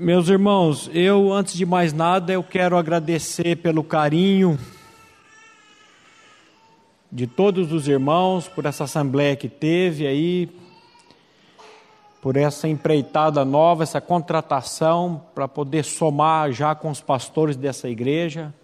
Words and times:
Meus 0.00 0.28
irmãos, 0.28 0.88
eu 0.94 1.32
antes 1.32 1.54
de 1.54 1.66
mais 1.66 1.92
nada 1.92 2.32
eu 2.32 2.40
quero 2.40 2.76
agradecer 2.76 3.56
pelo 3.56 3.82
carinho 3.82 4.56
de 7.10 7.26
todos 7.26 7.72
os 7.72 7.88
irmãos 7.88 8.46
por 8.46 8.64
essa 8.64 8.84
assembleia 8.84 9.34
que 9.34 9.48
teve 9.48 10.06
aí, 10.06 10.48
por 12.22 12.36
essa 12.36 12.68
empreitada 12.68 13.44
nova, 13.44 13.82
essa 13.82 14.00
contratação 14.00 15.20
para 15.34 15.48
poder 15.48 15.84
somar 15.84 16.52
já 16.52 16.76
com 16.76 16.90
os 16.90 17.00
pastores 17.00 17.56
dessa 17.56 17.88
igreja. 17.88 18.54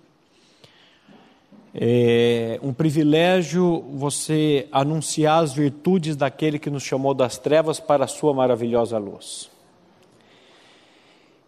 É 1.74 2.60
um 2.62 2.72
privilégio 2.72 3.84
você 3.92 4.68
anunciar 4.70 5.42
as 5.42 5.52
virtudes 5.52 6.14
daquele 6.14 6.60
que 6.60 6.70
nos 6.70 6.84
chamou 6.84 7.12
das 7.12 7.38
trevas 7.38 7.80
para 7.80 8.04
a 8.04 8.08
sua 8.08 8.32
maravilhosa 8.32 8.98
luz. 8.98 9.52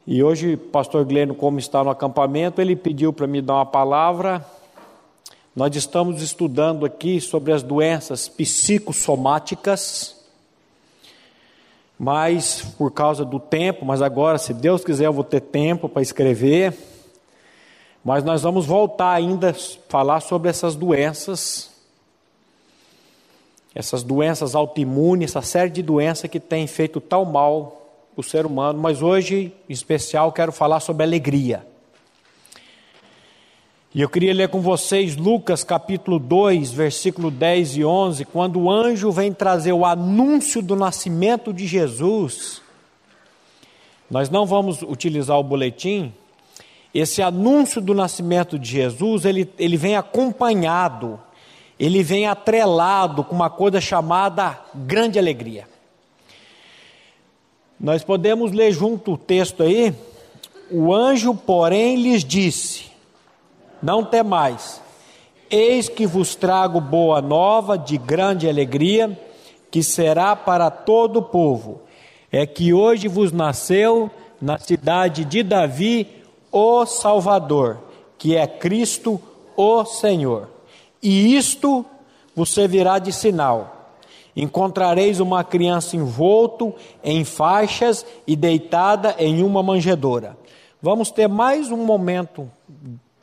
E 0.09 0.23
hoje, 0.23 0.57
pastor 0.57 1.05
Gleno, 1.05 1.35
como 1.35 1.59
está 1.59 1.83
no 1.83 1.91
acampamento, 1.91 2.61
ele 2.61 2.77
pediu 2.77 3.13
para 3.13 3.27
me 3.27 3.43
dar 3.43 3.55
uma 3.55 3.67
palavra. 3.67 4.47
Nós 5.55 5.75
estamos 5.75 6.23
estudando 6.23 6.87
aqui 6.87 7.21
sobre 7.21 7.53
as 7.53 7.61
doenças 7.61 8.29
psicossomáticas, 8.29 10.15
mas 11.99 12.63
por 12.79 12.93
causa 12.93 13.25
do 13.25 13.41
tempo, 13.41 13.85
mas 13.85 14.01
agora, 14.01 14.39
se 14.39 14.55
Deus 14.55 14.85
quiser, 14.85 15.07
eu 15.07 15.13
vou 15.13 15.25
ter 15.25 15.41
tempo 15.41 15.89
para 15.89 16.03
escrever. 16.03 16.73
Mas 18.05 18.23
nós 18.23 18.43
vamos 18.43 18.65
voltar 18.65 19.11
ainda 19.11 19.51
a 19.51 19.55
falar 19.89 20.21
sobre 20.21 20.49
essas 20.49 20.77
doenças, 20.77 21.69
essas 23.75 24.05
doenças 24.05 24.55
autoimunes, 24.55 25.33
essa 25.33 25.43
série 25.43 25.71
de 25.71 25.83
doenças 25.83 26.31
que 26.31 26.39
tem 26.39 26.65
feito 26.69 27.01
tal 27.01 27.25
mal 27.25 27.86
o 28.17 28.23
ser 28.23 28.47
humano, 28.47 28.79
mas 28.79 29.03
hoje, 29.03 29.53
em 29.69 29.73
especial, 29.73 30.33
quero 30.33 30.51
falar 30.51 30.81
sobre 30.81 31.03
alegria. 31.03 31.67
E 33.95 34.01
eu 34.01 34.09
queria 34.09 34.33
ler 34.33 34.49
com 34.49 34.61
vocês 34.61 35.17
Lucas 35.17 35.63
capítulo 35.63 36.19
2, 36.19 36.71
versículo 36.73 37.31
10 37.31 37.77
e 37.77 37.85
11, 37.85 38.25
quando 38.25 38.61
o 38.61 38.71
anjo 38.71 39.13
vem 39.13 39.33
trazer 39.33 39.73
o 39.73 39.85
anúncio 39.85 40.63
do 40.63 40.75
nascimento 40.75 41.53
de 41.53 41.67
Jesus. 41.67 42.63
Nós 44.11 44.31
não 44.31 44.47
vamos 44.47 44.83
utilizar 44.83 45.39
o 45.39 45.43
boletim. 45.43 46.13
Esse 46.95 47.21
anúncio 47.21 47.81
do 47.81 47.95
nascimento 47.95 48.59
de 48.59 48.69
Jesus, 48.69 49.25
ele, 49.27 49.51
ele 49.59 49.77
vem 49.77 49.97
acompanhado, 49.97 51.21
ele 51.79 52.03
vem 52.03 52.27
atrelado 52.27 53.25
com 53.25 53.35
uma 53.35 53.51
coisa 53.51 53.81
chamada 53.81 54.59
grande 54.75 55.19
alegria. 55.19 55.76
Nós 57.79 58.03
podemos 58.03 58.53
ler 58.53 58.73
junto 58.73 59.13
o 59.13 59.19
texto 59.19 59.63
aí. 59.63 59.95
O 60.71 60.93
anjo, 60.95 61.35
porém, 61.35 61.97
lhes 61.97 62.25
disse: 62.25 62.87
Não 63.83 64.03
temais, 64.03 64.81
eis 65.51 65.89
que 65.89 66.07
vos 66.07 66.35
trago 66.35 66.81
boa 66.81 67.21
nova 67.21 67.77
de 67.77 67.99
grande 67.99 68.49
alegria, 68.49 69.19
que 69.71 69.83
será 69.83 70.35
para 70.35 70.71
todo 70.71 71.19
o 71.19 71.23
povo. 71.23 71.83
É 72.33 72.47
que 72.47 72.73
hoje 72.73 73.09
vos 73.09 73.31
nasceu 73.31 74.11
na 74.41 74.59
cidade 74.59 75.25
de 75.25 75.43
Davi 75.43 76.09
o 76.51 76.85
Salvador, 76.87 77.79
que 78.19 78.35
é 78.35 78.47
Cristo 78.47 79.21
o 79.57 79.85
Senhor. 79.85 80.49
E 81.03 81.37
isto 81.37 81.85
vos 82.35 82.51
servirá 82.51 82.99
de 82.99 83.13
sinal 83.13 83.76
encontrareis 84.37 85.19
uma 85.19 85.43
criança 85.43 85.97
envolto 85.97 86.75
em 87.03 87.25
faixas 87.25 88.05
e 88.27 88.37
deitada 88.37 89.17
em 89.19 89.43
uma 89.43 89.63
manjedoura. 89.63 90.37
Vamos 90.83 91.11
ter 91.11 91.27
mais 91.27 91.71
um 91.71 91.79
momento 91.79 92.51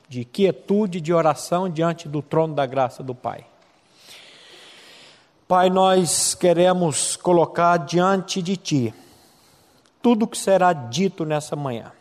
de 0.10 0.26
quietude, 0.26 1.00
de 1.00 1.14
oração 1.14 1.70
diante 1.70 2.10
do 2.10 2.22
trono 2.22 2.56
da 2.56 2.66
graça 2.66 3.04
do 3.04 3.14
Pai. 3.14 3.46
Pai, 5.48 5.70
nós 5.70 6.34
queremos 6.34 7.16
colocar 7.16 7.78
diante 7.78 8.42
de 8.42 8.58
Ti 8.58 8.94
tudo 10.02 10.28
que 10.28 10.38
será 10.38 10.74
dito 10.74 11.24
nessa 11.24 11.56
manhã. 11.56 11.92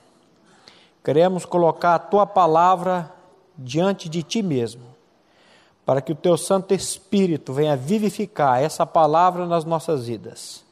Queremos 1.05 1.45
colocar 1.45 1.97
a 1.97 1.99
Tua 1.99 2.27
palavra 2.27 3.13
diante 3.59 4.09
de 4.09 4.23
Ti 4.23 4.43
mesmo 4.43 4.92
para 5.85 6.01
que 6.01 6.13
o 6.13 6.17
teu 6.17 6.37
Santo 6.37 6.73
Espírito 6.73 7.53
venha 7.53 7.77
vivificar 7.77 8.63
essa 8.63 8.87
palavra 8.87 9.47
nas 9.47 9.65
nossas 9.65 10.07
vidas. 10.07 10.65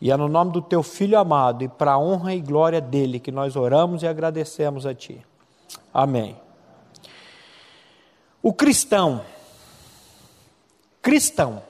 E 0.00 0.12
é 0.12 0.16
no 0.16 0.28
nome 0.28 0.52
do 0.52 0.62
teu 0.62 0.82
Filho 0.82 1.18
amado 1.18 1.64
e 1.64 1.68
para 1.68 1.92
a 1.92 1.98
honra 1.98 2.34
e 2.34 2.40
glória 2.40 2.80
dele 2.80 3.18
que 3.18 3.32
nós 3.32 3.56
oramos 3.56 4.02
e 4.02 4.06
agradecemos 4.06 4.86
a 4.86 4.94
ti. 4.94 5.20
Amém. 5.92 6.36
O 8.40 8.52
cristão, 8.52 9.22
cristão, 11.02 11.60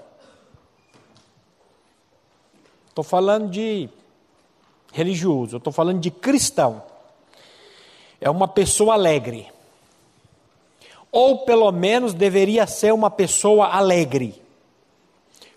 estou 2.89 3.03
falando 3.03 3.49
de 3.49 3.89
religioso, 4.93 5.57
estou 5.57 5.73
falando 5.73 6.01
de 6.01 6.11
cristão, 6.11 6.83
é 8.21 8.29
uma 8.29 8.47
pessoa 8.47 8.93
alegre 8.93 9.51
ou 11.11 11.39
pelo 11.39 11.71
menos 11.73 12.15
deveria 12.15 12.67
ser 12.67 12.93
uma 12.93 13.11
pessoa 13.11 13.69
alegre. 13.69 14.41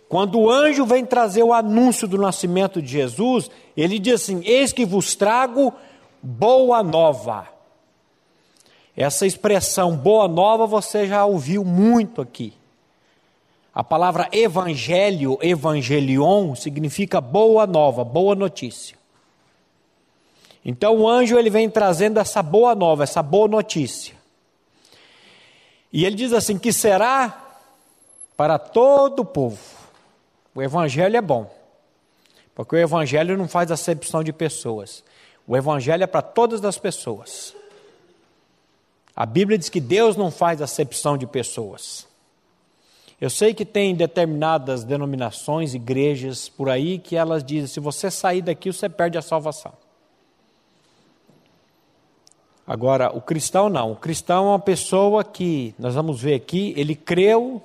Quando 0.08 0.40
o 0.40 0.50
anjo 0.50 0.86
vem 0.86 1.06
trazer 1.06 1.44
o 1.44 1.54
anúncio 1.54 2.08
do 2.08 2.18
nascimento 2.18 2.82
de 2.82 2.90
Jesus, 2.90 3.50
ele 3.78 3.98
diz 3.98 4.24
assim: 4.24 4.42
Eis 4.44 4.74
que 4.74 4.86
vos 4.86 5.16
trago 5.16 5.74
boa 6.22 6.84
nova. 6.84 7.48
Essa 8.96 9.26
expressão 9.26 9.96
boa 9.96 10.28
nova 10.28 10.68
você 10.68 11.08
já 11.08 11.26
ouviu 11.26 11.64
muito 11.64 12.22
aqui. 12.22 12.54
A 13.74 13.86
palavra 13.86 14.28
evangelho, 14.34 15.38
evangelion, 15.42 16.56
significa 16.56 17.22
boa 17.22 17.66
nova, 17.66 18.04
boa 18.04 18.36
notícia. 18.36 18.98
Então 20.64 20.98
o 20.98 21.10
anjo 21.10 21.38
ele 21.40 21.50
vem 21.50 21.70
trazendo 21.70 22.20
essa 22.20 22.44
boa 22.44 22.76
nova, 22.76 23.04
essa 23.04 23.24
boa 23.24 23.48
notícia. 23.48 24.21
E 25.92 26.06
ele 26.06 26.16
diz 26.16 26.34
assim: 26.34 26.58
que 26.58 26.72
será 26.72 27.60
para 28.38 28.58
todo 28.58 29.20
o 29.22 29.26
povo. 29.26 29.60
O 30.54 30.62
evangelho 30.62 31.16
é 31.16 31.22
bom, 31.22 31.50
porque 32.54 32.76
o 32.76 32.80
evangelho 32.80 33.38
não 33.38 33.48
faz 33.48 33.72
acepção 33.72 34.24
de 34.24 34.34
pessoas. 34.34 35.04
O 35.48 35.56
evangelho 35.56 36.04
é 36.04 36.08
para 36.08 36.22
todas 36.22 36.64
as 36.64 36.78
pessoas. 36.78 37.56
A 39.16 39.26
Bíblia 39.26 39.58
diz 39.58 39.70
que 39.70 39.80
Deus 39.80 40.16
não 40.16 40.32
faz 40.32 40.62
acepção 40.62 41.18
de 41.18 41.28
pessoas. 41.28 42.08
Eu 43.20 43.30
sei 43.30 43.54
que 43.54 43.64
tem 43.64 43.94
determinadas 43.94 44.84
denominações, 44.84 45.76
igrejas 45.76 46.50
por 46.50 46.70
aí, 46.70 46.98
que 46.98 47.16
elas 47.16 47.44
dizem: 47.44 47.68
se 47.68 47.80
você 47.80 48.10
sair 48.10 48.42
daqui, 48.42 48.74
você 48.74 48.90
perde 48.90 49.18
a 49.18 49.22
salvação. 49.22 49.74
Agora, 52.66 53.16
o 53.16 53.22
cristão 53.22 53.70
não. 53.70 53.92
O 53.92 53.96
cristão 53.96 54.46
é 54.46 54.50
uma 54.50 54.60
pessoa 54.60 55.24
que, 55.24 55.74
nós 55.78 55.96
vamos 55.96 56.22
ver 56.22 56.36
aqui, 56.36 56.74
ele 56.78 56.96
creu 56.96 57.62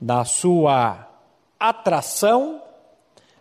na 0.00 0.24
sua 0.24 1.08
atração, 1.58 2.60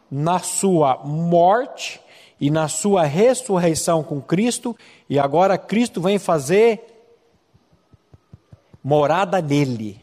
na 0.09 0.39
sua 0.39 1.01
morte 1.03 1.99
e 2.39 2.49
na 2.49 2.67
sua 2.67 3.03
ressurreição 3.03 4.03
com 4.03 4.21
Cristo, 4.21 4.75
e 5.09 5.17
agora 5.17 5.57
Cristo 5.57 6.01
vem 6.01 6.19
fazer 6.19 6.95
morada 8.83 9.41
nele. 9.41 9.99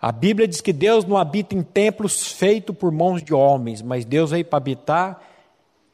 A 0.00 0.12
Bíblia 0.12 0.48
diz 0.48 0.60
que 0.60 0.72
Deus 0.72 1.04
não 1.04 1.18
habita 1.18 1.54
em 1.54 1.62
templos 1.62 2.32
feitos 2.32 2.74
por 2.74 2.90
mãos 2.90 3.22
de 3.22 3.34
homens, 3.34 3.82
mas 3.82 4.04
Deus 4.04 4.30
veio 4.30 4.44
para 4.44 4.56
habitar 4.56 5.20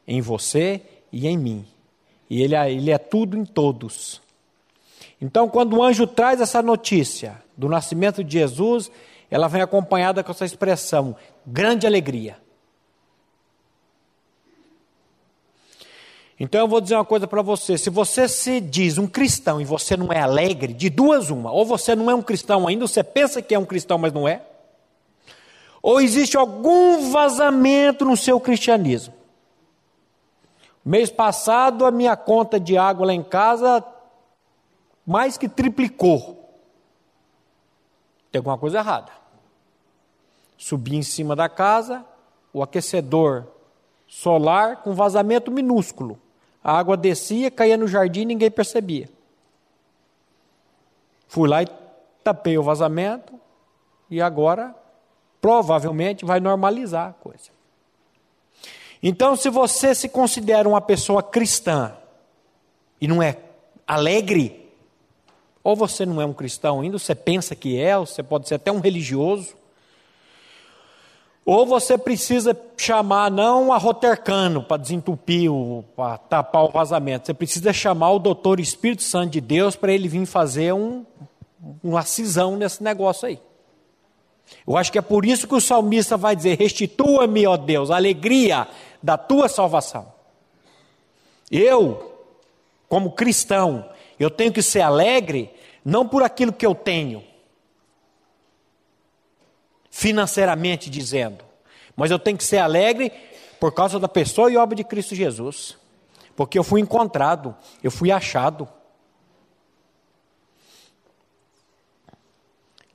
em 0.07 0.21
você 0.21 0.81
e 1.11 1.27
em 1.27 1.37
mim. 1.37 1.65
E 2.29 2.41
ele, 2.41 2.55
é, 2.55 2.71
ele 2.71 2.91
é 2.91 2.97
tudo 2.97 3.37
em 3.37 3.45
todos. 3.45 4.21
Então, 5.21 5.49
quando 5.49 5.77
o 5.77 5.83
anjo 5.83 6.05
traz 6.05 6.41
essa 6.41 6.61
notícia 6.61 7.41
do 7.55 7.67
nascimento 7.67 8.23
de 8.23 8.33
Jesus, 8.33 8.91
ela 9.31 9.47
vem 9.47 9.61
acompanhada 9.61 10.23
com 10.23 10.31
essa 10.31 10.45
expressão: 10.45 11.15
grande 11.45 11.87
alegria. 11.87 12.37
Então 16.39 16.61
eu 16.61 16.67
vou 16.67 16.79
dizer 16.79 16.95
uma 16.95 17.05
coisa 17.05 17.27
para 17.27 17.41
você: 17.41 17.77
se 17.77 17.89
você 17.89 18.27
se 18.27 18.61
diz 18.61 18.97
um 18.97 19.07
cristão 19.07 19.59
e 19.59 19.65
você 19.65 19.97
não 19.97 20.13
é 20.13 20.19
alegre, 20.19 20.73
de 20.73 20.89
duas 20.89 21.29
uma, 21.29 21.51
ou 21.51 21.65
você 21.65 21.95
não 21.95 22.11
é 22.11 22.15
um 22.15 22.21
cristão 22.21 22.67
ainda, 22.67 22.87
você 22.87 23.03
pensa 23.03 23.41
que 23.41 23.55
é 23.55 23.59
um 23.59 23.65
cristão, 23.65 23.97
mas 23.97 24.13
não 24.13 24.27
é, 24.27 24.41
ou 25.81 25.99
existe 25.99 26.37
algum 26.37 27.11
vazamento 27.11 28.05
no 28.05 28.15
seu 28.15 28.39
cristianismo. 28.39 29.16
Mês 30.87 31.09
passado, 31.09 31.85
a 31.85 31.91
minha 31.91 32.15
conta 32.15 32.57
de 32.57 32.77
água 32.77 33.07
lá 33.07 33.13
em 33.13 33.21
casa 33.21 33.83
mais 35.05 35.37
que 35.37 35.49
triplicou. 35.49 36.49
Tem 38.31 38.39
alguma 38.39 38.57
coisa 38.57 38.77
errada. 38.77 39.11
Subi 40.57 40.95
em 40.95 41.03
cima 41.03 41.35
da 41.35 41.49
casa, 41.49 42.05
o 42.53 42.63
aquecedor 42.63 43.47
solar 44.07 44.77
com 44.77 44.93
vazamento 44.93 45.51
minúsculo. 45.51 46.17
a 46.63 46.79
água 46.79 46.95
descia, 46.95 47.51
caía 47.51 47.75
no 47.75 47.85
jardim 47.85 48.21
e 48.21 48.25
ninguém 48.25 48.49
percebia. 48.49 49.09
Fui 51.27 51.49
lá 51.49 51.63
e 51.63 51.67
tapei 52.23 52.57
o 52.57 52.63
vazamento 52.63 53.33
e 54.09 54.21
agora 54.21 54.73
provavelmente 55.41 56.23
vai 56.23 56.39
normalizar 56.39 57.09
a 57.09 57.13
coisa. 57.13 57.56
Então, 59.01 59.35
se 59.35 59.49
você 59.49 59.93
se 59.93 60.09
considera 60.09 60.67
uma 60.67 60.81
pessoa 60.81 61.21
cristã 61.21 61.93
e 62.99 63.07
não 63.07 63.21
é 63.21 63.37
alegre, 63.85 64.67
ou 65.63 65.75
você 65.75 66.05
não 66.05 66.21
é 66.21 66.25
um 66.25 66.33
cristão 66.33 66.81
ainda, 66.81 66.97
você 66.97 67.13
pensa 67.13 67.55
que 67.55 67.79
é, 67.79 67.97
ou 67.97 68.05
você 68.05 68.23
pode 68.23 68.47
ser 68.47 68.55
até 68.55 68.71
um 68.71 68.79
religioso, 68.79 69.55
ou 71.45 71.65
você 71.65 71.97
precisa 71.97 72.57
chamar 72.75 73.31
não 73.31 73.71
a 73.71 73.77
rotercano 73.77 74.61
para 74.61 74.75
desentupir, 74.75 75.49
para 75.95 76.17
tapar 76.17 76.65
o 76.65 76.69
vazamento, 76.69 77.27
você 77.27 77.33
precisa 77.33 77.71
chamar 77.71 78.11
o 78.11 78.19
doutor 78.19 78.59
Espírito 78.59 79.03
Santo 79.03 79.31
de 79.31 79.41
Deus 79.41 79.75
para 79.75 79.93
ele 79.93 80.09
vir 80.09 80.25
fazer 80.25 80.73
um, 80.73 81.05
uma 81.83 82.01
cisão 82.01 82.57
nesse 82.57 82.83
negócio 82.83 83.27
aí. 83.27 83.39
Eu 84.65 84.77
acho 84.77 84.91
que 84.91 84.97
é 84.97 85.01
por 85.01 85.25
isso 85.25 85.47
que 85.47 85.55
o 85.55 85.61
salmista 85.61 86.17
vai 86.17 86.35
dizer: 86.35 86.57
Restitua-me, 86.57 87.45
ó 87.47 87.57
Deus, 87.57 87.91
a 87.91 87.95
alegria 87.95 88.67
da 89.01 89.17
tua 89.17 89.47
salvação. 89.47 90.11
Eu, 91.49 92.25
como 92.89 93.11
cristão, 93.11 93.89
eu 94.19 94.29
tenho 94.29 94.51
que 94.51 94.61
ser 94.61 94.81
alegre 94.81 95.53
não 95.83 96.07
por 96.07 96.23
aquilo 96.23 96.51
que 96.51 96.65
eu 96.65 96.75
tenho, 96.75 97.23
financeiramente 99.89 100.89
dizendo, 100.89 101.45
mas 101.95 102.11
eu 102.11 102.19
tenho 102.19 102.37
que 102.37 102.43
ser 102.43 102.57
alegre 102.57 103.11
por 103.59 103.73
causa 103.73 103.99
da 103.99 104.07
pessoa 104.07 104.51
e 104.51 104.57
obra 104.57 104.75
de 104.75 104.83
Cristo 104.83 105.15
Jesus, 105.15 105.77
porque 106.35 106.59
eu 106.59 106.63
fui 106.63 106.81
encontrado, 106.81 107.55
eu 107.81 107.89
fui 107.89 108.11
achado. 108.11 108.67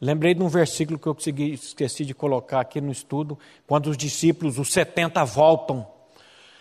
Lembrei 0.01 0.35
de 0.35 0.43
um 0.43 0.49
versículo 0.49 0.99
que 0.99 1.07
eu 1.07 1.17
esqueci 1.55 2.05
de 2.05 2.13
colocar 2.13 2.61
aqui 2.61 2.81
no 2.81 2.93
estudo, 2.93 3.39
quando 3.67 3.89
os 3.89 3.97
discípulos, 3.97 4.59
os 4.59 4.73
70, 4.73 5.25
voltam 5.25 5.92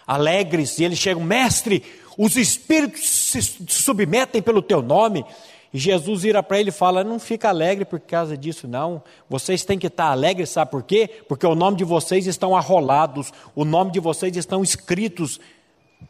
alegres 0.05 0.77
e 0.79 0.83
eles 0.83 0.99
chegam, 0.99 1.23
mestre, 1.23 1.83
os 2.17 2.35
espíritos 2.35 3.07
se 3.07 3.41
submetem 3.67 4.41
pelo 4.41 4.61
teu 4.61 4.81
nome. 4.81 5.25
E 5.73 5.79
Jesus 5.79 6.23
vira 6.23 6.43
para 6.43 6.59
ele 6.59 6.69
e 6.69 6.73
fala: 6.73 7.03
Não 7.03 7.19
fica 7.19 7.49
alegre 7.49 7.85
por 7.85 7.99
causa 7.99 8.35
disso, 8.37 8.67
não. 8.67 9.01
Vocês 9.29 9.63
têm 9.63 9.79
que 9.79 9.87
estar 9.87 10.05
alegres, 10.05 10.49
sabe 10.49 10.69
por 10.69 10.83
quê? 10.83 11.09
Porque 11.27 11.45
o 11.45 11.55
nome 11.55 11.77
de 11.77 11.83
vocês 11.83 12.27
estão 12.27 12.55
arrolados, 12.55 13.31
o 13.55 13.63
nome 13.63 13.91
de 13.91 13.99
vocês 13.99 14.35
estão 14.35 14.61
escritos 14.61 15.39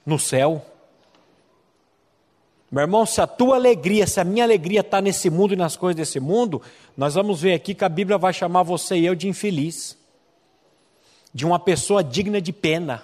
no 0.06 0.18
céu. 0.18 0.66
Meu 2.72 2.84
irmão, 2.84 3.06
se 3.06 3.20
a 3.20 3.28
tua 3.28 3.56
alegria, 3.56 4.08
se 4.08 4.20
a 4.20 4.24
minha 4.24 4.46
alegria 4.46 4.80
está 4.80 5.02
nesse 5.02 5.30
mundo 5.30 5.54
e 5.54 5.58
nas 5.58 5.76
coisas 5.76 5.96
desse 5.98 6.22
mundo, 6.22 6.62
nós 6.96 7.16
vamos 7.16 7.42
ver 7.42 7.54
aqui 7.54 7.76
que 7.76 7.84
a 7.84 7.90
Bíblia 7.90 8.18
vai 8.18 8.32
chamar 8.32 8.64
você 8.64 8.96
e 8.96 9.06
eu 9.06 9.14
de 9.14 9.28
infeliz, 9.28 9.98
de 11.34 11.46
uma 11.46 11.60
pessoa 11.60 12.02
digna 12.02 12.40
de 12.42 12.54
pena. 12.54 13.04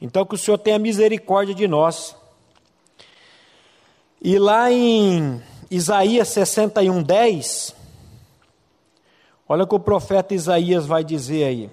Então, 0.00 0.24
que 0.26 0.34
o 0.34 0.38
Senhor 0.38 0.58
tenha 0.58 0.78
misericórdia 0.78 1.54
de 1.54 1.66
nós. 1.66 2.16
E 4.20 4.38
lá 4.38 4.70
em 4.70 5.42
Isaías 5.70 6.28
61, 6.28 7.02
10, 7.02 7.74
olha 9.48 9.64
o 9.64 9.66
que 9.66 9.74
o 9.74 9.80
profeta 9.80 10.34
Isaías 10.34 10.86
vai 10.86 11.02
dizer 11.02 11.44
aí. 11.44 11.70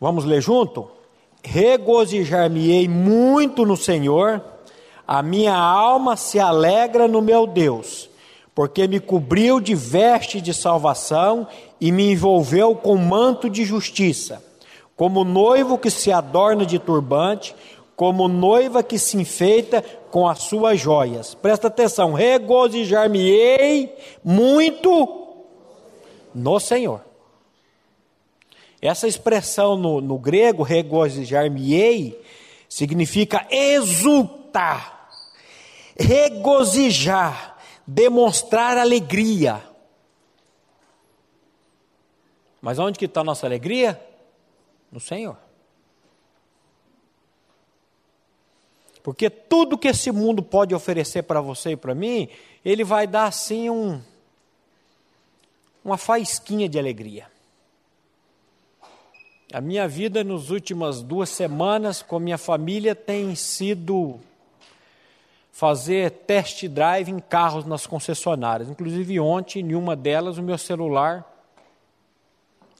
Vamos 0.00 0.24
ler 0.24 0.40
junto? 0.40 0.98
regozijar-me-ei 1.42 2.88
muito 2.88 3.64
no 3.64 3.76
Senhor, 3.76 4.42
a 5.06 5.22
minha 5.22 5.56
alma 5.56 6.16
se 6.16 6.38
alegra 6.38 7.08
no 7.08 7.22
meu 7.22 7.46
Deus, 7.46 8.10
porque 8.54 8.86
me 8.86 9.00
cobriu 9.00 9.60
de 9.60 9.74
veste 9.74 10.40
de 10.40 10.52
salvação 10.52 11.46
e 11.80 11.90
me 11.90 12.12
envolveu 12.12 12.74
com 12.74 12.96
manto 12.96 13.48
de 13.48 13.64
justiça, 13.64 14.44
como 14.98 15.24
noivo 15.24 15.78
que 15.78 15.92
se 15.92 16.10
adorna 16.10 16.66
de 16.66 16.76
turbante, 16.76 17.54
como 17.94 18.26
noiva 18.26 18.82
que 18.82 18.98
se 18.98 19.16
enfeita 19.16 19.80
com 20.10 20.26
as 20.26 20.40
suas 20.40 20.80
joias. 20.80 21.36
Presta 21.36 21.68
atenção, 21.68 22.14
regozijar-me-ei 22.14 23.96
muito 24.24 25.36
no 26.34 26.58
Senhor. 26.58 27.00
Essa 28.82 29.06
expressão 29.06 29.76
no, 29.76 30.00
no 30.00 30.18
grego, 30.18 30.64
regozijar-me-ei, 30.64 32.20
significa 32.68 33.46
exultar, 33.52 35.10
regozijar, 35.96 37.56
demonstrar 37.86 38.76
alegria. 38.76 39.62
Mas 42.60 42.80
onde 42.80 42.98
que 42.98 43.04
está 43.04 43.20
a 43.20 43.24
nossa 43.24 43.46
alegria? 43.46 44.07
No 44.90 45.00
Senhor. 45.00 45.36
Porque 49.02 49.30
tudo 49.30 49.78
que 49.78 49.88
esse 49.88 50.10
mundo 50.12 50.42
pode 50.42 50.74
oferecer 50.74 51.22
para 51.22 51.40
você 51.40 51.70
e 51.70 51.76
para 51.76 51.94
mim, 51.94 52.28
ele 52.64 52.84
vai 52.84 53.06
dar 53.06 53.24
assim 53.24 53.70
um, 53.70 54.00
uma 55.84 55.96
faísquinha 55.96 56.68
de 56.68 56.78
alegria. 56.78 57.26
A 59.50 59.62
minha 59.62 59.88
vida 59.88 60.22
nas 60.22 60.50
últimas 60.50 61.00
duas 61.00 61.30
semanas 61.30 62.02
com 62.02 62.18
minha 62.18 62.36
família 62.36 62.94
tem 62.94 63.34
sido 63.34 64.20
fazer 65.50 66.10
test 66.10 66.68
drive 66.68 67.08
em 67.08 67.18
carros 67.18 67.64
nas 67.64 67.86
concessionárias. 67.86 68.68
Inclusive 68.68 69.18
ontem, 69.18 69.60
em 69.60 69.74
uma 69.74 69.96
delas, 69.96 70.36
o 70.36 70.42
meu 70.42 70.58
celular 70.58 71.24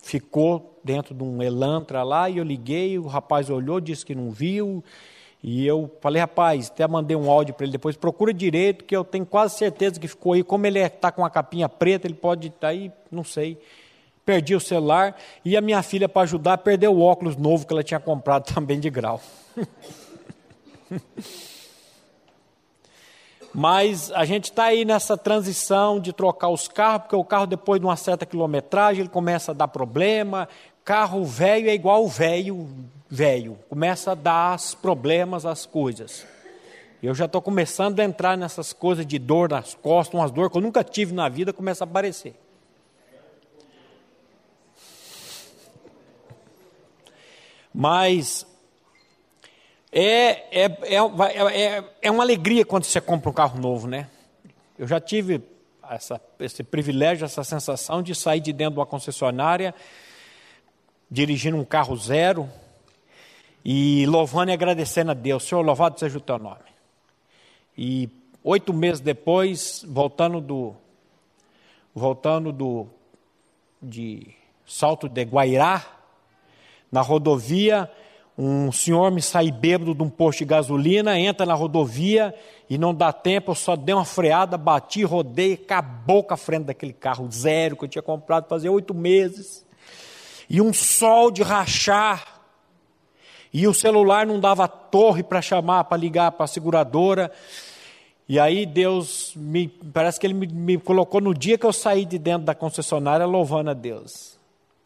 ficou 0.03 0.81
dentro 0.83 1.15
de 1.15 1.23
um 1.23 1.43
Elantra 1.43 2.03
lá 2.03 2.29
e 2.29 2.39
eu 2.39 2.45
liguei, 2.45 2.99
o 2.99 3.07
rapaz 3.07 3.51
olhou, 3.51 3.81
disse 3.81 4.05
que 4.05 4.15
não 4.15 4.31
viu. 4.31 4.83
E 5.43 5.67
eu 5.67 5.91
falei, 6.01 6.21
rapaz, 6.21 6.69
até 6.69 6.87
mandei 6.89 7.17
um 7.17 7.31
áudio 7.31 7.55
para 7.55 7.65
ele 7.65 7.73
depois, 7.73 7.97
procura 7.97 8.35
direito, 8.35 8.85
que 8.85 8.97
eu 8.97 9.05
tenho 9.05 9.25
quase 9.25 9.57
certeza 9.57 10.01
que 10.01 10.09
ficou 10.09 10.33
aí. 10.33 10.43
Como 10.43 10.67
ele 10.67 10.81
está 10.81 11.13
com 11.13 11.25
a 11.25 11.31
capinha 11.31 11.69
preta, 11.69 12.07
ele 12.07 12.15
pode 12.15 12.49
estar 12.49 12.61
tá 12.61 12.69
aí, 12.69 12.91
não 13.11 13.23
sei 13.23 13.59
perdi 14.29 14.55
o 14.55 14.61
celular 14.61 15.17
e 15.43 15.57
a 15.57 15.61
minha 15.63 15.83
filha, 15.83 16.07
para 16.07 16.21
ajudar, 16.21 16.59
perdeu 16.59 16.93
o 16.93 17.01
óculos 17.01 17.35
novo 17.35 17.67
que 17.67 17.73
ela 17.73 17.83
tinha 17.83 17.99
comprado 17.99 18.45
também 18.53 18.79
de 18.79 18.91
grau. 18.91 19.23
Mas 23.55 24.13
a 24.13 24.25
gente 24.25 24.45
está 24.45 24.65
aí 24.65 24.85
nessa 24.85 25.17
transição 25.17 25.99
de 25.99 26.13
trocar 26.13 26.49
os 26.49 26.69
carros, 26.69 27.03
porque 27.03 27.17
o 27.17 27.25
carro, 27.25 27.47
depois 27.47 27.81
de 27.81 27.87
uma 27.87 27.97
certa 27.97 28.27
quilometragem, 28.27 29.01
ele 29.01 29.09
começa 29.09 29.53
a 29.53 29.55
dar 29.55 29.69
problema. 29.69 30.49
Carro 30.85 31.25
velho 31.25 31.69
é 31.69 31.75
igual 31.75 32.07
velho, 32.07 32.69
velho. 33.09 33.59
Começa 33.69 34.13
a 34.13 34.15
dar 34.15 34.59
problemas 34.81 35.47
às 35.47 35.65
coisas. 35.65 36.27
Eu 37.03 37.15
já 37.15 37.27
estou 37.27 37.41
começando 37.41 38.01
a 38.01 38.05
entrar 38.05 38.37
nessas 38.37 38.73
coisas 38.73 39.07
de 39.07 39.19
dor 39.19 39.51
nas 39.51 39.73
costas, 39.75 40.19
umas 40.19 40.31
dores 40.31 40.51
que 40.51 40.59
eu 40.59 40.63
nunca 40.63 40.83
tive 40.83 41.15
na 41.15 41.29
vida, 41.29 41.53
começa 41.53 41.85
a 41.85 41.87
aparecer. 41.87 42.35
Mas 47.73 48.45
é, 49.91 50.65
é, 50.65 50.65
é, 50.65 50.97
é, 50.97 51.85
é 52.03 52.11
uma 52.11 52.23
alegria 52.23 52.65
quando 52.65 52.85
você 52.85 53.01
compra 53.01 53.31
um 53.31 53.33
carro 53.33 53.59
novo, 53.61 53.89
né? 53.89 54.09
Eu 54.79 54.87
já 54.87 55.01
tive 55.01 55.43
essa, 55.91 56.21
esse 56.39 56.63
privilégio, 56.63 57.25
essa 57.25 57.43
sensação 57.43 58.03
de 58.03 58.15
sair 58.15 58.41
de 58.41 58.53
dentro 58.53 58.75
de 58.75 58.81
uma 58.81 58.87
concessionária, 58.87 59.75
dirigindo 61.11 61.57
um 61.57 61.65
carro 61.65 61.97
zero 61.97 62.49
e 63.65 64.05
louvando 64.07 64.51
e 64.51 64.55
agradecendo 64.55 65.11
a 65.11 65.15
Deus. 65.15 65.45
Senhor, 65.45 65.63
louvado 65.63 65.99
seja 65.99 66.19
o 66.19 66.21
teu 66.21 66.39
nome. 66.39 66.69
E 67.77 68.09
oito 68.45 68.73
meses 68.73 69.01
depois, 69.01 69.85
voltando 69.89 70.41
do 70.41 70.75
voltando 71.95 72.53
do 72.53 72.87
de 73.83 74.35
Salto 74.67 75.09
de 75.09 75.23
Guairá, 75.23 75.85
na 76.93 77.01
rodovia, 77.01 77.91
um 78.41 78.71
senhor 78.71 79.11
me 79.11 79.21
sai 79.21 79.51
bêbado 79.51 79.93
de 79.93 80.01
um 80.01 80.09
posto 80.09 80.39
de 80.39 80.45
gasolina, 80.45 81.19
entra 81.19 81.45
na 81.45 81.55
rodovia 81.55 82.33
e 82.71 82.79
não 82.79 82.95
dá 82.95 83.13
tempo, 83.13 83.51
eu 83.51 83.55
só 83.57 83.75
dei 83.75 83.93
uma 83.93 84.05
freada, 84.05 84.57
bati, 84.57 85.03
rodei, 85.03 85.55
acabou 85.55 86.23
com 86.23 86.35
a 86.35 86.37
frente 86.37 86.67
daquele 86.67 86.93
carro 86.93 87.29
zero 87.33 87.77
que 87.77 87.85
eu 87.85 87.89
tinha 87.89 88.03
comprado 88.03 88.47
fazia 88.49 88.71
oito 88.71 88.95
meses. 88.95 89.67
E 90.49 90.61
um 90.61 90.73
sol 90.73 91.33
de 91.33 91.43
rachar. 91.43 92.41
E 93.53 93.67
o 93.67 93.75
celular 93.75 94.25
não 94.25 94.39
dava 94.39 94.69
torre 94.69 95.25
para 95.25 95.43
chamar, 95.43 95.85
para 95.85 95.99
ligar 95.99 96.31
para 96.31 96.45
a 96.45 96.49
seguradora. 96.49 97.33
E 98.29 98.39
aí 98.39 98.65
Deus 98.65 99.33
me, 99.35 99.67
parece 99.67 100.21
que 100.21 100.27
Ele 100.27 100.35
me, 100.35 100.47
me 100.47 100.79
colocou 100.79 101.21
no 101.21 101.35
dia 101.35 101.59
que 101.59 101.67
eu 101.67 101.73
saí 101.73 102.05
de 102.05 102.19
dentro 102.19 102.47
da 102.47 102.55
concessionária 102.55 103.27
louvando 103.27 103.71
a 103.71 103.75
Deus 103.75 104.38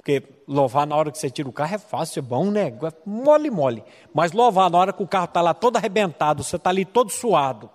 Porque 0.02 0.20
louvar 0.48 0.84
na 0.84 0.96
hora 0.96 1.12
que 1.12 1.18
você 1.18 1.30
tira 1.30 1.48
o 1.48 1.52
carro 1.52 1.76
é 1.76 1.78
fácil, 1.78 2.18
é 2.18 2.22
bom, 2.22 2.50
né? 2.50 2.66
É 2.66 2.92
mole, 3.06 3.48
mole. 3.50 3.84
Mas 4.12 4.32
louvar 4.32 4.68
na 4.68 4.76
hora 4.76 4.92
que 4.92 5.00
o 5.00 5.06
carro 5.06 5.26
está 5.26 5.40
lá 5.40 5.54
todo 5.54 5.76
arrebentado, 5.76 6.42
você 6.42 6.56
está 6.56 6.70
ali 6.70 6.84
todo 6.84 7.08
suado. 7.08 7.70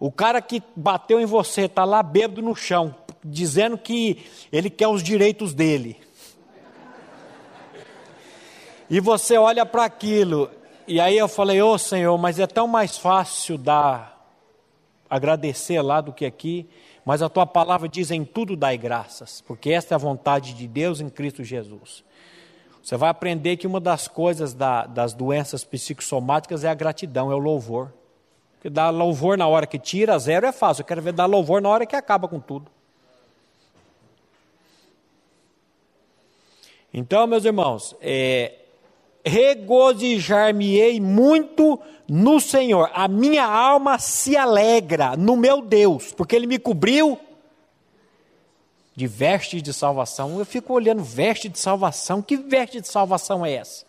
O 0.00 0.10
cara 0.10 0.40
que 0.40 0.62
bateu 0.74 1.20
em 1.20 1.26
você 1.26 1.66
está 1.66 1.84
lá 1.84 2.02
bêbado 2.02 2.40
no 2.40 2.56
chão, 2.56 2.94
dizendo 3.22 3.76
que 3.76 4.24
ele 4.50 4.70
quer 4.70 4.88
os 4.88 5.02
direitos 5.02 5.52
dele. 5.52 6.00
E 8.88 9.00
você 9.00 9.36
olha 9.36 9.66
para 9.66 9.84
aquilo, 9.84 10.50
e 10.88 10.98
aí 10.98 11.18
eu 11.18 11.28
falei, 11.28 11.60
ô 11.60 11.72
oh, 11.72 11.78
Senhor, 11.78 12.16
mas 12.16 12.38
é 12.38 12.46
tão 12.46 12.66
mais 12.66 12.96
fácil 12.96 13.58
dar, 13.58 14.34
agradecer 15.10 15.82
lá 15.82 16.00
do 16.00 16.10
que 16.10 16.24
aqui, 16.24 16.66
mas 17.04 17.22
a 17.22 17.28
tua 17.28 17.46
palavra 17.46 17.88
diz 17.88 18.10
em 18.10 18.24
tudo 18.24 18.56
dai 18.56 18.78
graças, 18.78 19.40
porque 19.40 19.70
esta 19.70 19.94
é 19.94 19.96
a 19.96 19.98
vontade 19.98 20.54
de 20.54 20.66
Deus 20.68 21.00
em 21.00 21.08
Cristo 21.08 21.42
Jesus. 21.42 22.04
Você 22.82 22.96
vai 22.96 23.10
aprender 23.10 23.56
que 23.56 23.66
uma 23.66 23.80
das 23.80 24.08
coisas 24.08 24.54
da, 24.54 24.86
das 24.86 25.14
doenças 25.14 25.62
psicossomáticas 25.62 26.64
é 26.64 26.68
a 26.68 26.74
gratidão, 26.74 27.30
é 27.30 27.34
o 27.34 27.38
louvor. 27.38 27.92
Porque 28.54 28.68
dar 28.68 28.90
louvor 28.90 29.38
na 29.38 29.46
hora 29.46 29.66
que 29.66 29.78
tira, 29.78 30.18
zero 30.18 30.46
é 30.46 30.52
fácil. 30.52 30.82
Eu 30.82 30.86
quero 30.86 31.02
ver 31.02 31.12
dar 31.12 31.26
louvor 31.26 31.62
na 31.62 31.68
hora 31.68 31.86
que 31.86 31.94
acaba 31.94 32.26
com 32.26 32.40
tudo. 32.40 32.70
Então, 36.92 37.26
meus 37.26 37.44
irmãos, 37.44 37.96
é, 38.00 38.61
regozijar-me-ei 39.24 41.00
muito 41.00 41.78
no 42.08 42.40
Senhor. 42.40 42.90
A 42.92 43.08
minha 43.08 43.44
alma 43.44 43.98
se 43.98 44.36
alegra 44.36 45.16
no 45.16 45.36
meu 45.36 45.62
Deus, 45.62 46.12
porque 46.12 46.36
Ele 46.36 46.46
me 46.46 46.58
cobriu 46.58 47.18
de 48.94 49.06
vestes 49.06 49.62
de 49.62 49.72
salvação. 49.72 50.38
Eu 50.38 50.44
fico 50.44 50.72
olhando 50.72 51.02
veste 51.02 51.48
de 51.48 51.58
salvação. 51.58 52.20
Que 52.20 52.36
veste 52.36 52.80
de 52.80 52.88
salvação 52.88 53.44
é 53.44 53.54
essa? 53.54 53.84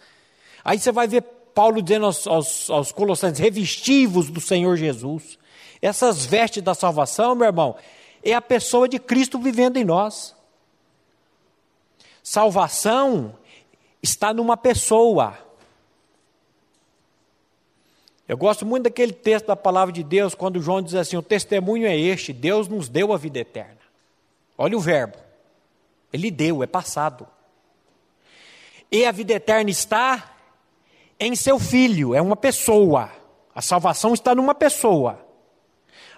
Aí 0.63 0.79
você 0.79 0.91
vai 0.91 1.07
ver 1.07 1.21
Paulo 1.53 1.81
dizendo 1.81 2.05
aos, 2.05 2.25
aos, 2.25 2.69
aos 2.69 2.91
Colossenses: 2.91 3.39
revestivos 3.39 4.29
do 4.29 4.39
Senhor 4.39 4.77
Jesus. 4.77 5.37
Essas 5.81 6.25
vestes 6.25 6.63
da 6.63 6.73
salvação, 6.73 7.35
meu 7.35 7.47
irmão, 7.47 7.75
é 8.23 8.33
a 8.33 8.41
pessoa 8.41 8.87
de 8.87 8.97
Cristo 8.97 9.37
vivendo 9.37 9.75
em 9.75 9.83
nós. 9.83 10.33
Salvação 12.23 13.35
está 14.03 14.33
numa 14.33 14.57
pessoa. 14.57 15.37
Eu 18.27 18.37
gosto 18.37 18.65
muito 18.65 18.83
daquele 18.83 19.13
texto 19.13 19.47
da 19.47 19.55
palavra 19.55 19.93
de 19.93 20.03
Deus, 20.03 20.35
quando 20.35 20.61
João 20.61 20.81
diz 20.81 20.93
assim: 20.93 21.15
o 21.15 21.21
testemunho 21.21 21.87
é 21.87 21.97
este, 21.97 22.33
Deus 22.33 22.67
nos 22.67 22.89
deu 22.89 23.13
a 23.13 23.17
vida 23.17 23.39
eterna. 23.39 23.79
Olha 24.57 24.77
o 24.77 24.81
verbo, 24.81 25.17
ele 26.11 26.29
deu, 26.29 26.61
é 26.61 26.67
passado. 26.67 27.25
E 28.91 29.05
a 29.05 29.11
vida 29.11 29.33
eterna 29.33 29.71
está 29.71 30.35
em 31.19 31.35
seu 31.35 31.57
filho, 31.57 32.13
é 32.13 32.21
uma 32.21 32.35
pessoa. 32.35 33.09
A 33.55 33.61
salvação 33.61 34.13
está 34.13 34.35
numa 34.35 34.53
pessoa. 34.53 35.19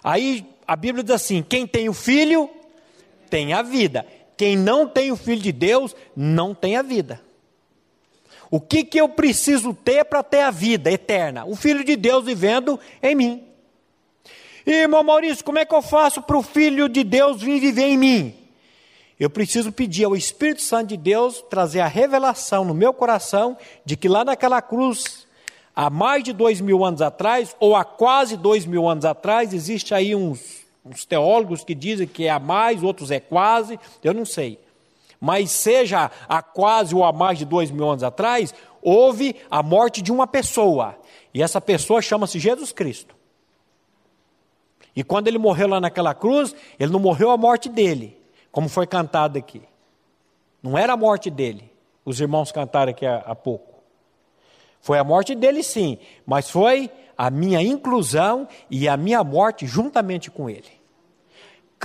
Aí 0.04 0.46
a 0.68 0.76
Bíblia 0.76 1.04
diz 1.04 1.14
assim: 1.14 1.44
quem 1.44 1.66
tem 1.66 1.90
o 1.90 1.94
filho, 1.94 2.50
tem 3.30 3.54
a 3.54 3.62
vida. 3.62 4.06
Quem 4.38 4.58
não 4.58 4.88
tem 4.88 5.12
o 5.12 5.16
filho 5.16 5.42
de 5.42 5.52
Deus, 5.52 5.96
não 6.16 6.54
tem 6.54 6.76
a 6.76 6.82
vida. 6.82 7.22
O 8.50 8.60
que, 8.60 8.84
que 8.84 9.00
eu 9.00 9.10
preciso 9.10 9.74
ter 9.74 10.06
para 10.06 10.24
ter 10.24 10.42
a 10.42 10.52
vida 10.52 10.92
eterna? 10.92 11.46
O 11.46 11.56
Filho 11.56 11.84
de 11.84 11.96
Deus 11.96 12.26
vivendo 12.26 12.80
em 13.02 13.16
mim. 13.16 13.44
E, 14.66 14.72
irmão 14.72 15.04
Maurício, 15.04 15.44
como 15.44 15.60
é 15.60 15.66
que 15.66 15.76
eu 15.76 15.82
faço 15.82 16.22
para 16.22 16.38
o 16.38 16.44
Filho 16.44 16.90
de 16.90 17.04
Deus 17.04 17.42
vir 17.42 17.60
viver 17.60 17.86
em 17.86 17.98
mim? 17.98 18.36
Eu 19.20 19.30
preciso 19.30 19.72
pedir 19.72 20.06
ao 20.06 20.16
Espírito 20.16 20.62
Santo 20.62 20.90
de 20.90 20.98
Deus 20.98 21.44
trazer 21.50 21.80
a 21.80 21.88
revelação 21.88 22.66
no 22.66 22.74
meu 22.74 22.94
coração 22.94 23.58
de 23.86 23.96
que 23.96 24.10
lá 24.10 24.26
naquela 24.26 24.62
cruz, 24.62 25.26
há 25.74 25.90
mais 25.90 26.24
de 26.24 26.34
dois 26.34 26.60
mil 26.60 26.84
anos 26.84 27.02
atrás, 27.02 27.56
ou 27.60 27.76
há 27.76 27.86
quase 27.86 28.36
dois 28.36 28.66
mil 28.66 28.90
anos 28.90 29.06
atrás, 29.06 29.54
existe 29.54 29.94
aí 29.94 30.14
uns, 30.14 30.66
uns 30.84 31.06
teólogos 31.06 31.64
que 31.64 31.74
dizem 31.74 32.08
que 32.08 32.26
é 32.26 32.30
a 32.30 32.40
mais, 32.40 32.84
outros 32.84 33.10
é 33.10 33.20
quase, 33.20 33.80
eu 34.04 34.14
não 34.14 34.26
sei. 34.26 34.60
Mas 35.26 35.50
seja 35.50 36.12
há 36.30 36.44
quase 36.44 36.94
ou 36.94 37.04
há 37.04 37.12
mais 37.12 37.40
de 37.40 37.46
dois 37.46 37.72
mil 37.72 37.90
anos 37.90 38.04
atrás, 38.04 38.54
houve 38.80 39.36
a 39.50 39.64
morte 39.64 40.00
de 40.00 40.12
uma 40.12 40.28
pessoa. 40.28 40.96
E 41.34 41.42
essa 41.42 41.60
pessoa 41.60 42.00
chama-se 42.00 42.38
Jesus 42.38 42.72
Cristo. 42.72 43.16
E 44.96 45.04
quando 45.04 45.28
ele 45.28 45.40
morreu 45.40 45.68
lá 45.68 45.82
naquela 45.82 46.14
cruz, 46.14 46.56
ele 46.80 46.92
não 46.92 47.00
morreu 47.00 47.32
a 47.32 47.38
morte 47.38 47.68
dele 47.68 48.16
como 48.52 48.70
foi 48.70 48.86
cantado 48.86 49.40
aqui. 49.40 49.64
Não 50.62 50.78
era 50.78 50.94
a 50.94 50.98
morte 50.98 51.32
dele, 51.32 51.72
os 52.06 52.22
irmãos 52.22 52.52
cantaram 52.52 52.92
aqui 52.92 53.08
há, 53.08 53.18
há 53.18 53.34
pouco. 53.34 53.82
Foi 54.80 55.00
a 55.00 55.04
morte 55.04 55.34
dele, 55.34 55.64
sim, 55.64 55.98
mas 56.24 56.52
foi 56.52 56.92
a 57.18 57.32
minha 57.32 57.64
inclusão 57.64 58.48
e 58.70 58.88
a 58.88 58.96
minha 58.96 59.24
morte 59.24 59.66
juntamente 59.66 60.30
com 60.30 60.48
ele. 60.48 60.85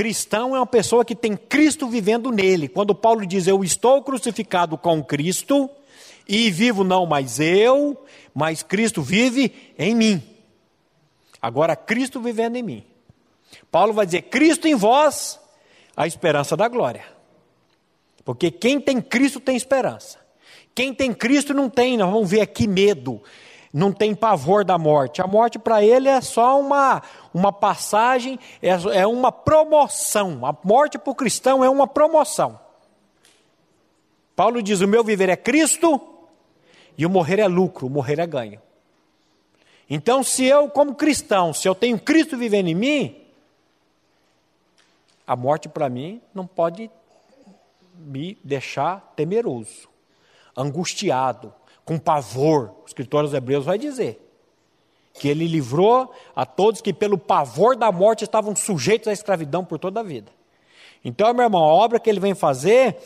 Cristão 0.01 0.57
é 0.57 0.59
uma 0.59 0.65
pessoa 0.65 1.05
que 1.05 1.15
tem 1.15 1.37
Cristo 1.37 1.87
vivendo 1.87 2.33
nele. 2.33 2.71
Quando 2.71 2.95
Paulo 2.95 3.27
diz 3.27 3.47
eu 3.47 3.63
estou 3.63 4.03
crucificado 4.03 4.79
com 4.79 5.05
Cristo 5.05 5.69
e 6.27 6.51
vivo 6.51 6.83
não 6.83 7.05
mais 7.05 7.39
eu, 7.39 8.03
mas 8.35 8.63
Cristo 8.63 9.03
vive 9.03 9.53
em 9.79 9.95
mim. 9.95 10.23
Agora 11.43 11.77
Cristo 11.77 12.19
vivendo 12.19 12.57
em 12.57 12.63
mim. 12.63 12.85
Paulo 13.71 13.93
vai 13.93 14.07
dizer 14.07 14.23
Cristo 14.23 14.67
em 14.67 14.75
vós, 14.75 15.39
a 15.95 16.07
esperança 16.07 16.57
da 16.57 16.67
glória. 16.67 17.05
Porque 18.25 18.51
quem 18.51 18.81
tem 18.81 19.03
Cristo 19.03 19.39
tem 19.39 19.55
esperança. 19.55 20.19
Quem 20.75 20.95
tem 20.95 21.13
Cristo 21.13 21.53
não 21.53 21.69
tem, 21.69 21.99
nós 21.99 22.11
vamos 22.11 22.31
ver 22.31 22.41
aqui, 22.41 22.67
medo, 22.67 23.23
não 23.73 23.93
tem 23.93 24.15
pavor 24.15 24.65
da 24.65 24.77
morte. 24.77 25.23
A 25.23 25.27
morte 25.27 25.59
para 25.59 25.85
ele 25.85 26.09
é 26.09 26.21
só 26.21 26.61
uma, 26.61 27.03
uma 27.33 27.53
passagem, 27.53 28.39
é, 28.61 28.71
é 29.01 29.07
uma 29.07 29.31
promoção. 29.31 30.45
A 30.45 30.55
morte 30.65 30.99
para 30.99 31.11
o 31.11 31.15
cristão 31.15 31.65
é 31.65 31.71
uma 31.71 31.87
promoção. 31.87 32.59
Paulo 34.35 34.63
diz: 34.63 34.81
o 34.81 34.89
meu 34.89 35.05
viver 35.05 35.29
é 35.29 35.37
Cristo 35.37 36.01
e 36.99 37.07
o 37.07 37.11
morrer 37.11 37.39
é 37.39 37.47
lucro, 37.47 37.87
o 37.87 37.91
morrer 37.91 38.19
é 38.19 38.27
ganho. 38.27 38.61
Então, 39.89 40.23
se 40.23 40.45
eu, 40.45 40.69
como 40.69 40.95
cristão, 40.95 41.53
se 41.53 41.69
eu 41.69 41.75
tenho 41.75 41.99
Cristo 41.99 42.37
vivendo 42.37 42.69
em 42.69 42.75
mim, 42.75 43.17
a 45.27 45.35
morte 45.37 45.69
para 45.69 45.89
mim 45.89 46.21
não 46.35 46.47
pode 46.47 46.91
me 47.97 48.39
deixar 48.43 49.13
temeroso, 49.15 49.89
angustiado, 50.57 51.53
com 51.91 51.99
pavor. 51.99 52.71
O 52.85 52.87
escritor 52.87 53.25
aos 53.25 53.35
Hebreus 53.35 53.65
vai 53.65 53.77
dizer 53.77 54.25
que 55.13 55.27
ele 55.27 55.49
livrou 55.49 56.13
a 56.37 56.47
todos 56.47 56.81
que, 56.81 56.93
pelo 56.93 57.19
pavor 57.19 57.75
da 57.75 57.91
morte, 57.91 58.23
estavam 58.23 58.55
sujeitos 58.55 59.09
à 59.09 59.13
escravidão 59.13 59.65
por 59.65 59.77
toda 59.77 59.99
a 59.99 60.03
vida. 60.05 60.31
Então, 61.05 61.35
meu 61.35 61.43
irmão, 61.43 61.65
a 61.65 61.67
obra 61.67 61.99
que 61.99 62.09
ele 62.09 62.21
vem 62.21 62.33
fazer 62.33 62.97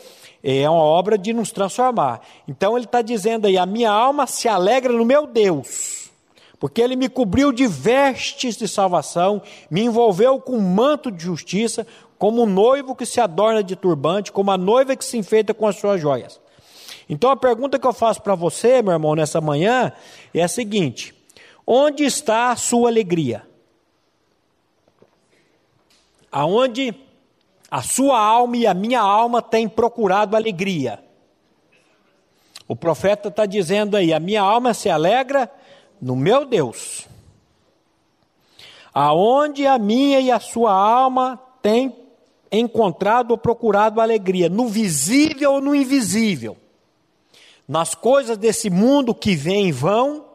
é 0.43 0.69
uma 0.69 0.83
obra 0.83 1.17
de 1.17 1.33
nos 1.33 1.51
transformar. 1.51 2.21
Então, 2.47 2.77
ele 2.77 2.85
está 2.85 3.01
dizendo 3.01 3.47
aí: 3.47 3.57
a 3.57 3.65
minha 3.65 3.89
alma 3.89 4.27
se 4.27 4.47
alegra 4.47 4.93
no 4.93 5.03
meu 5.03 5.25
Deus 5.25 6.05
porque 6.59 6.81
ele 6.81 6.95
me 6.95 7.09
cobriu 7.09 7.51
de 7.51 7.67
vestes 7.67 8.55
de 8.55 8.67
salvação, 8.67 9.41
me 9.69 9.81
envolveu 9.81 10.39
com 10.39 10.53
um 10.53 10.61
manto 10.61 11.11
de 11.11 11.23
justiça, 11.23 11.85
como 12.17 12.43
um 12.43 12.45
noivo 12.45 12.95
que 12.95 13.05
se 13.05 13.19
adorna 13.19 13.61
de 13.61 13.75
turbante, 13.75 14.31
como 14.31 14.51
a 14.51 14.57
noiva 14.57 14.95
que 14.95 15.03
se 15.03 15.17
enfeita 15.17 15.53
com 15.53 15.67
as 15.67 15.75
suas 15.75 15.99
joias. 15.99 16.39
Então 17.07 17.29
a 17.29 17.35
pergunta 17.35 17.77
que 17.77 17.85
eu 17.85 17.93
faço 17.93 18.21
para 18.21 18.35
você, 18.35 18.81
meu 18.81 18.93
irmão, 18.93 19.15
nessa 19.15 19.39
manhã 19.39 19.91
é 20.33 20.43
a 20.43 20.47
seguinte: 20.47 21.13
onde 21.65 22.03
está 22.03 22.51
a 22.51 22.55
sua 22.55 22.89
alegria? 22.89 23.45
Aonde 26.31 26.93
a 27.69 27.81
sua 27.81 28.19
alma 28.19 28.57
e 28.57 28.67
a 28.67 28.73
minha 28.73 29.01
alma 29.01 29.41
têm 29.41 29.69
procurado 29.69 30.35
alegria? 30.35 31.03
O 32.67 32.75
profeta 32.75 33.29
está 33.29 33.45
dizendo 33.45 33.95
aí: 33.95 34.11
a 34.11 34.19
minha 34.19 34.41
alma 34.41 34.73
se 34.73 34.89
alegra 34.89 35.49
no 36.01 36.15
meu 36.15 36.45
Deus. 36.45 37.07
Aonde 38.93 39.67
a 39.67 39.77
minha 39.77 40.19
e 40.19 40.31
a 40.31 40.39
sua 40.39 40.71
alma 40.71 41.39
têm 41.61 41.93
encontrado 42.51 43.31
ou 43.31 43.37
procurado 43.37 43.99
alegria, 43.99 44.49
no 44.49 44.67
visível 44.67 45.53
ou 45.53 45.61
no 45.61 45.75
invisível, 45.75 46.57
nas 47.67 47.95
coisas 47.95 48.37
desse 48.37 48.69
mundo 48.69 49.13
que 49.13 49.35
vem 49.35 49.67
e 49.67 49.71
vão, 49.71 50.25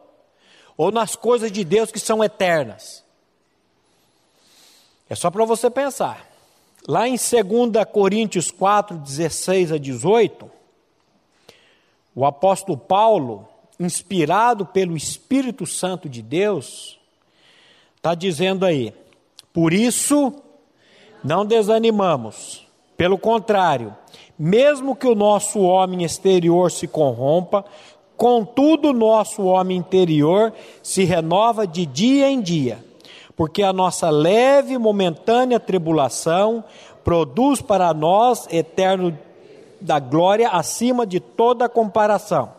ou 0.77 0.91
nas 0.91 1.15
coisas 1.15 1.51
de 1.51 1.63
Deus 1.63 1.91
que 1.91 1.99
são 1.99 2.23
eternas. 2.23 3.03
É 5.09 5.15
só 5.15 5.29
para 5.29 5.45
você 5.45 5.69
pensar. 5.69 6.29
Lá 6.87 7.07
em 7.07 7.15
2 7.15 7.85
Coríntios 7.91 8.49
4, 8.49 8.97
16 8.97 9.71
a 9.71 9.77
18, 9.77 10.49
o 12.15 12.25
apóstolo 12.25 12.77
Paulo, 12.77 13.47
inspirado 13.79 14.65
pelo 14.65 14.97
Espírito 14.97 15.65
Santo 15.65 16.09
de 16.09 16.21
Deus, 16.21 16.99
está 17.95 18.15
dizendo 18.15 18.65
aí: 18.65 18.93
por 19.53 19.73
isso 19.73 20.33
não 21.23 21.45
desanimamos, 21.45 22.65
pelo 22.97 23.17
contrário, 23.17 23.95
mesmo 24.43 24.95
que 24.95 25.05
o 25.05 25.13
nosso 25.13 25.59
homem 25.59 26.03
exterior 26.03 26.71
se 26.71 26.87
corrompa, 26.87 27.63
contudo 28.17 28.89
o 28.89 28.93
nosso 28.93 29.43
homem 29.43 29.77
interior 29.77 30.51
se 30.81 31.03
renova 31.03 31.67
de 31.67 31.85
dia 31.85 32.27
em 32.27 32.41
dia, 32.41 32.83
porque 33.35 33.61
a 33.61 33.71
nossa 33.71 34.09
leve 34.09 34.73
e 34.73 34.79
momentânea 34.79 35.59
tribulação 35.59 36.63
produz 37.03 37.61
para 37.61 37.93
nós 37.93 38.47
eterno 38.51 39.15
da 39.79 39.99
glória 39.99 40.49
acima 40.49 41.05
de 41.05 41.19
toda 41.19 41.69
comparação, 41.69 42.51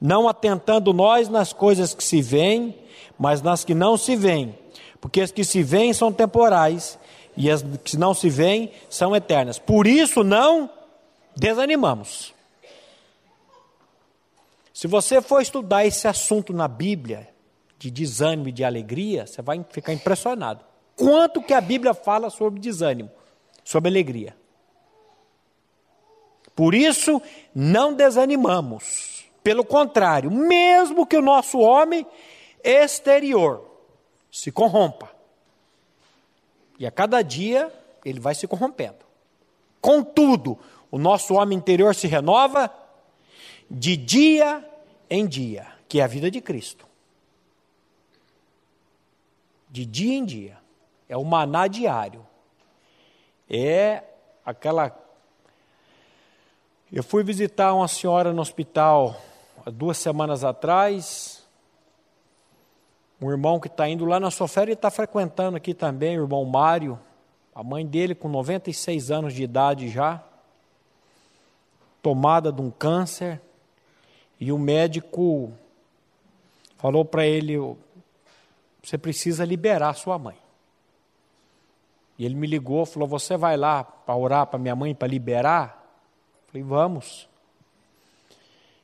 não 0.00 0.30
atentando 0.30 0.94
nós 0.94 1.28
nas 1.28 1.52
coisas 1.52 1.92
que 1.92 2.02
se 2.02 2.22
veem, 2.22 2.74
mas 3.18 3.42
nas 3.42 3.66
que 3.66 3.74
não 3.74 3.98
se 3.98 4.16
veem, 4.16 4.54
porque 4.98 5.20
as 5.20 5.30
que 5.30 5.44
se 5.44 5.62
veem 5.62 5.92
são 5.92 6.10
temporais 6.10 6.98
e 7.36 7.50
as 7.50 7.62
que 7.84 7.98
não 7.98 8.14
se 8.14 8.30
veem 8.30 8.70
são 8.88 9.14
eternas. 9.14 9.58
Por 9.58 9.86
isso 9.86 10.24
não 10.24 10.70
desanimamos. 11.38 12.34
Se 14.74 14.86
você 14.86 15.20
for 15.22 15.40
estudar 15.40 15.86
esse 15.86 16.06
assunto 16.06 16.52
na 16.52 16.68
Bíblia, 16.68 17.28
de 17.78 17.90
desânimo 17.90 18.48
e 18.48 18.52
de 18.52 18.64
alegria, 18.64 19.26
você 19.26 19.40
vai 19.40 19.64
ficar 19.70 19.92
impressionado. 19.92 20.64
Quanto 20.96 21.42
que 21.42 21.54
a 21.54 21.60
Bíblia 21.60 21.94
fala 21.94 22.28
sobre 22.28 22.58
desânimo, 22.58 23.10
sobre 23.64 23.88
alegria. 23.88 24.36
Por 26.56 26.74
isso, 26.74 27.22
não 27.54 27.92
desanimamos. 27.92 29.24
Pelo 29.44 29.64
contrário, 29.64 30.30
mesmo 30.30 31.06
que 31.06 31.16
o 31.16 31.22
nosso 31.22 31.58
homem 31.58 32.04
exterior 32.64 33.64
se 34.30 34.50
corrompa, 34.50 35.08
e 36.78 36.86
a 36.86 36.90
cada 36.90 37.22
dia 37.22 37.72
ele 38.04 38.20
vai 38.20 38.34
se 38.34 38.46
corrompendo. 38.46 39.06
Contudo, 39.80 40.58
o 40.90 40.98
nosso 40.98 41.34
homem 41.34 41.56
interior 41.56 41.94
se 41.94 42.06
renova 42.06 42.72
de 43.70 43.96
dia 43.96 44.66
em 45.10 45.26
dia, 45.26 45.66
que 45.88 46.00
é 46.00 46.04
a 46.04 46.06
vida 46.06 46.30
de 46.30 46.40
Cristo. 46.40 46.86
De 49.70 49.84
dia 49.84 50.14
em 50.14 50.24
dia. 50.24 50.58
É 51.08 51.16
o 51.16 51.24
maná 51.24 51.66
diário. 51.66 52.26
É 53.48 54.04
aquela 54.44 54.90
eu 56.90 57.02
fui 57.02 57.22
visitar 57.22 57.74
uma 57.74 57.86
senhora 57.86 58.32
no 58.32 58.40
hospital 58.40 59.14
há 59.66 59.68
duas 59.68 59.98
semanas 59.98 60.42
atrás. 60.42 61.46
Um 63.20 63.30
irmão 63.30 63.60
que 63.60 63.68
está 63.68 63.86
indo 63.86 64.06
lá 64.06 64.18
na 64.18 64.30
sua 64.30 64.48
férias 64.48 64.74
está 64.74 64.90
frequentando 64.90 65.58
aqui 65.58 65.74
também, 65.74 66.18
o 66.18 66.22
irmão 66.22 66.42
Mário. 66.46 66.98
A 67.54 67.62
mãe 67.62 67.84
dele 67.84 68.14
com 68.14 68.26
96 68.26 69.10
anos 69.10 69.34
de 69.34 69.42
idade 69.42 69.90
já, 69.90 70.24
tomada 72.08 72.50
de 72.50 72.62
um 72.62 72.70
câncer. 72.70 73.38
E 74.40 74.50
o 74.50 74.58
médico 74.58 75.52
falou 76.78 77.04
para 77.04 77.26
ele: 77.26 77.58
você 78.82 78.96
precisa 78.96 79.44
liberar 79.44 79.92
sua 79.92 80.18
mãe. 80.18 80.36
E 82.18 82.24
ele 82.24 82.34
me 82.34 82.46
ligou, 82.46 82.86
falou: 82.86 83.06
Você 83.08 83.36
vai 83.36 83.58
lá 83.58 83.84
para 83.84 84.16
orar 84.16 84.46
para 84.46 84.58
minha 84.58 84.74
mãe 84.74 84.94
para 84.94 85.06
liberar? 85.06 85.84
Falei, 86.46 86.62
vamos. 86.62 87.28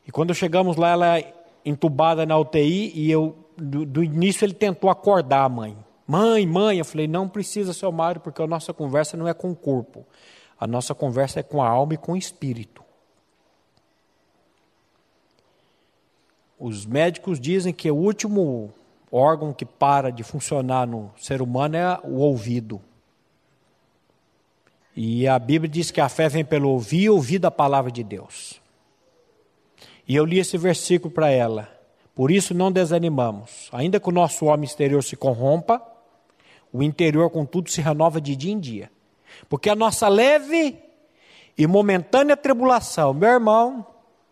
E 0.06 0.12
quando 0.12 0.34
chegamos 0.34 0.76
lá, 0.76 0.90
ela 0.90 1.18
é 1.18 1.32
entubada 1.64 2.26
na 2.26 2.38
UTI 2.38 2.92
e 2.94 3.10
eu, 3.10 3.34
do, 3.56 3.86
do, 3.86 4.04
início 4.04 4.44
ele 4.44 4.52
tentou 4.52 4.90
acordar 4.90 5.44
a 5.44 5.48
mãe. 5.48 5.74
Mãe, 6.06 6.46
mãe, 6.46 6.76
eu 6.76 6.84
falei, 6.84 7.08
não 7.08 7.26
precisa, 7.26 7.72
seu 7.72 7.90
Mário, 7.90 8.20
porque 8.20 8.42
a 8.42 8.46
nossa 8.46 8.74
conversa 8.74 9.16
não 9.16 9.26
é 9.26 9.32
com 9.32 9.50
o 9.50 9.56
corpo. 9.56 10.04
A 10.60 10.66
nossa 10.66 10.94
conversa 10.94 11.40
é 11.40 11.42
com 11.42 11.62
a 11.62 11.68
alma 11.68 11.94
e 11.94 11.96
com 11.96 12.12
o 12.12 12.16
espírito. 12.18 12.83
Os 16.58 16.86
médicos 16.86 17.40
dizem 17.40 17.72
que 17.72 17.90
o 17.90 17.96
último 17.96 18.72
órgão 19.10 19.52
que 19.52 19.64
para 19.64 20.10
de 20.10 20.22
funcionar 20.22 20.86
no 20.86 21.10
ser 21.16 21.42
humano 21.42 21.76
é 21.76 22.00
o 22.04 22.16
ouvido. 22.16 22.80
E 24.96 25.26
a 25.26 25.38
Bíblia 25.38 25.68
diz 25.68 25.90
que 25.90 26.00
a 26.00 26.08
fé 26.08 26.28
vem 26.28 26.44
pelo 26.44 26.70
ouvir 26.70 27.02
e 27.02 27.10
ouvir 27.10 27.38
da 27.38 27.50
palavra 27.50 27.90
de 27.90 28.04
Deus. 28.04 28.60
E 30.06 30.14
eu 30.14 30.24
li 30.24 30.38
esse 30.38 30.56
versículo 30.56 31.12
para 31.12 31.30
ela. 31.30 31.68
Por 32.14 32.30
isso 32.30 32.54
não 32.54 32.70
desanimamos. 32.70 33.68
Ainda 33.72 33.98
que 33.98 34.08
o 34.08 34.12
nosso 34.12 34.46
homem 34.46 34.64
exterior 34.64 35.02
se 35.02 35.16
corrompa, 35.16 35.82
o 36.72 36.82
interior, 36.82 37.28
contudo, 37.30 37.70
se 37.70 37.80
renova 37.80 38.20
de 38.20 38.36
dia 38.36 38.52
em 38.52 38.58
dia. 38.58 38.90
Porque 39.48 39.68
a 39.68 39.74
nossa 39.74 40.08
leve 40.08 40.78
e 41.56 41.66
momentânea 41.66 42.36
tribulação, 42.36 43.12
meu 43.14 43.28
irmão, 43.28 43.86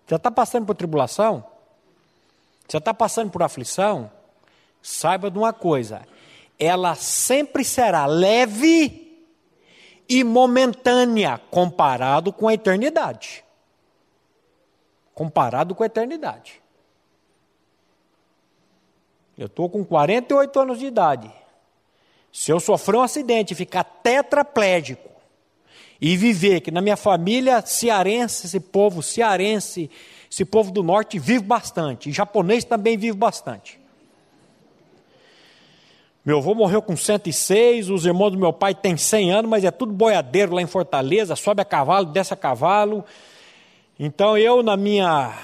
já 0.07 0.17
está 0.17 0.31
passando 0.31 0.67
por 0.67 0.75
tribulação? 0.75 1.45
Já 2.73 2.79
está 2.79 2.95
passando 2.95 3.31
por 3.31 3.43
aflição? 3.43 4.11
Saiba 4.81 5.31
de 5.31 5.37
uma 5.37 5.53
coisa: 5.53 6.07
ela 6.59 6.95
sempre 6.95 7.63
será 7.67 8.07
leve 8.07 9.21
e 10.09 10.25
momentânea 10.25 11.39
comparado 11.51 12.33
com 12.33 12.49
a 12.49 12.55
eternidade. 12.55 13.45
Comparado 15.15 15.75
com 15.75 15.83
a 15.83 15.87
eternidade. 15.87 16.63
Eu 19.37 19.49
estou 19.49 19.69
com 19.69 19.85
48 19.85 20.59
anos 20.59 20.79
de 20.79 20.87
idade. 20.87 21.31
Se 22.33 22.51
eu 22.51 22.59
sofrer 22.59 22.97
um 22.97 23.03
acidente 23.03 23.53
e 23.53 23.57
ficar 23.57 23.85
tetraplégico 23.85 25.11
e 26.01 26.17
viver 26.17 26.63
que 26.63 26.71
na 26.71 26.81
minha 26.81 26.97
família 26.97 27.61
cearense, 27.61 28.47
esse 28.47 28.61
povo 28.61 29.03
cearense, 29.03 29.91
esse 30.33 30.47
povo 30.47 30.73
do 30.73 30.83
norte 30.83 31.19
vive 31.19 31.45
bastante, 31.45 32.09
e 32.09 32.13
japonês 32.13 32.65
também 32.65 32.97
vive 32.97 33.15
bastante. 33.15 33.79
Meu 36.25 36.39
avô 36.39 36.55
morreu 36.55 36.81
com 36.81 36.97
106, 36.97 37.91
os 37.91 38.07
irmãos 38.07 38.31
do 38.31 38.39
meu 38.39 38.51
pai 38.51 38.75
têm 38.75 38.97
100 38.97 39.31
anos, 39.31 39.51
mas 39.51 39.63
é 39.63 39.71
tudo 39.71 39.93
boiadeiro 39.93 40.55
lá 40.55 40.63
em 40.63 40.67
Fortaleza, 40.67 41.37
sobe 41.37 41.61
a 41.61 41.67
cavalo, 41.67 42.07
desce 42.07 42.33
a 42.33 42.37
cavalo. 42.37 43.05
Então 44.01 44.39
eu, 44.39 44.63
na 44.63 44.75
minha 44.75 45.37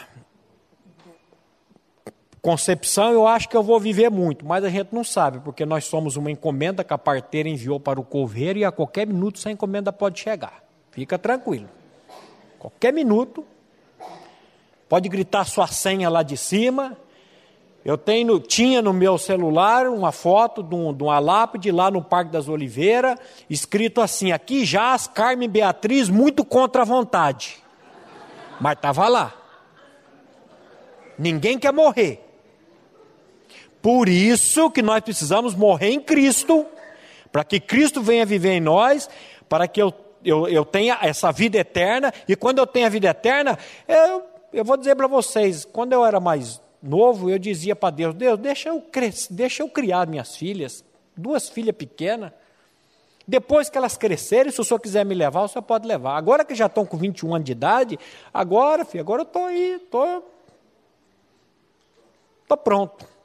concepção, 2.41 3.13
eu 3.13 3.27
acho 3.27 3.47
que 3.47 3.57
eu 3.59 3.63
vou 3.63 3.79
viver 3.79 4.11
muito, 4.11 4.47
mas 4.47 4.65
a 4.65 4.71
gente 4.71 4.95
não 4.95 5.05
sabe, 5.05 5.39
porque 5.41 5.67
nós 5.67 5.85
somos 5.85 6.17
uma 6.17 6.31
encomenda 6.31 6.83
que 6.83 6.95
a 6.95 6.99
parteira 6.99 7.47
enviou 7.47 7.79
para 7.79 8.01
o 8.01 8.05
coveiro 8.05 8.59
e 8.59 8.65
a 8.65 8.73
qualquer 8.73 9.07
minuto 9.07 9.37
essa 9.37 9.51
encomenda 9.51 9.93
pode 9.93 10.19
chegar. 10.19 10.65
Fica 10.93 11.19
tranquilo. 11.19 11.69
Qualquer 12.59 12.91
minuto, 12.91 13.45
pode 14.89 15.09
gritar 15.09 15.45
sua 15.45 15.67
senha 15.67 16.09
lá 16.09 16.23
de 16.23 16.37
cima, 16.37 16.97
eu 17.85 17.97
tenho, 17.97 18.39
tinha 18.39 18.83
no 18.83 18.93
meu 18.93 19.17
celular 19.17 19.87
uma 19.87 20.13
foto 20.13 20.63
de, 20.63 20.75
um, 20.75 20.93
de 20.93 21.03
uma 21.03 21.19
lápide 21.19 21.71
lá 21.71 21.91
no 21.91 22.03
Parque 22.03 22.31
das 22.31 22.49
Oliveiras, 22.49 23.19
escrito 23.49 24.01
assim: 24.01 24.31
aqui 24.31 24.65
jaz 24.65 25.07
Carmen 25.07 25.49
Beatriz 25.49 26.09
muito 26.09 26.45
contra 26.45 26.83
a 26.83 26.85
vontade. 26.85 27.57
Mas 28.61 28.75
estava 28.75 29.09
lá. 29.09 29.35
Ninguém 31.19 31.59
quer 31.59 31.73
morrer. 31.73 32.25
Por 33.81 34.09
isso 34.09 34.71
que 34.71 34.83
nós 34.83 35.01
precisamos 35.01 35.55
morrer 35.55 35.91
em 35.91 36.01
Cristo, 36.01 36.67
para 37.33 37.45
que 37.45 37.59
Cristo 37.59 38.03
venha 38.03 38.27
viver 38.27 38.53
em 38.53 38.61
nós, 38.61 39.09
para 39.49 39.67
que 39.67 39.81
eu, 39.81 39.95
eu, 40.25 40.47
eu 40.49 40.65
tenha 40.65 40.99
essa 41.01 41.33
vida 41.33 41.57
eterna, 41.57 42.13
e 42.29 42.37
quando 42.37 42.59
eu 42.59 42.67
tenho 42.67 42.87
a 42.87 42.91
vida 42.91 43.09
eterna, 43.09 43.57
eu, 43.87 44.23
eu 44.53 44.65
vou 44.65 44.77
dizer 44.77 44.95
para 44.95 45.07
vocês, 45.07 45.65
quando 45.65 45.93
eu 45.93 46.05
era 46.05 46.21
mais 46.21 46.61
novo, 46.83 47.31
eu 47.31 47.39
dizia 47.39 47.77
para 47.77 47.91
Deus: 47.91 48.15
Deus, 48.15 48.39
deixa 48.39 48.69
eu, 48.69 48.81
crescer, 48.81 49.33
deixa 49.33 49.63
eu 49.63 49.69
criar 49.69 50.07
minhas 50.07 50.37
filhas, 50.37 50.85
duas 51.17 51.49
filhas 51.49 51.77
pequenas. 51.77 52.33
Depois 53.27 53.69
que 53.69 53.77
elas 53.77 53.97
crescerem, 53.99 54.51
se 54.51 54.59
o 54.59 54.65
senhor 54.65 54.81
quiser 54.81 55.05
me 55.05 55.15
levar, 55.15 55.43
o 55.43 55.49
senhor 55.49 55.63
pode 55.63 55.87
levar. 55.87 56.17
Agora 56.17 56.47
que 56.47 56.55
já 56.55 56.65
estão 56.65 56.87
com 56.87 56.97
21 56.97 57.35
anos 57.35 57.45
de 57.45 57.53
idade, 57.53 57.99
agora, 58.33 58.87
filho, 58.87 59.03
agora 59.03 59.21
eu 59.21 59.27
estou 59.27 59.45
aí, 59.45 59.75
estou 59.75 60.23
tô, 60.23 60.23
tô 62.49 62.57
pronto. 62.57 63.18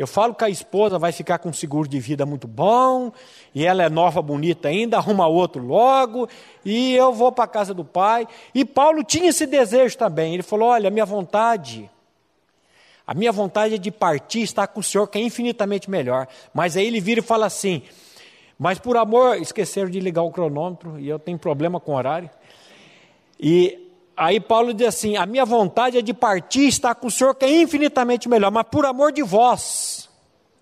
Eu 0.00 0.06
falo 0.06 0.34
que 0.34 0.42
a 0.42 0.48
esposa 0.48 0.98
vai 0.98 1.12
ficar 1.12 1.38
com 1.38 1.50
um 1.50 1.52
seguro 1.52 1.86
de 1.86 2.00
vida 2.00 2.24
muito 2.24 2.48
bom, 2.48 3.12
e 3.54 3.66
ela 3.66 3.82
é 3.82 3.90
nova, 3.90 4.22
bonita 4.22 4.68
ainda, 4.68 4.96
arruma 4.96 5.26
outro 5.26 5.62
logo, 5.62 6.26
e 6.64 6.94
eu 6.94 7.12
vou 7.12 7.30
para 7.30 7.44
a 7.44 7.46
casa 7.46 7.74
do 7.74 7.84
pai. 7.84 8.26
E 8.54 8.64
Paulo 8.64 9.04
tinha 9.04 9.28
esse 9.28 9.46
desejo 9.46 9.98
também. 9.98 10.32
Ele 10.32 10.42
falou: 10.42 10.70
Olha, 10.70 10.88
minha 10.88 11.04
vontade 11.04 11.90
a 13.06 13.12
minha 13.12 13.32
vontade 13.32 13.74
é 13.74 13.78
de 13.78 13.90
partir, 13.90 14.40
estar 14.40 14.68
com 14.68 14.78
o 14.78 14.82
Senhor, 14.82 15.04
que 15.08 15.18
é 15.18 15.20
infinitamente 15.20 15.90
melhor. 15.90 16.28
Mas 16.54 16.76
aí 16.76 16.86
ele 16.86 17.00
vira 17.00 17.20
e 17.20 17.22
fala 17.22 17.44
assim: 17.44 17.82
Mas 18.58 18.78
por 18.78 18.96
amor, 18.96 19.36
esqueceram 19.36 19.90
de 19.90 20.00
ligar 20.00 20.22
o 20.22 20.30
cronômetro 20.30 20.98
e 20.98 21.10
eu 21.10 21.18
tenho 21.18 21.36
problema 21.36 21.78
com 21.78 21.94
horário. 21.94 22.30
E 23.38 23.89
aí 24.16 24.40
Paulo 24.40 24.72
diz 24.74 24.88
assim: 24.88 25.16
A 25.16 25.26
minha 25.26 25.44
vontade 25.44 25.98
é 25.98 26.02
de 26.02 26.12
partir, 26.14 26.66
estar 26.68 26.94
com 26.94 27.08
o 27.08 27.10
Senhor, 27.10 27.34
que 27.34 27.44
é 27.44 27.62
infinitamente 27.62 28.28
melhor. 28.28 28.50
Mas 28.50 28.66
por 28.70 28.84
amor 28.86 29.12
de 29.12 29.22
vós, 29.22 30.08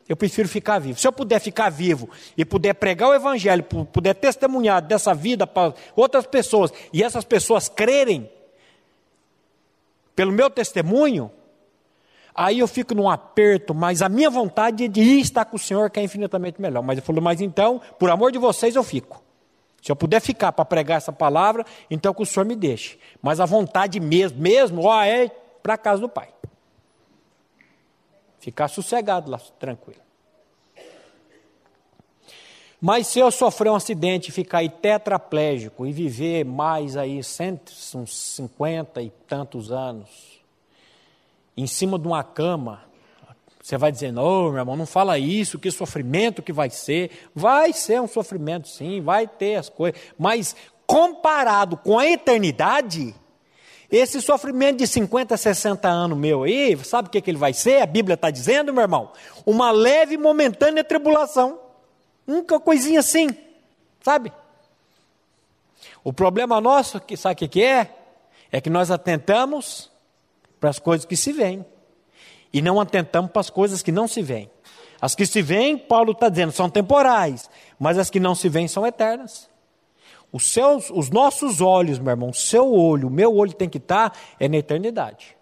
Eu 0.09 0.17
prefiro 0.17 0.49
ficar 0.49 0.79
vivo. 0.79 0.99
Se 0.99 1.07
eu 1.07 1.13
puder 1.13 1.39
ficar 1.39 1.69
vivo 1.69 2.09
e 2.35 2.43
puder 2.43 2.73
pregar 2.75 3.11
o 3.11 3.15
evangelho, 3.15 3.63
puder 3.63 4.15
testemunhar 4.15 4.81
dessa 4.81 5.15
vida 5.15 5.47
para 5.47 5.75
outras 5.95 6.27
pessoas 6.27 6.73
e 6.93 7.03
essas 7.03 7.25
pessoas 7.25 7.69
crerem 7.69 8.31
pelo 10.17 10.33
meu 10.33 10.49
testemunho, 10.49 11.31
aí 12.35 12.61
eu 12.61 12.67
fico 12.67 12.95
num 12.95 13.09
aperto, 13.09 13.75
mas 13.75 14.01
a 14.01 14.09
minha 14.09 14.31
vontade 14.31 14.87
é 14.87 14.89
de 14.89 15.01
ir 15.01 15.21
estar 15.21 15.45
com 15.45 15.57
o 15.57 15.59
Senhor, 15.61 15.91
que 15.91 16.01
é 16.01 16.03
infinitamente 16.03 16.61
melhor. 16.61 16.83
Mas 16.83 16.97
ele 16.97 17.07
falou, 17.07 17.23
mas 17.23 17.43
então, 17.43 17.79
por 17.99 18.11
amor 18.11 18.33
de 18.33 18.39
vocês, 18.39 18.75
eu 18.75 18.83
fico. 18.83 19.23
Se 19.89 19.93
eu 19.93 19.97
puder 19.97 20.21
ficar 20.21 20.53
para 20.53 20.67
pregar 20.67 20.99
essa 20.99 21.11
palavra, 21.11 21.65
então 21.91 22.13
que 22.13 22.21
o 22.23 22.27
Senhor 22.27 22.45
me 22.45 22.55
deixe. 22.55 22.99
Mas 23.23 23.41
a 23.41 23.47
vontade 23.47 23.99
mesmo, 23.99 24.39
mesmo, 24.39 24.85
ó, 24.85 25.03
é 25.03 25.29
para 25.63 25.73
a 25.73 25.79
casa 25.79 26.03
do 26.03 26.11
Pai. 26.11 26.29
Ficar 28.39 28.69
sossegado 28.69 29.31
lá, 29.31 29.41
tranquilo. 29.59 30.03
Mas 32.79 33.07
se 33.07 33.19
eu 33.19 33.31
sofrer 33.31 33.71
um 33.71 33.77
acidente, 33.77 34.31
ficar 34.31 34.59
aí 34.59 34.69
tetraplégico 34.69 35.87
e 35.87 35.91
viver 35.91 36.45
mais 36.45 36.95
aí 36.95 37.25
cento, 37.25 37.73
uns 37.95 38.15
50 38.15 39.01
e 39.01 39.09
tantos 39.27 39.73
anos, 39.73 40.39
em 41.57 41.67
cima 41.67 41.99
de 41.99 42.07
uma 42.07 42.23
cama, 42.23 42.85
você 43.69 43.77
vai 43.77 43.93
dizer, 43.93 44.11
não, 44.11 44.45
meu 44.45 44.61
irmão, 44.61 44.77
não 44.77 44.87
fala 44.87 45.19
isso, 45.19 45.59
que 45.59 45.71
sofrimento 45.71 46.41
que 46.41 46.55
vai 46.55 46.71
ser. 46.71 47.11
Vai 47.35 47.75
ser 47.75 48.01
um 48.01 48.09
sofrimento, 48.09 48.67
sim, 48.67 49.03
vai 49.03 49.27
ter 49.27 49.57
as 49.57 49.69
coisas. 49.69 50.01
Mas 50.19 50.57
comparado 50.87 51.77
com 51.77 51.99
a 51.99 52.07
eternidade, 52.07 53.15
esse 53.93 54.23
sofrimento 54.23 54.79
de 54.79 54.87
50, 54.87 55.37
60 55.37 55.87
anos 55.87 56.17
meu 56.17 56.45
aí, 56.45 56.83
sabe 56.83 57.09
o 57.09 57.11
que, 57.11 57.21
que 57.21 57.31
ele 57.31 57.37
vai 57.37 57.53
ser? 57.53 57.83
A 57.83 57.87
Bíblia 57.87 58.15
está 58.15 58.31
dizendo, 58.31 58.73
meu 58.73 58.81
irmão? 58.81 59.13
Uma 59.45 59.71
leve 59.71 60.15
e 60.15 60.19
momentânea 60.19 60.83
tribulação. 60.83 61.61
Uma 62.27 62.43
coisinha 62.59 63.01
assim, 63.01 63.29
sabe? 64.01 64.33
O 66.03 66.11
problema 66.11 66.59
nosso, 66.59 66.99
que 67.01 67.19
sabe 67.19 67.45
o 67.45 67.49
que 67.51 67.63
é? 67.63 67.95
É 68.51 68.63
que 68.63 68.71
nós 68.71 68.91
atentamos 68.91 69.91
para 70.59 70.71
as 70.71 70.79
coisas 70.79 71.05
que 71.05 71.15
se 71.15 71.35
veem 71.35 71.67
e 72.53 72.63
não 72.63 72.81
atentamos 72.81 73.31
para 73.31 73.41
as 73.41 73.51
coisas 73.51 73.83
que 73.83 73.93
não 73.93 74.09
se 74.09 74.23
veem. 74.23 74.51
As 75.01 75.15
que 75.15 75.25
se 75.25 75.41
veem, 75.43 75.79
Paulo 75.79 76.13
está 76.13 76.29
dizendo, 76.29 76.53
são 76.53 76.69
temporais, 76.69 77.49
mas 77.79 77.99
as 77.99 78.11
que 78.11 78.19
não 78.19 78.35
se 78.35 78.49
veem 78.49 78.67
são 78.67 78.87
eternas. 78.87 79.49
Os, 80.33 80.53
seus, 80.53 80.91
os 80.91 81.09
nossos 81.09 81.61
olhos, 81.61 81.99
meu 81.99 82.11
irmão, 82.11 82.31
o 82.31 82.35
seu 82.35 82.73
olho, 82.73 83.09
o 83.09 83.11
meu 83.11 83.35
olho 83.35 83.53
tem 83.53 83.69
que 83.69 83.79
estar 83.79 84.11
tá, 84.11 84.19
é 84.39 84.49
na 84.49 84.57
eternidade. 84.57 85.37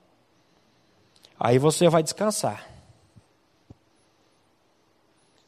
Aí 1.38 1.58
você 1.58 1.88
vai 1.88 2.02
descansar. 2.02 2.66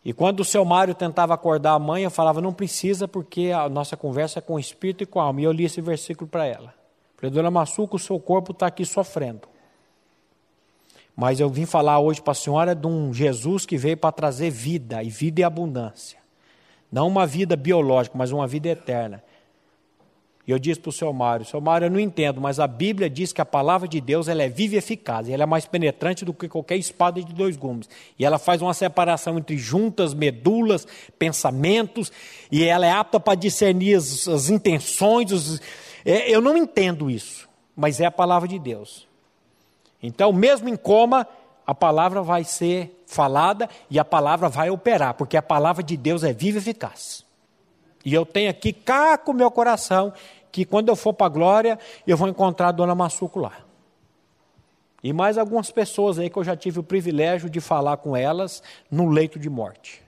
E 0.05 0.12
quando 0.12 0.40
o 0.40 0.44
seu 0.44 0.64
Mário 0.64 0.94
tentava 0.94 1.35
acordar 1.35 1.73
a 1.75 1.79
mãe, 1.79 2.03
eu 2.03 2.11
falava, 2.11 2.40
não 2.40 2.53
precisa, 2.53 3.07
porque 3.07 3.53
a 3.55 3.68
nossa 3.68 3.97
conversa 3.97 4.38
é 4.38 4.42
com 4.42 4.55
o 4.55 4.59
espírito 4.59 5.03
e 5.03 5.07
com 5.07 5.21
a 5.21 5.25
alma. 5.25 5.40
E 5.40 5.44
eu 5.44 5.53
li 5.53 5.64
esse 5.64 5.81
versículo 5.81 6.29
para 6.29 6.47
ela. 6.47 6.75
Falei, 7.16 7.31
dona 7.31 7.51
Massuca, 7.51 7.97
o 7.97 7.99
seu 7.99 8.18
corpo 8.18 8.53
está 8.53 8.66
aqui 8.66 8.85
sofrendo. 8.85 9.49
Mas 11.21 11.41
eu 11.41 11.51
vim 11.51 11.67
falar 11.67 11.99
hoje 11.99 12.23
para 12.23 12.31
a 12.31 12.35
senhora 12.35 12.77
de 12.77 12.87
um 12.87 13.13
Jesus 13.13 13.67
que 13.67 13.77
veio 13.77 13.97
para 13.97 14.13
trazer 14.13 14.51
vida, 14.51 15.03
e 15.03 15.11
vida 15.11 15.41
e 15.41 15.45
abundância. 15.45 16.17
Não 16.93 17.09
uma 17.09 17.27
vida 17.27 17.57
biológica, 17.57 18.17
mas 18.17 18.31
uma 18.31 18.47
vida 18.47 18.69
eterna. 18.69 19.21
E 20.47 20.53
eu 20.53 20.61
disse 20.61 20.79
para 20.79 20.91
o 20.91 20.93
seu 20.93 21.13
Mário, 21.13 21.45
seu 21.45 21.61
Mário, 21.61 21.87
eu 21.87 21.91
não 21.91 21.99
entendo, 21.99 22.41
mas 22.41 22.61
a 22.61 22.69
Bíblia 22.69 23.11
diz 23.11 23.33
que 23.33 23.41
a 23.41 23.45
palavra 23.45 23.89
de 23.89 24.01
Deus 24.01 24.29
ela 24.29 24.45
é 24.45 24.49
viva 24.49 24.77
e 24.77 24.79
eficaz, 24.79 25.27
e 25.27 25.33
ela 25.33 25.43
é 25.43 25.47
mais 25.47 25.67
penetrante 25.67 26.25
do 26.25 26.33
que 26.33 26.49
qualquer 26.49 26.77
espada 26.77 27.21
de 27.21 27.35
dois 27.35 27.57
gumes. 27.57 27.91
E 28.17 28.25
ela 28.25 28.39
faz 28.39 28.63
uma 28.63 28.73
separação 28.73 29.37
entre 29.39 29.59
juntas, 29.59 30.15
medulas, 30.15 30.87
pensamentos, 31.19 32.13
e 32.49 32.63
ela 32.63 32.87
é 32.87 32.93
apta 32.93 33.19
para 33.19 33.35
discernir 33.35 33.97
as, 33.97 34.29
as 34.29 34.51
intenções. 34.51 35.33
Os... 35.33 35.61
É, 36.05 36.31
eu 36.31 36.41
não 36.41 36.57
entendo 36.57 37.11
isso, 37.11 37.49
mas 37.75 37.99
é 37.99 38.07
a 38.07 38.11
palavra 38.13 38.47
de 38.47 38.61
Deus. 38.61 39.08
Então, 40.03 40.33
mesmo 40.33 40.69
em 40.69 40.77
coma, 40.77 41.27
a 41.67 41.75
palavra 41.75 42.23
vai 42.23 42.45
ser 42.45 43.03
falada 43.07 43.69
e 43.91 43.99
a 43.99 44.05
palavra 44.05 44.49
vai 44.49 44.71
operar, 44.71 45.15
porque 45.15 45.37
a 45.37 45.43
palavra 45.43 45.83
de 45.83 45.97
Deus 45.97 46.25
é 46.25 46.33
viva 46.33 46.59
e 46.59 46.61
eficaz. 46.61 47.25
E 48.05 48.15
eu 48.15 48.25
tenho 48.25 48.51
aqui 48.51 48.73
cá 48.73 49.19
com 49.19 49.33
o 49.33 49.35
meu 49.35 49.51
coração 49.51 50.13
que 50.51 50.65
quando 50.65 50.89
eu 50.89 50.97
for 50.97 51.13
para 51.13 51.27
a 51.27 51.31
glória, 51.31 51.79
eu 52.07 52.17
vou 52.17 52.29
encontrar 52.29 52.69
a 52.69 52.73
dona 52.73 52.95
Massuco 52.95 53.41
lá. 53.41 53.53
E 55.03 55.13
mais 55.13 55.39
algumas 55.39 55.71
pessoas 55.71 56.19
aí 56.19 56.29
que 56.29 56.37
eu 56.37 56.45
já 56.45 56.57
tive 56.57 56.81
o 56.81 56.83
privilégio 56.83 57.49
de 57.49 57.61
falar 57.61 57.99
com 57.99 58.17
elas 58.17 58.63
no 58.91 59.09
leito 59.09 59.39
de 59.39 59.49
morte. 59.49 60.03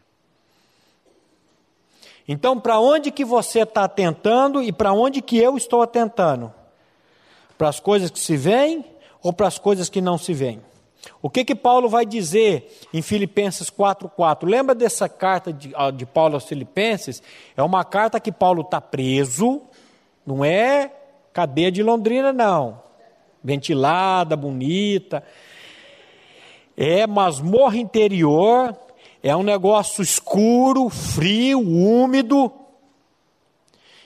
Então, 2.27 2.59
para 2.59 2.79
onde 2.79 3.11
que 3.11 3.25
você 3.25 3.61
está 3.61 3.85
atentando 3.85 4.63
e 4.63 4.73
para 4.73 4.93
onde 4.93 5.21
que 5.21 5.37
eu 5.37 5.57
estou 5.57 5.83
atentando? 5.83 6.53
Para 7.59 7.69
as 7.69 7.81
coisas 7.81 8.11
que 8.11 8.19
se 8.19 8.37
veem 8.37 8.85
ou 9.23 9.33
para 9.33 9.47
as 9.47 9.59
coisas 9.59 9.89
que 9.89 10.01
não 10.01 10.19
se 10.19 10.33
veem? 10.33 10.61
O 11.23 11.31
que 11.31 11.45
que 11.45 11.55
Paulo 11.55 11.89
vai 11.89 12.05
dizer 12.05 12.71
em 12.93 13.03
Filipenses 13.03 13.71
4,4? 13.71 14.47
Lembra 14.47 14.75
dessa 14.75 15.09
carta 15.09 15.53
de, 15.53 15.73
de 15.95 16.07
Paulo 16.07 16.35
aos 16.35 16.45
Filipenses? 16.45 17.23
É 17.57 17.63
uma 17.63 17.85
carta 17.85 18.21
que 18.21 18.33
Paulo 18.33 18.63
está 18.63 18.81
preso, 18.81 19.63
não 20.27 20.45
é 20.45 20.93
cadeia 21.33 21.71
de 21.71 21.83
Londrina, 21.83 22.33
não. 22.33 22.83
Ventilada, 23.43 24.37
bonita. 24.37 25.23
É 26.77 27.07
masmorra 27.07 27.77
interior, 27.77 28.77
é 29.23 29.35
um 29.37 29.43
negócio 29.43 30.03
escuro, 30.03 30.89
frio, 30.89 31.61
úmido. 31.61 32.53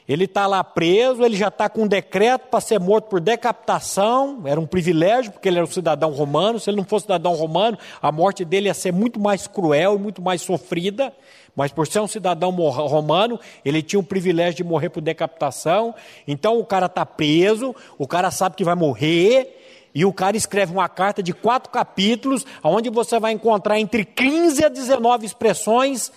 Ele 0.07 0.25
está 0.25 0.47
lá 0.47 0.63
preso, 0.63 1.25
ele 1.25 1.35
já 1.35 1.49
está 1.49 1.67
com 1.67 1.85
um 1.85 1.87
decreto 1.87 2.49
para 2.49 2.61
ser 2.61 2.79
morto 2.79 3.07
por 3.07 3.21
decapitação, 3.21 4.43
era 4.45 4.61
um 4.61 4.67
privilégio, 4.67 5.33
porque 5.33 5.49
ele 5.49 5.57
era 5.57 5.67
um 5.67 5.71
cidadão 5.71 6.11
romano. 6.11 6.61
Se 6.61 6.69
ele 6.69 6.77
não 6.77 6.85
fosse 6.85 7.05
cidadão 7.05 7.33
romano, 7.33 7.79
a 8.03 8.13
morte 8.13 8.45
dele 8.45 8.67
ia 8.67 8.75
ser 8.75 8.93
muito 8.93 9.19
mais 9.19 9.47
cruel 9.47 9.97
e 9.97 9.99
muito 9.99 10.21
mais 10.21 10.43
sofrida. 10.43 11.11
Mas 11.57 11.73
por 11.73 11.87
ser 11.87 12.01
um 12.01 12.07
cidadão 12.07 12.51
romano, 12.51 13.41
ele 13.65 13.83
tinha 13.83 13.99
o 13.99 14.03
privilégio 14.03 14.57
de 14.57 14.65
morrer 14.65 14.91
por 14.91 15.01
decapitação. 15.01 15.95
Então 16.29 16.59
o 16.59 16.67
cara 16.67 16.87
está 16.87 17.07
preso, 17.07 17.75
o 17.97 18.07
cara 18.07 18.31
sabe 18.31 18.57
que 18.57 18.65
vai 18.65 18.75
morrer, 18.75 19.63
e 19.95 20.05
o 20.05 20.13
cara 20.13 20.37
escreve 20.37 20.73
uma 20.73 20.89
carta 20.89 21.23
de 21.23 21.33
quatro 21.33 21.71
capítulos, 21.71 22.45
onde 22.63 22.91
você 22.91 23.19
vai 23.19 23.33
encontrar 23.33 23.79
entre 23.79 24.05
15 24.05 24.67
a 24.67 24.69
19 24.69 25.25
expressões 25.25 26.13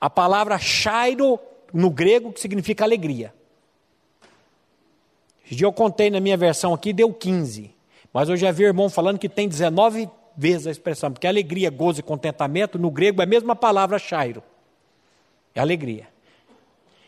a 0.00 0.08
palavra 0.08 0.58
chairo 0.58 1.38
no 1.72 1.90
grego, 1.90 2.32
que 2.32 2.40
significa 2.40 2.84
alegria. 2.84 3.32
Esse 5.50 5.62
eu 5.62 5.72
contei 5.72 6.10
na 6.10 6.20
minha 6.20 6.36
versão 6.36 6.72
aqui, 6.72 6.92
deu 6.92 7.12
15. 7.12 7.74
Mas 8.12 8.28
eu 8.28 8.36
já 8.36 8.52
vi 8.52 8.64
irmão 8.64 8.88
falando 8.88 9.18
que 9.18 9.28
tem 9.28 9.48
19 9.48 10.08
vezes 10.36 10.66
a 10.66 10.70
expressão, 10.70 11.12
porque 11.12 11.26
alegria, 11.26 11.70
gozo 11.70 12.00
e 12.00 12.02
contentamento, 12.02 12.78
no 12.78 12.90
grego 12.90 13.20
é 13.20 13.24
a 13.24 13.26
mesma 13.26 13.54
palavra 13.56 13.98
chairo. 13.98 14.42
É 15.54 15.60
alegria. 15.60 16.08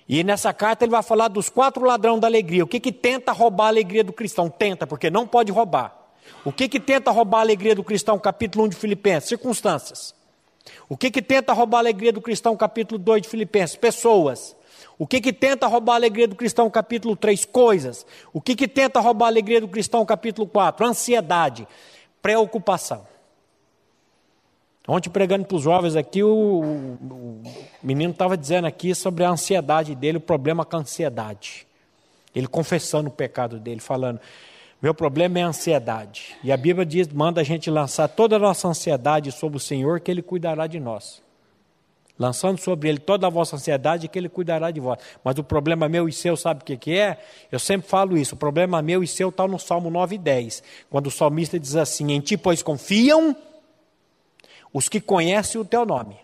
E 0.09 0.23
nessa 0.25 0.53
carta 0.53 0.85
ele 0.85 0.91
vai 0.91 1.03
falar 1.03 1.29
dos 1.29 1.49
quatro 1.49 1.85
ladrões 1.85 2.21
da 2.21 2.27
alegria. 2.27 2.65
O 2.65 2.67
que 2.67 2.81
que 2.81 2.93
tenta 2.93 3.33
roubar 3.33 3.67
a 3.67 3.69
alegria 3.69 4.03
do 4.03 4.13
cristão? 4.13 4.51
Tenta, 4.51 4.87
porque 4.87 5.09
não 5.09 5.27
pode 5.27 5.53
roubar. 5.53 5.97
O 6.45 6.53
que 6.53 6.69
que 6.69 6.81
tenta 6.81 7.11
roubar 7.11 7.39
a 7.39 7.43
alegria 7.43 7.75
do 7.75 7.85
cristão? 7.85 8.19
Capítulo 8.19 8.65
1 8.65 8.69
de 8.69 8.77
Filipenses, 8.77 9.29
circunstâncias. 9.29 10.15
O 10.89 10.97
que 10.97 11.11
que 11.11 11.23
tenta 11.23 11.53
roubar 11.53 11.79
a 11.79 11.81
alegria 11.81 12.13
do 12.13 12.21
cristão? 12.21 12.57
Capítulo 12.57 12.99
2 12.99 13.23
de 13.23 13.29
Filipenses, 13.29 13.77
pessoas. 13.77 14.57
O 14.99 15.07
que 15.07 15.21
que 15.21 15.33
tenta 15.33 15.67
roubar 15.67 15.95
a 15.95 15.97
alegria 15.97 16.29
do 16.29 16.37
cristão? 16.37 16.71
Capítulo 16.71 17.17
3, 17.17 17.45
coisas. 17.45 18.07
O 18.33 18.41
que 18.41 18.55
que 18.55 18.69
tenta 18.69 19.01
roubar 19.01 19.27
a 19.27 19.29
alegria 19.29 19.61
do 19.61 19.69
cristão? 19.69 20.05
Capítulo 20.05 20.47
4, 20.47 20.87
ansiedade, 20.87 21.67
preocupação. 22.21 23.07
Ontem, 24.87 25.11
pregando 25.11 25.45
para 25.45 25.57
os 25.57 25.63
jovens 25.63 25.95
aqui, 25.95 26.23
o, 26.23 26.29
o, 26.29 27.43
o 27.43 27.43
menino 27.83 28.13
estava 28.13 28.37
dizendo 28.37 28.67
aqui 28.67 28.95
sobre 28.95 29.25
a 29.25 29.31
ansiedade 29.31 29.95
dele, 29.95 30.19
o 30.19 30.21
problema 30.21 30.65
com 30.65 30.77
a 30.77 30.81
ansiedade. 30.81 31.67
Ele 32.35 32.49
confessando 32.49 33.09
o 33.09 33.13
pecado 33.13 33.61
dele, 33.61 33.81
falando: 33.81 34.21
Meu 34.83 34.93
problema 34.93 35.39
é 35.39 35.43
a 35.45 35.47
ansiedade. 35.47 36.37
E 36.43 36.51
a 36.51 36.57
Bíblia 36.57 36.85
diz, 36.85 37.07
manda 37.07 37.41
a 37.41 37.45
gente 37.45 37.71
lançar 37.71 38.09
toda 38.09 38.35
a 38.35 38.39
nossa 38.39 38.67
ansiedade 38.67 39.31
sobre 39.31 39.57
o 39.57 39.61
Senhor, 39.61 40.01
que 40.01 40.11
Ele 40.11 40.21
cuidará 40.21 40.67
de 40.67 40.81
nós. 40.81 41.23
Lançando 42.19 42.59
sobre 42.59 42.89
Ele 42.89 42.99
toda 42.99 43.29
a 43.29 43.31
vossa 43.31 43.55
ansiedade, 43.55 44.09
que 44.09 44.19
Ele 44.19 44.29
cuidará 44.29 44.73
de 44.73 44.81
vós. 44.81 44.99
Mas 45.23 45.39
o 45.39 45.45
problema 45.45 45.89
meu 45.89 46.09
e 46.09 46.13
seu, 46.13 46.37
sabe 46.37 46.63
o 46.63 46.65
que, 46.65 46.77
que 46.77 46.99
é? 46.99 47.23
Eu 47.51 47.61
sempre 47.61 47.89
falo 47.89 48.19
isso: 48.19 48.35
o 48.35 48.39
problema 48.39 48.83
meu 48.83 49.05
e 49.05 49.07
seu 49.07 49.29
está 49.29 49.47
no 49.47 49.59
Salmo 49.59 49.89
9 49.89 50.17
e 50.17 50.19
10, 50.19 50.63
quando 50.91 51.07
o 51.07 51.11
salmista 51.11 51.59
diz 51.59 51.77
assim: 51.77 52.13
Em 52.13 52.21
ti, 52.21 52.37
pois 52.37 52.63
confiam 52.63 53.37
os 54.73 54.89
que 54.89 55.01
conhecem 55.01 55.61
o 55.61 55.65
teu 55.65 55.87
nome. 55.87 56.17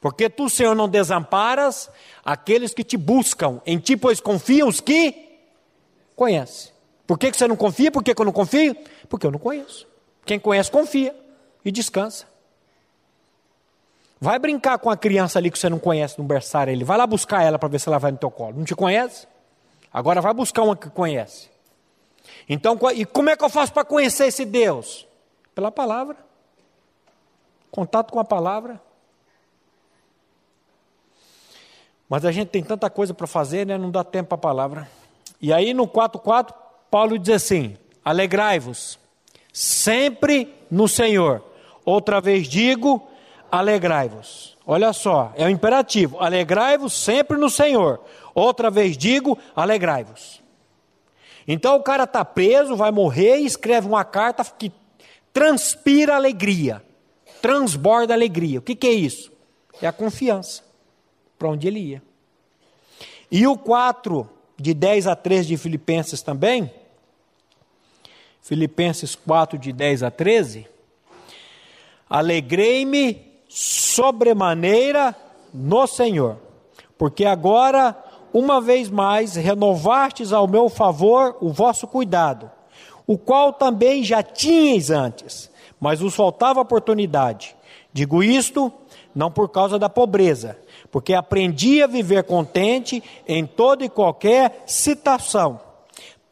Porque 0.00 0.30
tu, 0.30 0.48
Senhor, 0.48 0.74
não 0.74 0.88
desamparas 0.88 1.90
aqueles 2.24 2.72
que 2.72 2.82
te 2.82 2.96
buscam. 2.96 3.60
Em 3.66 3.78
ti, 3.78 3.96
pois, 3.96 4.20
confiam 4.20 4.68
os 4.68 4.80
que 4.80 5.14
conhecem. 6.16 6.73
Por 7.06 7.18
que, 7.18 7.30
que 7.30 7.36
você 7.36 7.46
não 7.46 7.56
confia? 7.56 7.90
Por 7.90 8.02
que, 8.02 8.14
que 8.14 8.20
eu 8.20 8.24
não 8.24 8.32
confio? 8.32 8.76
Porque 9.08 9.26
eu 9.26 9.30
não 9.30 9.38
conheço. 9.38 9.86
Quem 10.24 10.38
conhece, 10.38 10.70
confia 10.70 11.14
e 11.64 11.70
descansa. 11.70 12.26
Vai 14.20 14.38
brincar 14.38 14.78
com 14.78 14.88
a 14.88 14.96
criança 14.96 15.38
ali 15.38 15.50
que 15.50 15.58
você 15.58 15.68
não 15.68 15.78
conhece 15.78 16.18
no 16.18 16.24
berçário 16.24 16.72
ele. 16.72 16.82
Vai 16.82 16.96
lá 16.96 17.06
buscar 17.06 17.42
ela 17.42 17.58
para 17.58 17.68
ver 17.68 17.78
se 17.78 17.88
ela 17.88 17.98
vai 17.98 18.10
no 18.10 18.16
teu 18.16 18.30
colo. 18.30 18.56
Não 18.56 18.64
te 18.64 18.74
conhece? 18.74 19.26
Agora 19.92 20.20
vai 20.20 20.32
buscar 20.32 20.62
uma 20.62 20.74
que 20.74 20.88
conhece. 20.88 21.50
Então, 22.48 22.78
e 22.94 23.04
como 23.04 23.28
é 23.28 23.36
que 23.36 23.44
eu 23.44 23.50
faço 23.50 23.72
para 23.72 23.84
conhecer 23.84 24.26
esse 24.26 24.44
Deus? 24.44 25.06
Pela 25.54 25.70
palavra. 25.70 26.16
Contato 27.70 28.12
com 28.12 28.18
a 28.18 28.24
palavra. 28.24 28.80
Mas 32.08 32.24
a 32.24 32.32
gente 32.32 32.48
tem 32.48 32.62
tanta 32.62 32.88
coisa 32.88 33.12
para 33.12 33.26
fazer, 33.26 33.66
né? 33.66 33.76
Não 33.76 33.90
dá 33.90 34.02
tempo 34.02 34.28
para 34.28 34.36
a 34.36 34.40
palavra. 34.40 34.90
E 35.40 35.52
aí 35.52 35.74
no 35.74 35.86
4:4, 35.86 36.54
Paulo 36.94 37.18
diz 37.18 37.34
assim: 37.34 37.76
Alegrai-vos 38.04 39.00
sempre 39.52 40.54
no 40.70 40.86
Senhor. 40.86 41.42
Outra 41.84 42.20
vez 42.20 42.46
digo, 42.46 43.04
alegrai-vos. 43.50 44.56
Olha 44.64 44.92
só, 44.92 45.32
é 45.34 45.42
o 45.42 45.46
um 45.48 45.50
imperativo: 45.50 46.20
alegrai-vos 46.20 46.92
sempre 46.92 47.36
no 47.36 47.50
Senhor. 47.50 48.00
Outra 48.32 48.70
vez 48.70 48.96
digo, 48.96 49.36
alegrai-vos. 49.56 50.40
Então 51.48 51.74
o 51.74 51.82
cara 51.82 52.04
está 52.04 52.24
preso, 52.24 52.76
vai 52.76 52.92
morrer 52.92 53.38
e 53.38 53.44
escreve 53.44 53.88
uma 53.88 54.04
carta 54.04 54.44
que 54.44 54.70
transpira 55.32 56.14
alegria, 56.14 56.80
transborda 57.42 58.14
alegria. 58.14 58.60
O 58.60 58.62
que, 58.62 58.76
que 58.76 58.86
é 58.86 58.92
isso? 58.92 59.32
É 59.82 59.88
a 59.88 59.92
confiança 59.92 60.62
para 61.36 61.48
onde 61.48 61.66
ele 61.66 61.80
ia. 61.80 62.02
E 63.32 63.48
o 63.48 63.58
4, 63.58 64.30
de 64.56 64.72
10 64.72 65.08
a 65.08 65.16
13 65.16 65.48
de 65.48 65.56
Filipenses 65.56 66.22
também, 66.22 66.70
Filipenses 68.44 69.14
4, 69.14 69.58
de 69.58 69.72
10 69.72 70.02
a 70.02 70.10
13, 70.10 70.66
alegrei-me 72.10 73.22
sobremaneira 73.48 75.16
no 75.52 75.86
Senhor, 75.86 76.36
porque 76.98 77.24
agora, 77.24 77.96
uma 78.34 78.60
vez 78.60 78.90
mais, 78.90 79.34
renovastes 79.34 80.30
ao 80.30 80.46
meu 80.46 80.68
favor 80.68 81.38
o 81.40 81.48
vosso 81.54 81.86
cuidado, 81.86 82.50
o 83.06 83.16
qual 83.16 83.50
também 83.50 84.04
já 84.04 84.22
tinhais 84.22 84.90
antes, 84.90 85.50
mas 85.80 86.00
vos 86.00 86.14
faltava 86.14 86.60
oportunidade. 86.60 87.56
Digo 87.94 88.22
isto 88.22 88.70
não 89.14 89.30
por 89.30 89.48
causa 89.48 89.78
da 89.78 89.88
pobreza, 89.88 90.58
porque 90.90 91.14
aprendi 91.14 91.82
a 91.82 91.86
viver 91.86 92.24
contente 92.24 93.02
em 93.26 93.46
toda 93.46 93.86
e 93.86 93.88
qualquer 93.88 94.64
situação. 94.66 95.58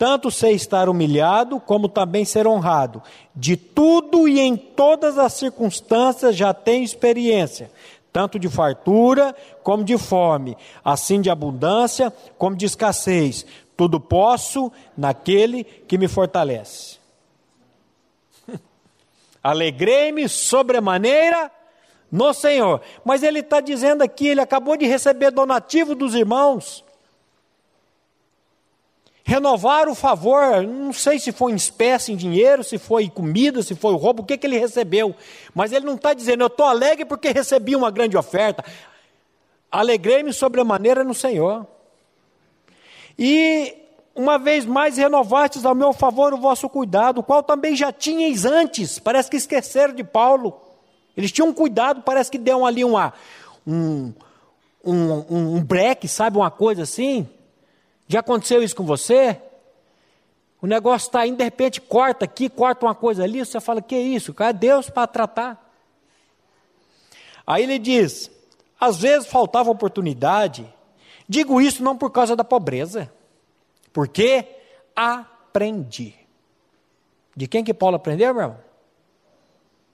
Tanto 0.03 0.33
sei 0.33 0.55
estar 0.55 0.89
humilhado, 0.89 1.61
como 1.61 1.89
também 1.89 2.25
ser 2.25 2.45
honrado. 2.45 3.01
De 3.37 3.57
tudo 3.57 4.27
e 4.27 4.41
em 4.41 4.57
todas 4.57 5.17
as 5.17 5.33
circunstâncias 5.35 6.35
já 6.35 6.53
tenho 6.53 6.83
experiência, 6.83 7.71
tanto 8.13 8.37
de 8.37 8.49
fartura 8.49 9.33
como 9.63 9.85
de 9.85 9.97
fome, 9.97 10.57
assim 10.85 11.21
de 11.21 11.31
abundância 11.31 12.13
como 12.37 12.57
de 12.57 12.67
escassez. 12.67 13.47
Tudo 13.77 14.01
posso 14.01 14.73
naquele 14.97 15.63
que 15.63 15.97
me 15.97 16.09
fortalece. 16.09 16.99
Alegrei-me 19.41 20.29
sobremaneira 20.29 21.49
no 22.11 22.35
Senhor. 22.35 22.81
Mas 23.05 23.23
ele 23.23 23.39
está 23.39 23.61
dizendo 23.61 24.03
aqui, 24.03 24.27
ele 24.27 24.41
acabou 24.41 24.77
de 24.77 24.85
receber 24.85 25.31
donativo 25.31 25.95
dos 25.95 26.13
irmãos. 26.17 26.83
Renovar 29.25 29.89
o 29.89 29.95
favor, 29.95 30.63
não 30.63 30.93
sei 30.93 31.19
se 31.19 31.31
foi 31.31 31.53
em 31.53 31.57
espécie, 31.57 32.13
em 32.13 32.17
dinheiro, 32.17 32.65
se 32.65 32.77
foi 32.77 33.09
comida, 33.09 33.63
se 33.63 33.75
foi 33.75 33.95
roubo, 33.95 34.23
o 34.23 34.27
que, 34.27 34.37
que 34.37 34.47
ele 34.47 34.59
recebeu. 34.59 35.15
Mas 35.55 35.73
ele 35.73 35.87
não 35.87 35.95
está 35.95 36.13
dizendo, 36.13 36.43
eu 36.43 36.49
estou 36.49 36.67
alegre 36.67 37.05
porque 37.05 37.31
recebi 37.31 37.77
uma 37.77 37.91
grande 37.91 38.17
oferta. 38.17 38.65
Alegrei-me 39.71 40.33
sobremaneira 40.33 41.05
no 41.05 41.15
Senhor. 41.15 41.65
E 43.17 43.75
uma 44.15 44.39
vez 44.39 44.67
mais 44.67 44.97
renovastes 44.97 45.65
ao 45.65 45.75
meu 45.75 45.93
favor 45.93 46.35
o 46.35 46.39
vosso 46.39 46.69
cuidado, 46.69 47.19
o 47.19 47.23
qual 47.23 47.45
também 47.45 47.77
já 47.77 47.93
tinhais 47.93 48.45
antes. 48.45 48.99
Parece 48.99 49.31
que 49.31 49.37
esqueceram 49.37 49.95
de 49.95 50.03
Paulo. 50.03 50.61
Eles 51.17 51.31
tinham 51.31 51.53
cuidado, 51.53 52.03
parece 52.03 52.31
que 52.31 52.39
deu 52.39 52.67
ali 52.67 52.85
uma, 52.85 53.13
um, 53.67 54.13
um, 54.85 55.57
um 55.57 55.65
break, 55.65 56.09
sabe, 56.09 56.37
uma 56.37 56.51
coisa 56.51 56.83
assim. 56.83 57.29
Já 58.13 58.21
aconteceu 58.21 58.63
isso 58.63 58.77
com 58.77 58.85
você? 58.85 59.41
O 60.61 60.67
negócio 60.67 61.07
está 61.07 61.27
indo, 61.27 61.39
de 61.39 61.45
repente 61.45 61.81
corta 61.81 62.27
aqui, 62.27 62.51
corta 62.51 62.85
uma 62.85 62.95
coisa 62.95 63.25
ali, 63.25 63.39
você 63.39 63.59
fala, 63.59 63.81
que 63.81 63.97
isso? 63.97 64.35
É 64.39 64.53
Deus 64.53 64.91
para 64.91 65.07
tratar. 65.07 65.75
Aí 67.47 67.63
ele 67.63 67.79
diz, 67.79 68.31
às 68.79 68.99
vezes 68.99 69.27
faltava 69.27 69.71
oportunidade, 69.71 70.71
digo 71.27 71.59
isso 71.59 71.83
não 71.83 71.97
por 71.97 72.11
causa 72.11 72.37
da 72.37 72.45
pobreza, 72.45 73.11
porque 73.95 74.45
aprendi. 74.95 76.15
De 77.35 77.47
quem 77.49 77.65
que 77.65 77.73
Paulo 77.73 77.97
aprendeu, 77.97 78.35
meu 78.35 78.43
irmão? 78.43 78.59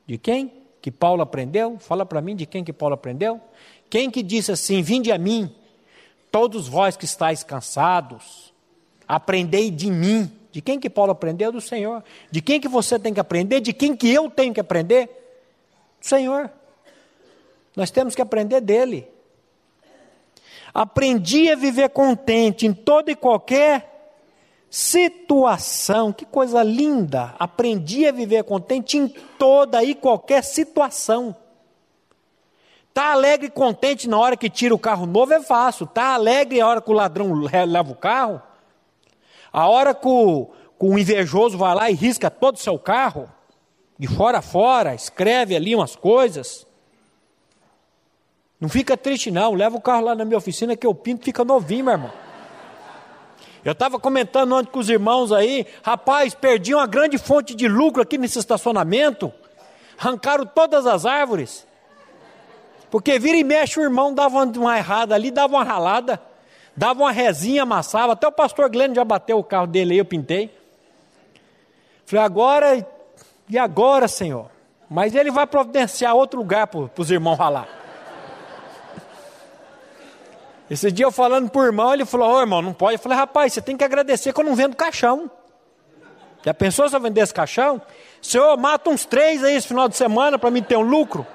De 0.09 0.19
quem? 0.19 0.59
que 0.81 0.91
Paulo 0.91 1.23
aprendeu? 1.23 1.79
Fala 1.79 2.07
para 2.07 2.21
mim 2.21 2.35
de 2.35 2.47
quem 2.47 2.65
que 2.65 2.73
Paulo 2.73 2.95
aprendeu? 2.95 3.41
Quem 3.91 4.11
que 4.11 4.23
disse 4.23 4.53
assim: 4.53 4.83
Vinde 4.83 5.13
a 5.13 5.19
mim, 5.19 5.55
todos 6.31 6.69
vós 6.69 6.97
que 6.97 7.05
estáis 7.05 7.43
cansados, 7.43 8.53
aprendei 9.07 9.71
de 9.71 9.91
mim. 9.91 10.33
De 10.51 10.63
quem 10.63 10.81
que 10.81 10.89
Paulo 10.89 11.13
aprendeu? 11.13 11.53
Do 11.53 11.61
Senhor. 11.61 12.03
De 12.31 12.41
quem 12.41 12.61
que 12.61 12.69
você 12.69 12.99
tem 12.99 13.13
que 13.13 13.21
aprender? 13.21 13.61
De 13.61 13.73
quem 13.73 13.95
que 13.95 14.09
eu 14.09 14.31
tenho 14.31 14.55
que 14.55 14.61
aprender? 14.61 15.07
Do 16.01 16.07
Senhor. 16.07 16.51
Nós 17.77 17.91
temos 17.91 18.15
que 18.15 18.23
aprender 18.23 18.61
dele. 18.61 19.07
Aprendi 20.73 21.51
a 21.51 21.57
viver 21.57 21.91
contente 21.91 22.67
em 22.67 22.73
toda 22.73 23.11
e 23.11 23.17
qualquer 23.17 23.99
Situação, 24.71 26.13
que 26.13 26.27
coisa 26.27 26.63
linda! 26.63 27.35
Aprendi 27.39 28.07
a 28.07 28.13
viver 28.13 28.45
contente 28.45 28.99
em 28.99 29.09
toda 29.39 29.83
e 29.83 29.95
qualquer 29.95 30.45
situação. 30.45 31.35
Tá 32.99 33.13
alegre 33.13 33.47
e 33.47 33.51
contente 33.51 34.09
na 34.09 34.19
hora 34.19 34.37
que 34.37 34.51
tira 34.51 34.75
o 34.75 34.79
carro 34.79 35.07
novo 35.07 35.33
é 35.33 35.41
fácil. 35.41 35.87
Tá 35.87 36.15
alegre 36.15 36.59
na 36.59 36.67
hora 36.67 36.81
que 36.81 36.91
o 36.91 36.93
ladrão 36.93 37.33
leva 37.33 37.93
o 37.93 37.95
carro. 37.95 38.43
A 39.53 39.69
hora 39.69 39.95
que 39.95 40.09
o, 40.09 40.47
que 40.47 40.85
o 40.85 40.99
invejoso 40.99 41.57
vai 41.57 41.77
lá 41.77 41.89
e 41.89 41.95
risca 41.95 42.29
todo 42.29 42.57
o 42.57 42.59
seu 42.59 42.77
carro, 42.77 43.31
de 43.97 44.09
fora 44.09 44.39
a 44.39 44.43
fora, 44.43 44.97
escreve 44.97 45.55
ali 45.55 45.77
umas 45.77 45.95
coisas. 45.95 46.67
Não 48.61 48.69
fica 48.69 48.97
triste, 48.97 49.31
não. 49.31 49.55
Leva 49.55 49.77
o 49.77 49.81
carro 49.81 50.07
lá 50.07 50.17
na 50.17 50.25
minha 50.25 50.39
oficina 50.39 50.75
que 50.75 50.85
eu 50.85 50.93
pinto, 50.93 51.25
fica 51.25 51.45
novinho, 51.45 51.85
meu 51.85 51.93
irmão. 51.93 52.13
Eu 53.65 53.75
estava 53.75 54.01
comentando 54.01 54.57
ontem 54.57 54.73
com 54.73 54.81
os 54.81 54.91
irmãos 54.91 55.31
aí, 55.31 55.69
rapaz, 55.85 56.35
perdi 56.35 56.75
uma 56.75 56.89
grande 56.89 57.17
fonte 57.17 57.55
de 57.55 57.69
lucro 57.69 58.03
aqui 58.03 58.19
nesse 58.19 58.41
estacionamento, 58.41 59.33
arrancaram 59.97 60.45
todas 60.45 60.85
as 60.85 61.07
árvores, 61.07 61.68
porque 62.91 63.19
vira 63.19 63.37
e 63.37 63.45
mexe 63.45 63.79
o 63.79 63.83
irmão 63.83 64.15
dava 64.15 64.45
uma 64.45 64.77
errada 64.77 65.15
ali, 65.15 65.31
dava 65.31 65.57
uma 65.57 65.65
ralada, 65.65 66.21
dava 66.77 67.03
uma 67.03 67.13
resinha, 67.13 67.63
amassava, 67.63 68.13
até 68.13 68.27
o 68.27 68.33
pastor 68.33 68.71
Glenn 68.71 68.95
já 68.95 69.05
bateu 69.05 69.39
o 69.39 69.45
carro 69.45 69.67
dele 69.67 69.93
aí, 69.93 69.99
eu 69.99 70.05
pintei. 70.05 70.57
Falei, 72.07 72.25
agora, 72.25 72.87
e 73.49 73.59
agora, 73.59 74.09
Senhor? 74.09 74.51
Mas 74.89 75.15
ele 75.15 75.31
vai 75.31 75.47
providenciar 75.47 76.15
outro 76.15 76.39
lugar 76.39 76.67
para 76.67 76.89
os 76.97 77.11
irmãos 77.11 77.37
ralar. 77.37 77.69
Esse 80.71 80.91
dia 80.91 81.05
eu 81.05 81.13
falando 81.13 81.51
por 81.51 81.67
irmão, 81.67 81.93
ele 81.93 82.07
falou: 82.07 82.31
Ô 82.31 82.37
oh, 82.37 82.41
irmão, 82.41 82.63
não 82.63 82.73
pode. 82.73 82.95
Eu 82.95 82.99
falei: 82.99 83.19
rapaz, 83.19 83.53
você 83.53 83.61
tem 83.61 83.77
que 83.77 83.85
agradecer 83.85 84.33
que 84.33 84.41
eu 84.41 84.45
não 84.45 84.55
vendo 84.55 84.75
caixão. 84.75 85.31
Já 86.43 86.55
pensou 86.55 86.89
se 86.89 86.97
eu 86.97 87.01
vendesse 87.01 87.35
caixão? 87.35 87.83
Senhor, 88.23 88.57
mata 88.57 88.89
uns 88.89 89.05
três 89.05 89.45
aí 89.45 89.57
esse 89.57 89.69
final 89.69 89.89
de 89.89 89.97
semana 89.97 90.39
para 90.39 90.51
mim 90.51 90.63
ter 90.63 90.77
um 90.77 90.83
lucro. 90.83 91.27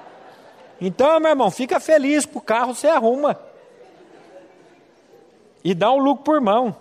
Então, 0.80 1.20
meu 1.20 1.30
irmão, 1.30 1.52
fica 1.52 1.80
feliz, 1.80 2.28
o 2.34 2.42
carro 2.42 2.76
você 2.76 2.88
arruma. 2.88 3.40
E 5.64 5.74
dá 5.74 5.92
um 5.92 5.98
lucro 5.98 6.24
por 6.24 6.36
irmão. 6.36 6.76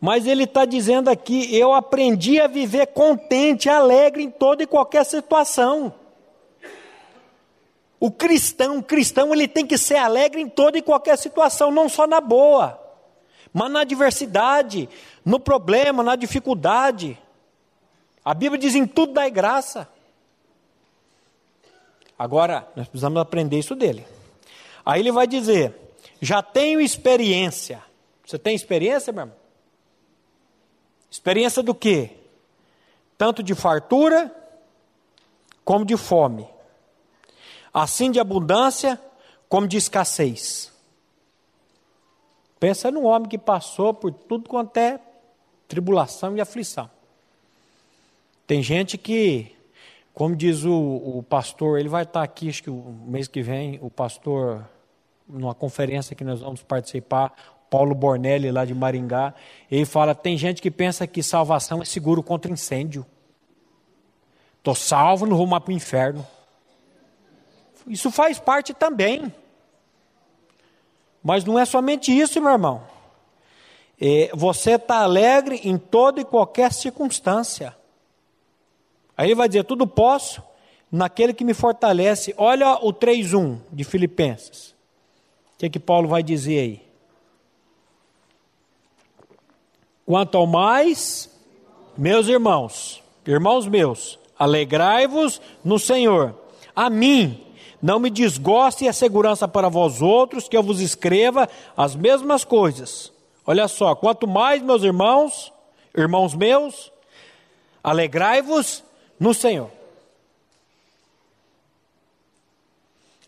Mas 0.00 0.26
ele 0.26 0.44
está 0.44 0.66
dizendo 0.66 1.08
aqui: 1.08 1.56
eu 1.56 1.72
aprendi 1.72 2.38
a 2.38 2.46
viver 2.46 2.88
contente, 2.88 3.70
alegre 3.70 4.22
em 4.22 4.30
toda 4.30 4.62
e 4.62 4.66
qualquer 4.66 5.04
situação. 5.04 5.94
O 7.98 8.10
cristão, 8.10 8.76
o 8.78 8.82
cristão, 8.82 9.32
ele 9.32 9.48
tem 9.48 9.66
que 9.66 9.78
ser 9.78 9.96
alegre 9.96 10.42
em 10.42 10.48
toda 10.48 10.76
e 10.76 10.82
qualquer 10.82 11.16
situação, 11.16 11.70
não 11.70 11.88
só 11.88 12.06
na 12.06 12.20
boa, 12.20 12.78
mas 13.50 13.70
na 13.70 13.80
adversidade, 13.80 14.90
no 15.24 15.40
problema, 15.40 16.02
na 16.02 16.16
dificuldade. 16.16 17.18
A 18.22 18.34
Bíblia 18.34 18.60
diz: 18.60 18.74
em 18.74 18.86
tudo 18.86 19.14
dai 19.14 19.30
graça. 19.30 19.88
Agora, 22.18 22.68
nós 22.76 22.88
precisamos 22.88 23.20
aprender 23.20 23.58
isso 23.58 23.74
dele. 23.74 24.06
Aí 24.84 25.00
ele 25.00 25.12
vai 25.12 25.26
dizer: 25.26 25.74
já 26.20 26.42
tenho 26.42 26.80
experiência. 26.80 27.82
Você 28.24 28.38
tem 28.38 28.54
experiência, 28.54 29.12
meu 29.12 29.24
irmão? 29.24 29.36
Experiência 31.10 31.62
do 31.62 31.74
quê? 31.74 32.10
Tanto 33.16 33.42
de 33.42 33.54
fartura 33.54 34.34
como 35.64 35.84
de 35.84 35.96
fome 35.96 36.48
assim 37.74 38.12
de 38.12 38.20
abundância 38.20 39.00
como 39.48 39.66
de 39.66 39.76
escassez. 39.76 40.72
Pensa 42.60 42.90
no 42.92 43.02
homem 43.02 43.28
que 43.28 43.36
passou 43.36 43.92
por 43.92 44.12
tudo 44.12 44.48
quanto 44.48 44.76
é 44.76 45.00
tribulação 45.66 46.36
e 46.36 46.40
aflição. 46.40 46.88
Tem 48.46 48.62
gente 48.62 48.96
que, 48.96 49.54
como 50.14 50.36
diz 50.36 50.64
o, 50.64 50.72
o 50.72 51.22
pastor, 51.24 51.78
ele 51.78 51.88
vai 51.88 52.04
estar 52.04 52.22
aqui, 52.22 52.48
acho 52.48 52.62
que 52.62 52.70
o 52.70 52.96
mês 53.04 53.26
que 53.26 53.42
vem, 53.42 53.80
o 53.82 53.90
pastor, 53.90 54.64
numa 55.28 55.54
conferência 55.54 56.14
que 56.14 56.22
nós 56.22 56.40
vamos 56.40 56.62
participar, 56.62 57.34
Paulo 57.68 57.96
Bornelli, 57.96 58.52
lá 58.52 58.64
de 58.64 58.72
Maringá, 58.72 59.34
ele 59.68 59.84
fala: 59.84 60.14
tem 60.14 60.38
gente 60.38 60.62
que 60.62 60.70
pensa 60.70 61.04
que 61.08 61.20
salvação 61.20 61.82
é 61.82 61.84
seguro 61.84 62.22
contra 62.22 62.52
incêndio. 62.52 63.04
Estou 64.58 64.76
salvo, 64.76 65.26
não 65.26 65.36
vou 65.36 65.46
mais 65.46 65.62
para 65.64 65.72
o 65.72 65.76
inferno. 65.76 66.24
Isso 67.88 68.10
faz 68.12 68.38
parte 68.38 68.72
também. 68.72 69.34
Mas 71.22 71.44
não 71.44 71.58
é 71.58 71.64
somente 71.64 72.16
isso, 72.16 72.40
meu 72.40 72.52
irmão. 72.52 72.82
É, 74.00 74.30
você 74.32 74.72
está 74.72 74.98
alegre 74.98 75.60
em 75.64 75.76
toda 75.76 76.20
e 76.20 76.24
qualquer 76.24 76.72
circunstância. 76.72 77.76
Aí 79.16 79.28
ele 79.28 79.34
vai 79.34 79.48
dizer: 79.48 79.64
tudo 79.64 79.86
posso 79.86 80.42
naquele 80.90 81.32
que 81.32 81.44
me 81.44 81.54
fortalece. 81.54 82.34
Olha 82.36 82.78
o 82.80 82.92
3:1 82.92 83.58
de 83.72 83.84
Filipenses. 83.84 84.74
O 85.54 85.58
que, 85.58 85.66
é 85.66 85.68
que 85.68 85.80
Paulo 85.80 86.08
vai 86.08 86.22
dizer 86.22 86.58
aí? 86.58 86.82
Quanto 90.04 90.36
ao 90.36 90.46
mais, 90.46 91.30
meus 91.96 92.28
irmãos, 92.28 93.02
irmãos 93.26 93.66
meus, 93.66 94.18
alegrai-vos 94.38 95.40
no 95.64 95.78
Senhor. 95.78 96.34
A 96.76 96.90
mim, 96.90 97.40
não 97.80 97.98
me 97.98 98.10
desgoste 98.10 98.86
a 98.88 98.92
segurança 98.92 99.46
para 99.46 99.68
vós 99.68 100.02
outros 100.02 100.48
que 100.48 100.56
eu 100.56 100.62
vos 100.62 100.80
escreva 100.80 101.48
as 101.76 101.94
mesmas 101.94 102.44
coisas. 102.44 103.12
Olha 103.46 103.68
só, 103.68 103.94
quanto 103.94 104.26
mais, 104.26 104.62
meus 104.62 104.82
irmãos, 104.82 105.52
irmãos 105.96 106.34
meus, 106.34 106.90
alegrai-vos 107.82 108.82
no 109.18 109.32
Senhor. 109.34 109.70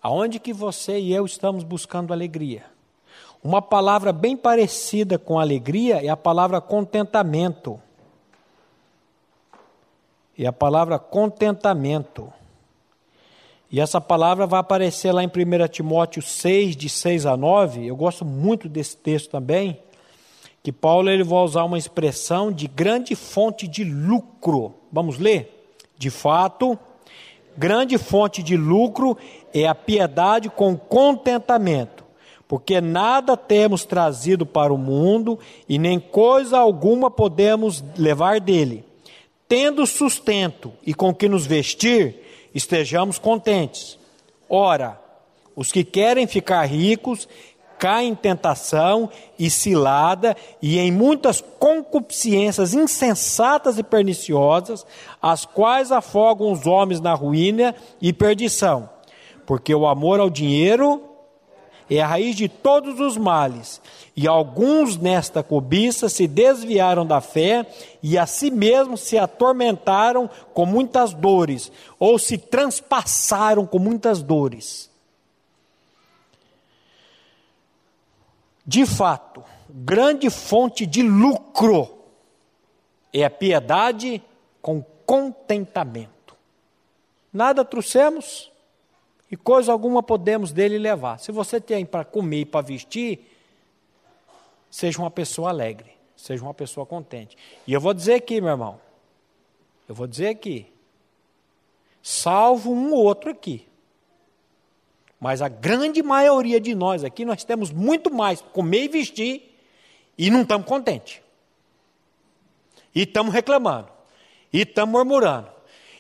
Aonde 0.03 0.39
que 0.39 0.53
você 0.53 0.99
e 0.99 1.13
eu 1.13 1.27
estamos 1.27 1.65
buscando 1.65 2.13
alegria? 2.13 2.65
Uma 3.43 3.61
palavra 3.61 4.13
bem 4.13 4.37
parecida 4.37 5.19
com 5.19 5.39
alegria 5.39 6.05
é 6.05 6.09
a 6.09 6.17
palavra 6.17 6.61
contentamento. 6.61 7.81
E 10.39 10.47
a 10.47 10.53
palavra 10.53 10.99
contentamento. 10.99 12.33
E 13.71 13.81
essa 13.81 14.01
palavra 14.01 14.47
vai 14.47 14.61
aparecer 14.61 15.13
lá 15.13 15.25
em 15.25 15.27
1 15.27 15.69
Timóteo 15.69 16.23
6, 16.23 16.77
de 16.77 16.89
6 16.89 17.27
a 17.27 17.37
9. 17.37 17.87
Eu 17.87 17.97
gosto 17.97 18.25
muito 18.25 18.69
desse 18.69 18.97
texto 18.97 19.31
também, 19.31 19.81
que 20.63 20.71
Paulo 20.71 21.11
ele 21.11 21.25
vai 21.25 21.41
usar 21.41 21.65
uma 21.65 21.79
expressão 21.79 22.53
de 22.53 22.69
grande 22.69 23.17
fonte 23.17 23.67
de 23.67 23.83
lucro. 23.83 24.75
Vamos 24.93 25.19
ler? 25.19 25.56
De 25.99 26.11
fato, 26.11 26.79
grande 27.57 27.97
fonte 27.99 28.43
de 28.43 28.57
lucro 28.57 29.17
é 29.53 29.67
a 29.67 29.75
piedade 29.75 30.51
com 30.51 30.77
contentamento, 30.77 32.05
porque 32.47 32.81
nada 32.81 33.37
temos 33.37 33.85
trazido 33.85 34.45
para 34.45 34.73
o 34.73 34.79
mundo 34.79 35.39
e 35.69 35.79
nem 35.79 35.99
coisa 35.99 36.59
alguma 36.59 37.11
podemos 37.11 37.83
levar 37.97 38.41
dele. 38.41 38.85
Tendo 39.49 39.87
sustento 39.87 40.73
e 40.85 40.93
com 40.93 41.15
que 41.15 41.29
nos 41.29 41.47
vestir, 41.47 42.23
estejamos 42.55 43.19
contentes. 43.19 43.99
Ora, 44.49 45.01
os 45.55 45.73
que 45.73 45.83
querem 45.83 46.27
ficar 46.27 46.65
ricos 46.65 47.29
caem 47.79 48.13
em 48.13 48.15
tentação 48.15 49.11
e 49.39 49.51
cilada 49.51 50.37
e 50.61 50.79
em 50.79 50.91
muitas 50.91 51.41
concupiscências 51.59 52.75
insensatas 52.75 53.79
e 53.79 53.83
perniciosas, 53.83 54.87
as 55.21 55.45
quais 55.45 55.93
afogam 55.93 56.53
os 56.53 56.67
homens 56.67 57.01
na 57.01 57.15
ruína 57.15 57.75
e 58.01 58.13
perdição. 58.13 58.89
Porque 59.47 59.75
o 59.75 59.87
amor 59.87 60.21
ao 60.21 60.29
dinheiro 60.29 61.03
é 61.89 62.01
a 62.01 62.07
raiz 62.07 62.35
de 62.35 62.49
todos 62.49 62.99
os 62.99 63.17
males, 63.17 63.81
e 64.17 64.27
alguns 64.27 64.97
nesta 64.97 65.43
cobiça 65.43 66.09
se 66.09 66.27
desviaram 66.27 67.07
da 67.07 67.21
fé 67.21 67.65
e 68.03 68.19
a 68.19 68.27
si 68.27 68.51
mesmos 68.51 69.03
se 69.03 69.17
atormentaram 69.17 70.29
com 70.53 70.67
muitas 70.67 71.15
dores, 71.15 71.71
ou 71.99 72.19
se 72.19 72.39
transpassaram 72.39 73.65
com 73.67 73.79
muitas 73.79 74.21
dores. 74.21 74.91
De 78.67 78.85
fato, 78.85 79.45
grande 79.71 80.29
fonte 80.29 80.85
de 80.85 81.03
lucro 81.03 81.97
é 83.13 83.25
a 83.25 83.31
piedade 83.31 84.21
com 84.61 84.83
contentamento. 85.07 86.35
Nada 87.33 87.65
trouxemos 87.65 88.51
e 89.31 89.37
coisa 89.37 89.71
alguma 89.71 90.03
podemos 90.03 90.53
dele 90.53 90.79
levar. 90.79 91.19
Se 91.19 91.31
você 91.31 91.61
tem 91.61 91.87
para 91.87 92.05
comer 92.05 92.41
e 92.41 92.45
para 92.45 92.61
vestir, 92.61 93.21
seja 94.71 94.99
uma 94.99 95.11
pessoa 95.11 95.51
alegre, 95.51 95.93
seja 96.17 96.43
uma 96.43 96.55
pessoa 96.55 96.85
contente. 96.85 97.37
E 97.67 97.73
eu 97.73 97.81
vou 97.81 97.95
dizer 97.95 98.15
aqui, 98.15 98.41
meu 98.41 98.51
irmão, 98.51 98.81
eu 99.89 99.95
vou 99.95 100.07
dizer 100.07 100.29
aqui, 100.29 100.67
salvo 102.03 102.73
um 102.73 102.93
ou 102.93 103.05
outro 103.05 103.31
aqui. 103.31 103.66
Mas 105.27 105.43
a 105.43 105.49
grande 105.49 106.05
maioria 106.05 106.61
de 106.61 106.73
nós 106.73 107.03
aqui, 107.03 107.25
nós 107.25 107.43
temos 107.43 107.73
muito 107.73 108.15
mais 108.15 108.41
comer 108.41 108.85
e 108.85 108.89
vestir 108.89 109.59
e 110.17 110.31
não 110.31 110.43
estamos 110.43 110.65
contentes. 110.69 111.21
E 112.95 113.03
estamos 113.03 113.35
reclamando. 113.35 113.89
E 114.53 114.61
estamos 114.61 114.93
murmurando. 114.93 115.49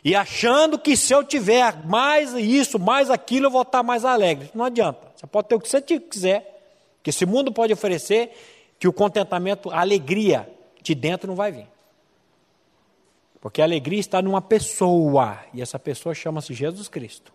E 0.04 0.14
achando 0.14 0.78
que 0.78 0.96
se 0.96 1.12
eu 1.12 1.24
tiver 1.24 1.84
mais 1.84 2.34
isso, 2.34 2.78
mais 2.78 3.10
aquilo, 3.10 3.46
eu 3.46 3.50
vou 3.50 3.62
estar 3.62 3.82
mais 3.82 4.04
alegre. 4.04 4.48
Não 4.54 4.64
adianta. 4.64 5.08
Você 5.16 5.26
pode 5.26 5.48
ter 5.48 5.56
o 5.56 5.60
que 5.60 5.68
você 5.68 5.82
quiser, 5.82 6.62
que 7.02 7.10
esse 7.10 7.26
mundo 7.26 7.50
pode 7.50 7.72
oferecer, 7.72 8.30
que 8.78 8.86
o 8.86 8.92
contentamento, 8.92 9.70
a 9.72 9.80
alegria 9.80 10.48
de 10.80 10.94
dentro 10.94 11.26
não 11.26 11.34
vai 11.34 11.50
vir. 11.50 11.66
Porque 13.40 13.60
a 13.60 13.64
alegria 13.64 13.98
está 13.98 14.22
numa 14.22 14.40
pessoa, 14.40 15.40
e 15.52 15.60
essa 15.60 15.80
pessoa 15.80 16.14
chama-se 16.14 16.54
Jesus 16.54 16.86
Cristo. 16.86 17.34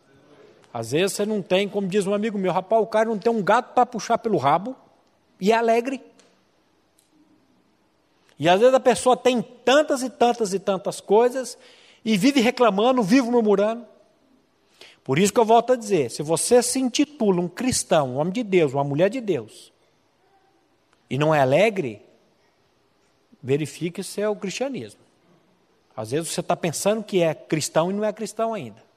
Às 0.74 0.92
vezes 0.92 1.14
você 1.14 1.26
não 1.26 1.42
tem, 1.42 1.68
como 1.68 1.88
diz 1.88 2.08
um 2.08 2.14
amigo 2.14 2.38
meu, 2.38 2.52
rapaz, 2.52 2.82
o 2.82 2.88
cara 2.88 3.10
não 3.10 3.18
tem 3.18 3.32
um 3.32 3.44
gato 3.44 3.74
para 3.74 3.86
puxar 3.86 4.18
pelo 4.18 4.38
rabo 4.38 4.76
e 5.40 5.52
é 5.52 5.56
alegre. 5.56 6.02
E 8.40 8.48
às 8.48 8.60
vezes 8.60 8.74
a 8.74 8.80
pessoa 8.80 9.18
tem 9.18 9.42
tantas 9.42 10.02
e 10.02 10.10
tantas 10.10 10.54
e 10.54 10.60
tantas 10.60 11.02
coisas 11.02 11.58
e 12.04 12.18
vive 12.18 12.40
reclamando, 12.40 13.04
vive 13.04 13.30
murmurando. 13.30 13.86
Por 15.04 15.20
isso 15.20 15.34
que 15.34 15.40
eu 15.40 15.46
volto 15.46 15.74
a 15.74 15.76
dizer: 15.76 16.10
se 16.10 16.24
você 16.24 16.64
se 16.64 16.80
intitula 16.80 17.42
um 17.42 17.48
cristão, 17.48 18.12
um 18.12 18.18
homem 18.18 18.34
de 18.34 18.44
Deus, 18.44 18.74
uma 18.74 18.84
mulher 18.84 19.10
de 19.10 19.20
Deus, 19.20 19.74
e 21.10 21.18
não 21.18 21.36
é 21.36 21.42
alegre, 21.42 22.02
verifique 23.44 24.04
se 24.04 24.22
é 24.22 24.30
o 24.30 24.36
cristianismo. 24.36 25.02
Às 25.96 26.12
vezes 26.12 26.30
você 26.30 26.40
está 26.40 26.56
pensando 26.56 27.04
que 27.04 27.22
é 27.22 27.34
cristão 27.34 27.92
e 27.92 27.94
não 27.94 28.06
é 28.06 28.14
cristão 28.14 28.54
ainda. 28.54 28.91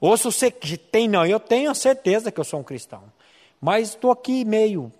Ou 0.00 0.16
se 0.16 0.24
você 0.24 0.50
tem, 0.50 1.08
não, 1.08 1.24
eu 1.24 1.40
tenho 1.40 1.70
a 1.70 1.74
certeza 1.74 2.30
que 2.30 2.40
eu 2.40 2.44
sou 2.44 2.60
um 2.60 2.64
cristão, 2.64 3.02
mas 3.60 3.90
estou 3.90 4.10
aqui 4.10 4.44
meio. 4.44 4.92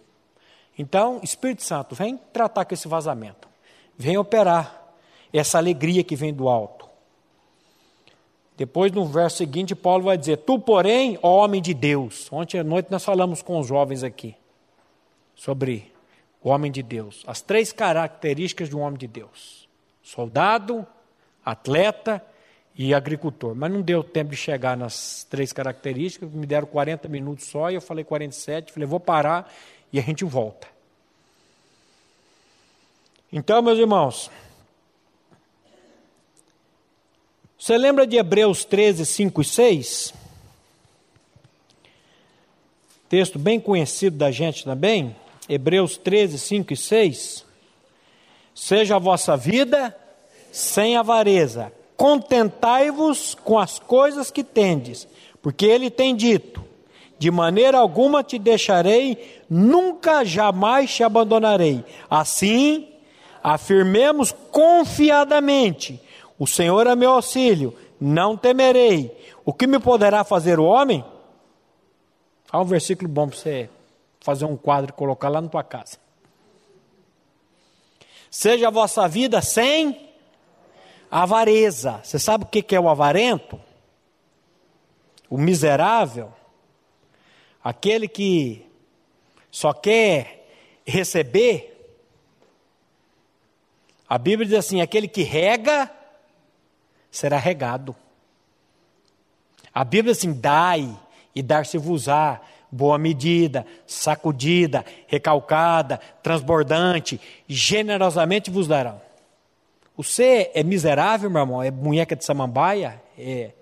Então, 0.78 1.20
Espírito 1.22 1.62
Santo, 1.62 1.94
vem 1.94 2.16
tratar 2.33 2.64
com 2.64 2.74
esse 2.74 2.88
vazamento, 2.88 3.48
vem 3.96 4.16
operar 4.16 4.83
essa 5.33 5.59
alegria 5.59 6.02
que 6.02 6.16
vem 6.16 6.33
do 6.33 6.48
alto. 6.48 6.88
Depois, 8.57 8.92
no 8.92 9.04
verso 9.04 9.38
seguinte, 9.38 9.74
Paulo 9.74 10.04
vai 10.04 10.16
dizer: 10.16 10.38
Tu, 10.38 10.59
porém, 10.61 11.18
homem 11.22 11.61
de 11.61 11.74
Deus. 11.74 12.28
Ontem 12.33 12.61
à 12.61 12.64
noite 12.64 12.90
nós 12.90 13.04
falamos 13.04 13.42
com 13.42 13.59
os 13.59 13.66
jovens 13.66 14.04
aqui 14.04 14.37
sobre 15.35 15.92
o 16.40 16.50
homem 16.50 16.71
de 16.71 16.83
Deus. 16.83 17.25
As 17.27 17.40
três 17.40 17.73
características 17.73 18.68
de 18.68 18.77
um 18.77 18.81
homem 18.81 18.98
de 18.98 19.08
Deus: 19.08 19.68
soldado, 20.02 20.87
atleta 21.44 22.25
e 22.77 22.92
agricultor. 22.92 23.54
Mas 23.54 23.72
não 23.72 23.81
deu 23.81 24.02
tempo 24.02 24.31
de 24.31 24.37
chegar 24.37 24.77
nas 24.77 25.25
três 25.29 25.52
características, 25.52 26.31
me 26.31 26.46
deram 26.46 26.66
40 26.66 27.08
minutos 27.08 27.46
só 27.46 27.70
e 27.70 27.75
eu 27.75 27.81
falei 27.81 28.04
47, 28.04 28.72
falei, 28.72 28.87
vou 28.87 29.00
parar 29.00 29.52
e 29.92 29.98
a 29.98 30.02
gente 30.02 30.25
volta. 30.25 30.66
Então, 33.33 33.60
meus 33.62 33.79
irmãos, 33.79 34.31
você 37.58 37.79
lembra 37.79 38.06
de 38.06 38.16
Hebreus 38.16 38.64
13, 38.64 39.06
5 39.06 39.40
e 39.40 39.44
6? 39.44 40.14
Texto 43.08 43.38
bem 43.38 43.60
conhecido 43.60 44.16
da 44.16 44.31
gente 44.31 44.64
também. 44.64 45.16
Hebreus 45.48 45.96
13, 45.96 46.38
5 46.38 46.72
e 46.72 46.77
6. 46.77 47.44
Seja 48.54 48.96
a 48.96 48.98
vossa 48.98 49.37
vida 49.37 49.96
sem 50.52 50.96
avareza, 50.96 51.72
contentai-vos 51.96 53.34
com 53.34 53.58
as 53.58 53.78
coisas 53.78 54.30
que 54.30 54.44
tendes, 54.44 55.06
Porque 55.42 55.66
ele 55.66 55.90
tem 55.90 56.16
dito: 56.16 56.64
De 57.18 57.30
maneira 57.30 57.78
alguma 57.78 58.22
te 58.24 58.38
deixarei, 58.38 59.42
nunca 59.48 60.24
jamais 60.24 60.94
te 60.94 61.02
abandonarei. 61.02 61.84
Assim, 62.08 62.88
afirmemos 63.42 64.32
confiadamente: 64.50 66.00
O 66.38 66.46
Senhor 66.46 66.86
é 66.86 66.96
meu 66.96 67.10
auxílio, 67.12 67.74
não 68.00 68.36
temerei. 68.36 69.14
O 69.44 69.52
que 69.52 69.66
me 69.66 69.78
poderá 69.78 70.24
fazer 70.24 70.58
o 70.58 70.64
homem? 70.64 71.04
Há 72.50 72.60
um 72.60 72.64
versículo 72.64 73.08
bom 73.08 73.28
para 73.28 73.36
você 73.36 73.68
fazer 74.20 74.46
um 74.46 74.56
quadro 74.56 74.90
e 74.90 74.96
colocar 74.96 75.28
lá 75.28 75.40
na 75.40 75.48
tua 75.48 75.62
casa. 75.62 75.98
Seja 78.30 78.68
a 78.68 78.70
vossa 78.70 79.06
vida 79.06 79.42
sem 79.42 80.13
avareza. 81.11 82.00
Você 82.02 82.19
sabe 82.19 82.44
o 82.44 82.48
que 82.48 82.75
é 82.75 82.81
o 82.81 82.88
avarento? 82.88 83.61
O 85.29 85.38
miserável? 85.38 86.33
Aquele 87.63 88.07
que 88.09 88.67
só 89.50 89.73
quer 89.73 90.46
receber? 90.87 91.71
A 94.09 94.19
Bíblia 94.19 94.48
diz 94.48 94.59
assim: 94.59 94.81
aquele 94.81 95.09
que 95.09 95.23
rega 95.23 95.90
será 97.11 97.38
regado. 97.38 97.96
A 99.73 99.85
Bíblia 99.85 100.13
diz 100.13 100.19
assim: 100.19 100.33
dai 100.33 100.98
e 101.35 101.42
dar-se-vos-á 101.42 102.40
boa 102.75 102.98
medida, 102.98 103.65
sacudida, 103.87 104.85
recalcada, 105.07 106.00
transbordante, 106.23 107.21
generosamente 107.46 108.50
vos 108.50 108.67
darão. 108.67 109.00
Você 109.96 110.50
é 110.54 110.62
miserável, 110.62 111.30
meu 111.30 111.42
irmão? 111.42 111.62
É 111.62 111.70
munheca 111.70 112.16
de 112.16 112.24
samambaia? 112.24 113.00
É. 113.16 113.52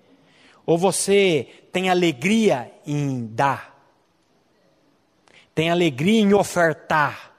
Ou 0.65 0.77
você 0.77 1.47
tem 1.71 1.89
alegria 1.89 2.71
em 2.85 3.27
dar? 3.27 3.73
Tem 5.53 5.69
alegria 5.69 6.21
em 6.21 6.33
ofertar? 6.33 7.31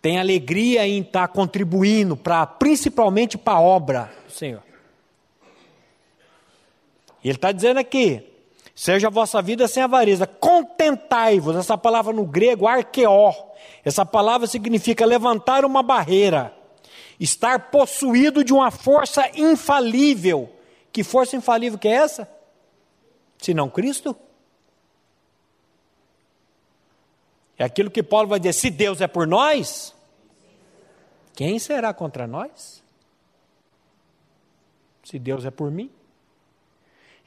Tem 0.00 0.20
alegria 0.20 0.86
em 0.86 1.00
estar 1.00 1.26
contribuindo 1.28 2.16
para, 2.16 2.46
principalmente 2.46 3.36
para 3.36 3.54
a 3.54 3.60
obra 3.60 4.12
do 4.24 4.32
Senhor? 4.32 4.62
Ele 7.24 7.34
está 7.34 7.50
dizendo 7.50 7.80
aqui: 7.80 8.22
seja 8.72 9.08
a 9.08 9.10
vossa 9.10 9.42
vida 9.42 9.66
sem 9.66 9.82
avareza, 9.82 10.24
contentai-vos. 10.24 11.56
Essa 11.56 11.76
palavra 11.76 12.12
no 12.12 12.24
grego, 12.24 12.68
arqueó, 12.68 13.34
essa 13.84 14.06
palavra 14.06 14.46
significa 14.46 15.04
levantar 15.04 15.64
uma 15.64 15.82
barreira 15.82 16.54
estar 17.18 17.70
possuído 17.70 18.44
de 18.44 18.52
uma 18.52 18.70
força 18.70 19.28
infalível. 19.34 20.52
Que 20.92 21.02
força 21.02 21.36
infalível 21.36 21.78
que 21.78 21.88
é 21.88 21.92
essa? 21.92 22.28
Se 23.38 23.52
não 23.54 23.68
Cristo? 23.68 24.16
É 27.56 27.64
aquilo 27.64 27.90
que 27.90 28.02
Paulo 28.02 28.28
vai 28.28 28.38
dizer: 28.38 28.52
se 28.52 28.70
Deus 28.70 29.00
é 29.00 29.06
por 29.06 29.26
nós, 29.26 29.94
quem 31.34 31.58
será 31.58 31.92
contra 31.92 32.26
nós? 32.26 32.82
Se 35.04 35.18
Deus 35.18 35.44
é 35.44 35.50
por 35.50 35.70
mim. 35.70 35.90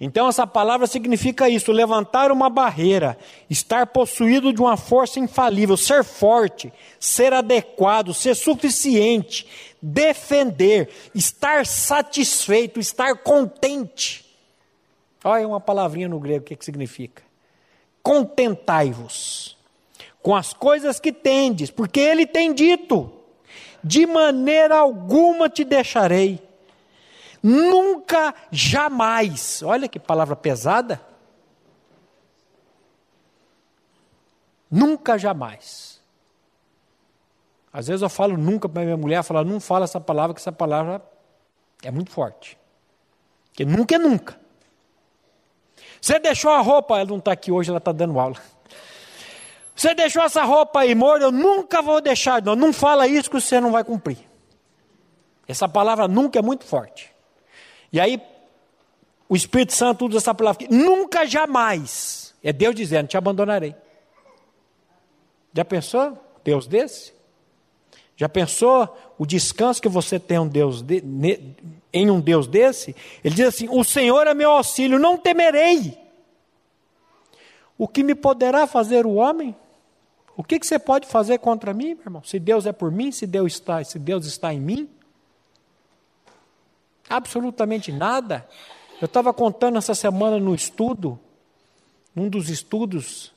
Então, 0.04 0.28
essa 0.28 0.48
palavra 0.48 0.88
significa 0.88 1.48
isso: 1.48 1.72
levantar 1.72 2.32
uma 2.32 2.50
barreira, 2.50 3.16
estar 3.48 3.86
possuído 3.86 4.52
de 4.52 4.60
uma 4.60 4.76
força 4.76 5.20
infalível, 5.20 5.78
ser 5.78 6.04
forte, 6.04 6.74
ser 7.00 7.32
adequado, 7.34 8.12
ser 8.12 8.36
suficiente, 8.36 9.46
defender, 9.80 10.90
estar 11.14 11.68
satisfeito, 11.68 12.80
estar 12.80 13.16
contente. 13.18 14.26
Olha 15.24 15.48
uma 15.48 15.60
palavrinha 15.60 16.10
no 16.10 16.20
grego, 16.20 16.40
o 16.40 16.48
que, 16.48 16.56
que 16.56 16.66
significa? 16.66 17.22
Contentai-vos 18.02 19.56
com 20.24 20.36
as 20.36 20.52
coisas 20.52 21.00
que 21.00 21.12
tendes, 21.12 21.70
porque 21.70 22.00
ele 22.00 22.26
tem 22.26 22.56
dito: 22.56 23.14
de 23.84 24.08
maneira 24.08 24.80
alguma 24.80 25.48
te 25.48 25.64
deixarei 25.64 26.42
Nunca, 27.42 28.36
jamais. 28.52 29.64
Olha 29.64 29.88
que 29.88 30.00
palavra 30.00 30.36
pesada. 30.36 31.02
Nunca, 34.70 35.18
jamais. 35.18 36.00
Às 37.74 37.88
vezes 37.88 38.02
eu 38.02 38.10
falo 38.10 38.38
nunca 38.38 38.68
para 38.68 38.84
minha 38.84 38.98
mulher, 38.98 39.24
fala, 39.24 39.44
não 39.44 39.60
fala 39.60 39.86
essa 39.86 40.00
palavra, 40.00 40.34
que 40.34 40.42
essa 40.42 40.52
palavra 40.52 41.02
é 41.84 41.90
muito 41.90 42.12
forte. 42.12 42.58
Porque 43.46 43.66
nunca 43.66 43.96
é 43.96 43.98
nunca. 43.98 44.40
Você 46.02 46.20
deixou 46.20 46.52
a 46.52 46.62
roupa, 46.62 46.96
ela 46.96 47.10
não 47.10 47.18
está 47.18 47.32
aqui 47.32 47.52
hoje, 47.52 47.70
ela 47.70 47.78
está 47.78 47.92
dando 47.92 48.20
aula. 48.20 48.38
Você 49.76 49.96
deixou 49.96 50.22
essa 50.24 50.44
roupa 50.44 50.82
aí, 50.82 50.92
amor, 50.92 51.22
eu 51.22 51.32
nunca 51.32 51.82
vou 51.82 52.02
deixar. 52.02 52.42
Não, 52.42 52.56
não 52.56 52.74
fala 52.74 53.08
isso 53.08 53.30
que 53.30 53.40
você 53.40 53.60
não 53.60 53.72
vai 53.72 53.84
cumprir. 53.84 54.20
Essa 55.48 55.68
palavra 55.68 56.08
nunca 56.08 56.40
é 56.40 56.42
muito 56.42 56.66
forte. 56.66 57.12
E 57.92 58.00
aí, 58.00 58.22
o 59.28 59.36
Espírito 59.36 59.74
Santo 59.74 60.06
usa 60.06 60.18
essa 60.18 60.34
palavra 60.34 60.64
aqui, 60.64 60.74
nunca 60.74 61.26
jamais, 61.26 62.34
é 62.44 62.52
Deus 62.52 62.76
dizendo, 62.76 63.08
te 63.08 63.18
abandonarei. 63.18 63.76
Já 65.54 65.66
pensou? 65.66 66.18
Deus 66.44 66.68
desse? 66.68 67.14
Já 68.16 68.30
pensou 68.30 68.96
o 69.18 69.26
descanso 69.26 69.82
que 69.82 69.90
você 69.90 70.20
tem 70.20 70.38
um 70.38 70.48
Deus 70.48 70.82
de, 70.82 71.02
ne, 71.02 71.56
em 71.92 72.10
um 72.10 72.20
Deus 72.20 72.48
desse? 72.48 72.96
Ele 73.24 73.34
diz 73.34 73.48
assim: 73.48 73.68
O 73.70 73.84
Senhor 73.84 74.28
é 74.28 74.34
meu 74.34 74.52
auxílio, 74.52 75.00
não 75.00 75.18
temerei. 75.18 75.98
O 77.78 77.88
que 77.88 78.04
me 78.04 78.14
poderá 78.14 78.68
fazer 78.68 79.06
o 79.06 79.16
homem? 79.16 79.56
O 80.38 80.44
que, 80.44 80.60
que 80.60 80.68
você 80.68 80.78
pode 80.78 81.08
fazer 81.08 81.40
contra 81.40 81.74
mim, 81.74 81.96
meu 81.96 82.04
irmão? 82.06 82.24
Se 82.24 82.40
Deus 82.40 82.66
é 82.66 82.72
por 82.72 82.92
mim, 82.92 83.12
se 83.12 83.26
Deus 83.26 83.54
está, 83.54 83.84
se 83.84 83.98
Deus 83.98 84.26
está 84.26 84.54
em 84.54 84.60
mim? 84.60 84.90
Absolutamente 87.10 87.92
nada. 87.92 88.48
Eu 89.02 89.06
estava 89.06 89.34
contando 89.34 89.78
essa 89.78 89.96
semana 89.96 90.40
no 90.40 90.54
estudo, 90.54 91.20
num 92.16 92.30
dos 92.30 92.50
estudos, 92.50 93.34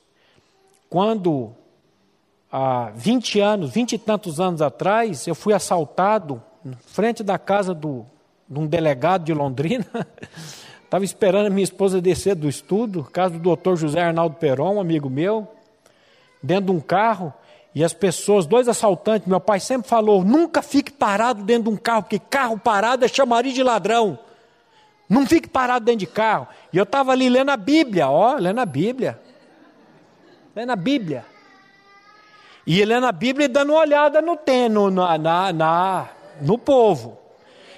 quando 0.89 1.53
há 2.51 2.91
20 2.95 3.39
anos, 3.39 3.71
20 3.71 3.93
e 3.93 3.97
tantos 3.97 4.39
anos 4.39 4.61
atrás, 4.61 5.27
eu 5.27 5.35
fui 5.35 5.53
assaltado 5.53 6.41
na 6.63 6.77
frente 6.77 7.23
da 7.23 7.37
casa 7.37 7.73
do, 7.73 8.05
de 8.47 8.59
um 8.59 8.67
delegado 8.67 9.25
de 9.25 9.33
Londrina. 9.33 9.85
Estava 10.83 11.03
esperando 11.03 11.47
a 11.47 11.49
minha 11.49 11.63
esposa 11.63 11.99
descer 11.99 12.35
do 12.35 12.47
estudo, 12.47 13.03
casa 13.03 13.33
do 13.33 13.39
doutor 13.39 13.75
José 13.75 14.01
Arnaldo 14.01 14.35
Peron, 14.35 14.75
um 14.75 14.79
amigo 14.79 15.09
meu, 15.09 15.47
dentro 16.41 16.65
de 16.65 16.71
um 16.71 16.79
carro. 16.79 17.33
E 17.75 17.83
as 17.83 17.93
pessoas, 17.93 18.45
dois 18.45 18.69
assaltantes, 18.69 19.27
meu 19.27 19.41
pai 19.41 19.59
sempre 19.59 19.89
falou: 19.89 20.23
nunca 20.23 20.61
fique 20.61 20.93
parado 20.93 21.43
dentro 21.43 21.63
de 21.63 21.69
um 21.71 21.75
carro, 21.77 22.03
porque 22.03 22.17
carro 22.17 22.57
parado 22.57 23.03
é 23.03 23.07
chamaria 23.09 23.51
de 23.51 23.61
ladrão. 23.61 24.17
Não 25.09 25.27
fique 25.27 25.49
parado 25.49 25.83
dentro 25.83 25.99
de 25.99 26.07
carro. 26.07 26.47
E 26.71 26.77
eu 26.77 26.83
estava 26.83 27.11
ali 27.11 27.27
lendo 27.27 27.51
a 27.51 27.57
Bíblia, 27.57 28.09
ó, 28.09 28.35
lendo 28.35 28.59
a 28.59 28.65
Bíblia. 28.65 29.19
Lendo 30.55 30.71
a 30.71 30.75
Bíblia. 30.75 31.25
E 32.65 32.83
lendo 32.85 33.05
a 33.05 33.11
Bíblia 33.11 33.45
e 33.45 33.49
dando 33.49 33.73
uma 33.73 33.81
olhada 33.81 34.21
no 34.21 34.37
teno, 34.37 34.89
na, 34.89 35.17
na, 35.17 35.53
na, 35.53 36.09
no 36.41 36.57
povo. 36.57 37.19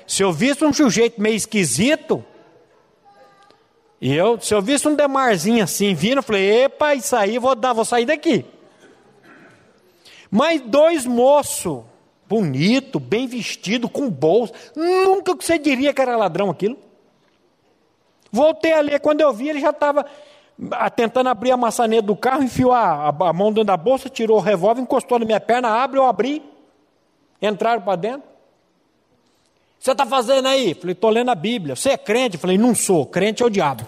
Se 0.06 0.24
eu 0.24 0.32
visse 0.32 0.64
um 0.64 0.72
sujeito 0.72 1.20
meio 1.20 1.36
esquisito, 1.36 2.24
e 4.00 4.16
eu, 4.16 4.40
se 4.40 4.54
eu 4.54 4.62
visse 4.62 4.88
um 4.88 4.96
demarzinho 4.96 5.64
assim 5.64 5.94
vindo, 5.96 6.18
eu 6.18 6.24
falei, 6.24 6.66
epa, 6.66 6.94
isso 6.94 7.16
aí, 7.16 7.40
vou 7.40 7.56
dar, 7.56 7.74
vou 7.74 7.84
sair 7.84 8.06
daqui. 8.06 8.46
Mas 10.30 10.62
dois 10.62 11.06
moços, 11.06 11.84
bonito, 12.28 13.00
bem 13.00 13.28
vestido, 13.28 13.90
com 13.90 14.10
bolsa, 14.10 14.54
nunca 14.76 15.34
você 15.34 15.58
diria 15.58 15.94
que 15.94 16.02
era 16.02 16.18
ladrão 16.18 16.50
aquilo. 16.50 16.78
Voltei 18.32 18.74
ali, 18.74 19.00
quando 19.00 19.22
eu 19.22 19.34
vi, 19.34 19.50
ele 19.50 19.60
já 19.60 19.70
estava 19.70 20.06
ah, 20.72 20.90
tentando 20.90 21.30
abrir 21.30 21.52
a 21.52 21.58
maçaneta 21.58 22.02
do 22.02 22.16
carro, 22.16 22.44
enfiou 22.44 22.72
a, 22.72 23.10
a, 23.10 23.34
mão 23.34 23.52
dentro 23.52 23.66
da 23.66 23.78
bolsa, 23.78 24.10
tirou 24.10 24.38
o 24.38 24.42
revólver, 24.42 24.82
encostou 24.82 25.20
na 25.20 25.26
minha 25.26 25.40
perna, 25.40 25.70
abre, 25.70 26.00
eu 26.00 26.06
abri, 26.06 26.44
entraram 27.42 27.82
para 27.82 27.96
dentro. 27.96 28.28
Você 29.80 29.92
está 29.92 30.06
fazendo 30.06 30.48
aí? 30.48 30.74
Falei, 30.74 30.94
estou 30.94 31.10
lendo 31.10 31.30
a 31.30 31.36
Bíblia. 31.36 31.76
Você 31.76 31.92
é 31.92 31.98
crente? 31.98 32.38
Falei, 32.38 32.58
não 32.58 32.74
sou, 32.74 33.06
crente 33.06 33.44
é 33.44 33.46
o 33.46 33.50
diabo. 33.50 33.86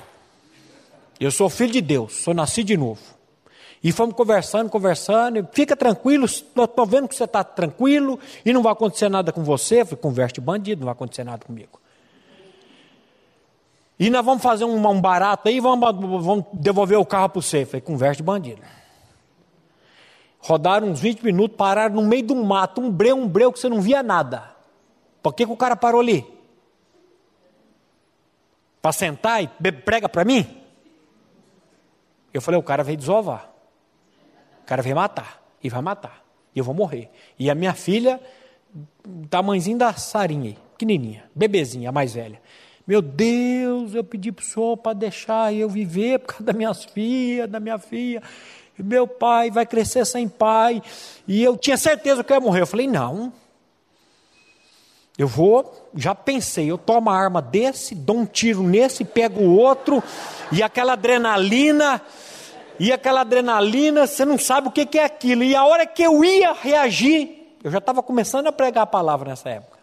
Eu 1.19 1.31
sou 1.31 1.49
filho 1.49 1.73
de 1.73 1.81
Deus, 1.81 2.13
sou 2.23 2.33
nascido 2.33 2.67
de 2.67 2.77
novo. 2.77 3.01
E 3.81 3.91
fomos 3.91 4.13
conversando, 4.13 4.69
conversando, 4.69 5.47
fica 5.53 5.75
tranquilo, 5.75 6.25
estou 6.25 6.85
vendo 6.85 7.07
que 7.07 7.15
você 7.15 7.23
está 7.23 7.43
tranquilo 7.43 8.19
e 8.43 8.51
não 8.51 8.61
vai 8.61 8.73
acontecer 8.73 9.07
nada 9.07 9.31
com 9.31 9.43
você. 9.43 9.81
Eu 9.81 9.85
falei, 9.85 10.01
converte 10.01 10.41
bandido, 10.41 10.81
não 10.81 10.85
vai 10.85 10.93
acontecer 10.93 11.23
nada 11.23 11.45
comigo. 11.45 11.79
E 13.97 14.09
nós 14.09 14.23
vamos 14.23 14.43
fazer 14.43 14.65
um, 14.65 14.87
um 14.87 15.01
barato 15.01 15.47
aí, 15.47 15.59
vamos, 15.59 15.89
vamos 16.23 16.45
devolver 16.53 16.97
o 16.97 17.05
carro 17.05 17.29
para 17.29 17.41
você. 17.41 17.63
Eu 17.63 17.67
falei, 17.67 17.81
converte 17.81 18.21
bandido. 18.21 18.61
Rodaram 20.39 20.87
uns 20.87 20.99
20 20.99 21.23
minutos, 21.23 21.57
pararam 21.57 21.95
no 21.95 22.01
meio 22.01 22.23
do 22.23 22.35
mato, 22.35 22.81
um 22.81 22.91
breu, 22.91 23.15
um 23.15 23.27
breu 23.27 23.51
que 23.51 23.59
você 23.59 23.69
não 23.69 23.81
via 23.81 24.03
nada. 24.03 24.55
Por 25.21 25.33
que, 25.33 25.45
que 25.45 25.51
o 25.51 25.57
cara 25.57 25.75
parou 25.75 26.01
ali? 26.01 26.25
Para 28.81 28.93
sentar 28.93 29.43
e 29.43 29.47
prega 29.71 30.07
para 30.07 30.23
mim? 30.23 30.63
Eu 32.33 32.41
falei: 32.41 32.59
o 32.59 32.63
cara 32.63 32.83
veio 32.83 32.97
desovar. 32.97 33.49
Cara 34.69 34.83
veio 34.83 34.95
matar. 34.95 35.41
E 35.63 35.67
vai 35.67 35.81
matar. 35.81 36.23
E 36.53 36.59
eu 36.59 36.63
vou 36.63 36.75
morrer. 36.75 37.09
E 37.39 37.49
a 37.49 37.55
minha 37.55 37.73
filha, 37.73 38.21
tamanhozinho 39.27 39.79
da 39.79 39.93
Sarinha, 39.93 40.55
pequenininha, 40.73 41.23
bebezinha, 41.33 41.89
a 41.89 41.91
mais 41.91 42.13
velha. 42.13 42.39
Meu 42.85 43.01
Deus, 43.01 43.95
eu 43.95 44.03
pedi 44.03 44.31
para 44.31 44.43
o 44.43 44.45
senhor 44.45 44.77
para 44.77 44.93
deixar 44.93 45.51
eu 45.51 45.67
viver 45.67 46.19
por 46.19 46.27
causa 46.27 46.43
das 46.43 46.55
minhas 46.55 46.85
filhas, 46.85 47.49
da 47.49 47.59
minha 47.59 47.79
filha. 47.79 48.21
Meu 48.77 49.07
pai 49.07 49.49
vai 49.49 49.65
crescer 49.65 50.05
sem 50.05 50.29
pai. 50.29 50.83
E 51.27 51.43
eu 51.43 51.57
tinha 51.57 51.75
certeza 51.75 52.23
que 52.23 52.31
eu 52.31 52.35
ia 52.35 52.39
morrer. 52.39 52.61
Eu 52.61 52.67
falei, 52.67 52.85
não. 52.85 53.33
Eu 55.17 55.27
vou, 55.27 55.89
já 55.95 56.13
pensei, 56.13 56.69
eu 56.69 56.77
tomo 56.77 57.09
a 57.09 57.17
arma 57.17 57.41
desse, 57.41 57.95
dou 57.95 58.17
um 58.17 58.25
tiro 58.25 58.61
nesse, 58.61 59.03
pego 59.03 59.41
o 59.41 59.55
outro, 59.57 60.01
e 60.51 60.63
aquela 60.63 60.93
adrenalina, 60.93 62.01
e 62.79 62.93
aquela 62.93 63.21
adrenalina, 63.21 64.07
você 64.07 64.23
não 64.23 64.37
sabe 64.37 64.69
o 64.69 64.71
que 64.71 64.97
é 64.97 65.03
aquilo. 65.03 65.43
E 65.43 65.53
a 65.53 65.65
hora 65.65 65.85
que 65.85 66.01
eu 66.01 66.23
ia 66.23 66.53
reagir, 66.53 67.57
eu 67.61 67.69
já 67.69 67.79
estava 67.79 68.01
começando 68.01 68.47
a 68.47 68.51
pregar 68.53 68.83
a 68.83 68.87
palavra 68.87 69.29
nessa 69.29 69.49
época. 69.49 69.77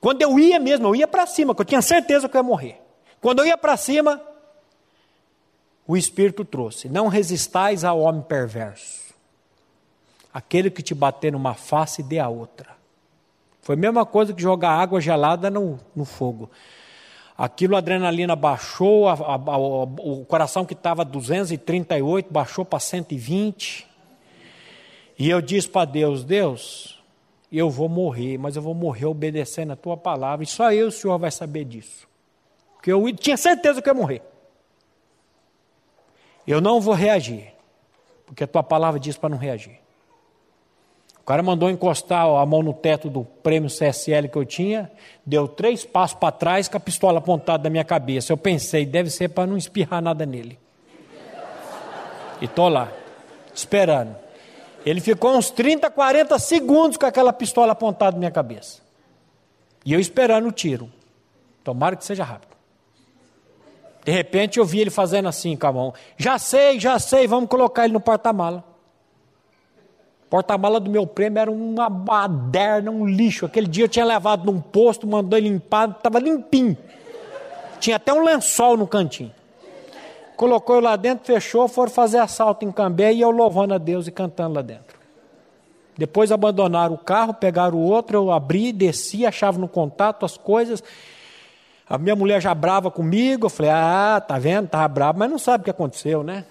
Quando 0.00 0.22
eu 0.22 0.38
ia 0.38 0.60
mesmo, 0.60 0.86
eu 0.86 0.94
ia 0.94 1.08
para 1.08 1.26
cima, 1.26 1.52
porque 1.52 1.62
eu 1.62 1.70
tinha 1.70 1.82
certeza 1.82 2.28
que 2.28 2.36
eu 2.36 2.38
ia 2.38 2.44
morrer. 2.44 2.80
Quando 3.20 3.40
eu 3.40 3.46
ia 3.46 3.58
para 3.58 3.76
cima, 3.76 4.20
o 5.86 5.96
Espírito 5.96 6.44
trouxe: 6.44 6.88
Não 6.88 7.08
resistais 7.08 7.82
ao 7.82 7.98
homem 7.98 8.22
perverso. 8.22 9.12
Aquele 10.32 10.70
que 10.70 10.82
te 10.82 10.94
bater 10.94 11.32
numa 11.32 11.54
face, 11.54 12.02
dê 12.02 12.18
a 12.18 12.28
outra. 12.28 12.74
Foi 13.62 13.74
a 13.74 13.78
mesma 13.78 14.04
coisa 14.04 14.32
que 14.32 14.42
jogar 14.42 14.72
água 14.72 15.00
gelada 15.00 15.48
no, 15.48 15.80
no 15.96 16.04
fogo. 16.04 16.50
Aquilo, 17.36 17.74
a 17.74 17.78
adrenalina 17.78 18.36
baixou, 18.36 19.08
a, 19.08 19.14
a, 19.14 19.34
a, 19.34 19.58
o 19.58 20.24
coração 20.24 20.64
que 20.64 20.72
estava 20.72 21.04
238 21.04 22.32
baixou 22.32 22.64
para 22.64 22.78
120. 22.78 23.86
E 25.18 25.30
eu 25.30 25.40
disse 25.42 25.68
para 25.68 25.84
Deus: 25.84 26.22
Deus, 26.22 27.02
eu 27.50 27.68
vou 27.68 27.88
morrer, 27.88 28.38
mas 28.38 28.54
eu 28.54 28.62
vou 28.62 28.74
morrer 28.74 29.06
obedecendo 29.06 29.72
a 29.72 29.76
tua 29.76 29.96
palavra, 29.96 30.44
e 30.44 30.46
só 30.46 30.72
eu, 30.72 30.88
o 30.88 30.92
Senhor, 30.92 31.18
vai 31.18 31.30
saber 31.30 31.64
disso. 31.64 32.06
Porque 32.74 32.92
eu 32.92 33.12
tinha 33.14 33.36
certeza 33.36 33.82
que 33.82 33.88
eu 33.88 33.94
ia 33.94 34.00
morrer. 34.00 34.22
Eu 36.46 36.60
não 36.60 36.80
vou 36.80 36.94
reagir, 36.94 37.52
porque 38.26 38.44
a 38.44 38.46
tua 38.46 38.62
palavra 38.62 39.00
diz 39.00 39.16
para 39.16 39.30
não 39.30 39.38
reagir. 39.38 39.83
O 41.24 41.26
cara 41.26 41.42
mandou 41.42 41.70
encostar 41.70 42.26
a 42.26 42.44
mão 42.44 42.62
no 42.62 42.74
teto 42.74 43.08
do 43.08 43.24
prêmio 43.24 43.70
CSL 43.70 44.28
que 44.28 44.36
eu 44.36 44.44
tinha, 44.44 44.92
deu 45.24 45.48
três 45.48 45.82
passos 45.82 46.18
para 46.18 46.30
trás 46.30 46.68
com 46.68 46.76
a 46.76 46.80
pistola 46.80 47.16
apontada 47.16 47.64
na 47.64 47.70
minha 47.70 47.82
cabeça. 47.82 48.30
Eu 48.30 48.36
pensei, 48.36 48.84
deve 48.84 49.08
ser 49.08 49.30
para 49.30 49.46
não 49.46 49.56
espirrar 49.56 50.02
nada 50.02 50.26
nele. 50.26 50.58
E 52.42 52.44
estou 52.44 52.68
lá, 52.68 52.92
esperando. 53.54 54.14
Ele 54.84 55.00
ficou 55.00 55.34
uns 55.34 55.48
30, 55.48 55.90
40 55.90 56.38
segundos 56.38 56.98
com 56.98 57.06
aquela 57.06 57.32
pistola 57.32 57.72
apontada 57.72 58.12
na 58.12 58.18
minha 58.18 58.30
cabeça. 58.30 58.82
E 59.82 59.94
eu 59.94 60.00
esperando 60.00 60.48
o 60.48 60.52
tiro. 60.52 60.92
Tomara 61.64 61.96
que 61.96 62.04
seja 62.04 62.22
rápido. 62.22 62.54
De 64.04 64.12
repente 64.12 64.58
eu 64.58 64.66
vi 64.66 64.80
ele 64.80 64.90
fazendo 64.90 65.26
assim 65.26 65.56
com 65.56 65.66
a 65.66 65.72
mão. 65.72 65.94
Já 66.18 66.38
sei, 66.38 66.78
já 66.78 66.98
sei, 66.98 67.26
vamos 67.26 67.48
colocar 67.48 67.86
ele 67.86 67.94
no 67.94 68.00
porta-mala. 68.00 68.73
Porta-mala 70.28 70.80
do 70.80 70.90
meu 70.90 71.06
prêmio 71.06 71.38
era 71.38 71.50
uma 71.50 71.88
baderna, 71.88 72.90
um 72.90 73.06
lixo. 73.06 73.46
Aquele 73.46 73.66
dia 73.66 73.84
eu 73.84 73.88
tinha 73.88 74.04
levado 74.04 74.44
num 74.44 74.60
posto, 74.60 75.06
mandou 75.06 75.38
ele 75.38 75.48
limpar, 75.48 75.90
estava 75.90 76.18
limpinho. 76.18 76.76
Tinha 77.78 77.96
até 77.96 78.12
um 78.12 78.24
lençol 78.24 78.76
no 78.76 78.86
cantinho. 78.86 79.32
Colocou 80.36 80.76
eu 80.76 80.80
lá 80.80 80.96
dentro, 80.96 81.24
fechou, 81.26 81.68
foram 81.68 81.90
fazer 81.90 82.18
assalto 82.18 82.64
em 82.64 82.72
Cambé 82.72 83.12
e 83.12 83.20
eu 83.20 83.30
louvando 83.30 83.74
a 83.74 83.78
Deus 83.78 84.08
e 84.08 84.10
cantando 84.10 84.54
lá 84.56 84.62
dentro. 84.62 84.98
Depois 85.96 86.32
abandonaram 86.32 86.94
o 86.94 86.98
carro, 86.98 87.34
pegaram 87.34 87.78
o 87.78 87.82
outro, 87.82 88.16
eu 88.16 88.32
abri, 88.32 88.72
desci, 88.72 89.24
achava 89.24 89.58
no 89.58 89.68
contato 89.68 90.26
as 90.26 90.36
coisas. 90.36 90.82
A 91.88 91.96
minha 91.98 92.16
mulher 92.16 92.40
já 92.40 92.52
brava 92.52 92.90
comigo, 92.90 93.46
eu 93.46 93.50
falei, 93.50 93.70
ah, 93.72 94.20
tá 94.26 94.38
vendo, 94.38 94.64
estava 94.64 94.88
brava, 94.88 95.18
mas 95.18 95.30
não 95.30 95.38
sabe 95.38 95.62
o 95.62 95.64
que 95.64 95.70
aconteceu, 95.70 96.24
né? 96.24 96.44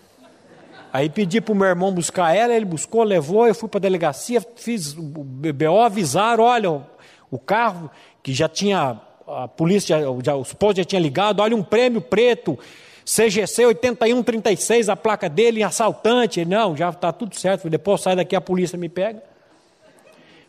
Aí 0.93 1.09
pedi 1.09 1.41
para 1.41 1.51
o 1.51 1.55
meu 1.55 1.67
irmão 1.67 1.91
buscar 1.91 2.35
ela, 2.35 2.53
ele 2.53 2.65
buscou, 2.65 3.01
levou, 3.01 3.47
eu 3.47 3.55
fui 3.55 3.67
para 3.67 3.79
a 3.79 3.81
delegacia, 3.81 4.45
fiz 4.55 4.93
o 4.95 5.01
BO, 5.01 5.79
avisaram, 5.81 6.43
olha, 6.43 6.83
o 7.31 7.39
carro 7.39 7.89
que 8.21 8.31
já 8.31 8.47
tinha, 8.47 9.01
a 9.27 9.47
polícia, 9.47 9.97
já, 10.23 10.35
os 10.35 10.53
postos 10.53 10.77
já 10.77 10.85
tinha 10.85 11.01
ligado, 11.01 11.39
olha 11.39 11.55
um 11.55 11.63
prêmio 11.63 11.99
preto, 11.99 12.59
CGC 13.03 13.65
8136, 13.65 14.87
a 14.87 14.95
placa 14.95 15.27
dele, 15.27 15.63
assaltante. 15.63 16.45
Não, 16.45 16.77
já 16.77 16.89
está 16.89 17.11
tudo 17.11 17.35
certo, 17.35 17.67
depois 17.71 17.99
sai 17.99 18.15
daqui 18.15 18.35
a 18.35 18.41
polícia 18.41 18.77
me 18.77 18.87
pega. 18.87 19.23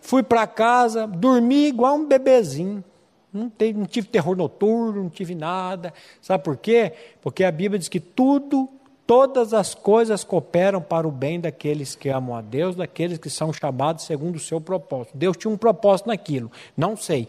Fui 0.03 0.23
para 0.23 0.47
casa, 0.47 1.07
dormi 1.07 1.69
igual 1.69 1.95
um 1.95 2.07
bebezinho. 2.07 2.85
Não, 3.33 3.49
teve, 3.49 3.79
não 3.79 3.87
tive 3.87 4.09
terror 4.09 4.37
noturno, 4.37 5.05
não 5.05 5.09
tive 5.09 5.35
nada. 5.35 5.93
Sabe 6.21 6.45
por 6.45 6.59
quê? 6.59 6.93
Porque 7.23 7.43
a 7.43 7.51
Bíblia 7.51 7.79
diz 7.79 7.89
que 7.89 7.99
tudo 7.99 8.69
Todas 9.07 9.53
as 9.53 9.75
coisas 9.75 10.25
cooperam 10.25 10.81
para 10.81 11.07
o 11.07 11.11
bem 11.11 11.39
daqueles 11.39 11.95
que 11.95 12.09
amam 12.09 12.35
a 12.35 12.41
Deus, 12.41 12.75
daqueles 12.75 13.19
que 13.19 13.29
são 13.29 13.53
chamados 13.53 14.05
segundo 14.05 14.37
o 14.37 14.41
seu 14.41 14.61
propósito. 14.61 15.15
Deus 15.15 15.37
tinha 15.37 15.53
um 15.53 15.59
propósito 15.59 16.07
naquilo, 16.07 16.51
não 16.75 16.97
sei. 16.97 17.29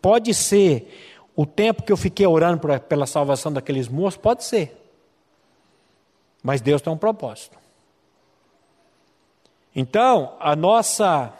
Pode 0.00 0.32
ser 0.32 0.88
o 1.34 1.44
tempo 1.44 1.82
que 1.82 1.90
eu 1.90 1.96
fiquei 1.96 2.26
orando 2.26 2.60
pela 2.80 3.06
salvação 3.06 3.52
daqueles 3.52 3.88
moços, 3.88 4.16
pode 4.16 4.44
ser. 4.44 4.80
Mas 6.42 6.60
Deus 6.60 6.80
tem 6.80 6.92
um 6.92 6.96
propósito. 6.96 7.58
Então, 9.74 10.34
a 10.38 10.54
nossa. 10.54 11.32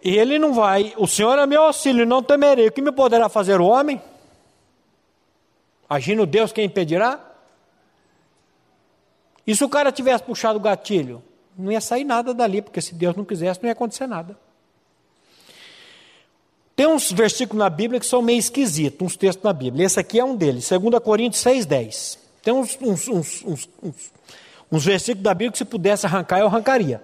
Ele 0.00 0.38
não 0.38 0.52
vai, 0.52 0.94
o 0.96 1.06
Senhor 1.06 1.38
é 1.38 1.46
meu 1.46 1.62
auxílio, 1.62 2.06
não 2.06 2.22
temerei. 2.22 2.68
O 2.68 2.72
que 2.72 2.80
me 2.80 2.92
poderá 2.92 3.28
fazer 3.28 3.60
o 3.60 3.66
homem? 3.66 4.00
Agindo 5.88 6.24
Deus, 6.24 6.52
quem 6.52 6.64
impedirá? 6.64 7.31
E 9.46 9.54
se 9.56 9.64
o 9.64 9.68
cara 9.68 9.90
tivesse 9.90 10.22
puxado 10.22 10.58
o 10.58 10.62
gatilho? 10.62 11.22
Não 11.56 11.70
ia 11.70 11.80
sair 11.80 12.04
nada 12.04 12.32
dali, 12.32 12.62
porque 12.62 12.80
se 12.80 12.94
Deus 12.94 13.16
não 13.16 13.24
quisesse, 13.24 13.60
não 13.62 13.68
ia 13.68 13.72
acontecer 13.72 14.06
nada. 14.06 14.36
Tem 16.74 16.86
uns 16.86 17.12
versículos 17.12 17.58
na 17.58 17.68
Bíblia 17.68 18.00
que 18.00 18.06
são 18.06 18.22
meio 18.22 18.38
esquisitos, 18.38 19.06
uns 19.06 19.16
textos 19.16 19.44
na 19.44 19.52
Bíblia. 19.52 19.86
Esse 19.86 20.00
aqui 20.00 20.18
é 20.18 20.24
um 20.24 20.34
deles, 20.34 20.68
2 20.68 20.98
Coríntios 21.02 21.44
6,10. 21.44 22.18
Tem 22.42 22.52
uns, 22.52 22.78
uns, 22.80 23.08
uns, 23.08 23.68
uns, 24.70 24.84
versículos 24.84 25.22
da 25.22 25.34
Bíblia 25.34 25.52
que 25.52 25.58
se 25.58 25.64
pudesse 25.64 26.06
arrancar, 26.06 26.40
eu 26.40 26.46
arrancaria. 26.46 27.02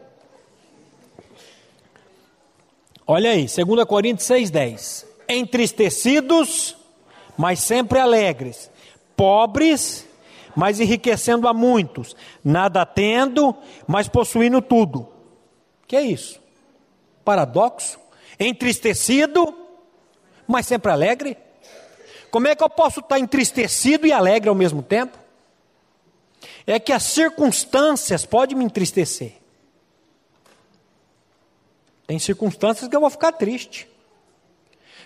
Olha 3.07 3.31
aí, 3.31 3.47
2 3.47 3.85
Coríntios 3.85 4.27
6,10. 4.29 5.05
Entristecidos, 5.29 6.75
mas 7.37 7.61
sempre 7.61 7.99
alegres. 7.99 8.71
Pobres, 9.15 10.08
mas 10.55 10.81
enriquecendo 10.81 11.47
a 11.49 11.55
muitos, 11.55 12.17
nada 12.45 12.85
tendo, 12.85 13.55
mas 13.87 14.09
possuindo 14.09 14.61
tudo. 14.61 15.09
Que 15.87 15.97
é 15.97 16.03
isso? 16.03 16.41
Paradoxo? 17.25 17.99
Entristecido, 18.39 19.55
mas 20.47 20.67
sempre 20.67 20.93
alegre? 20.93 21.37
Como 22.31 22.47
é 22.47 22.55
que 22.55 22.63
eu 22.63 22.71
posso 22.71 23.01
estar 23.01 23.19
entristecido 23.19 24.07
e 24.07 24.13
alegre 24.13 24.49
ao 24.49 24.55
mesmo 24.55 24.83
tempo? 24.83 25.19
É 26.67 26.79
que 26.79 26.93
as 26.93 27.03
circunstâncias 27.03 28.27
podem 28.27 28.57
me 28.57 28.65
entristecer. 28.65 29.35
Tem 32.07 32.19
circunstâncias 32.19 32.89
que 32.89 32.97
eu 32.97 33.01
vou 33.01 33.11
ficar 33.11 33.33
triste. 33.33 33.89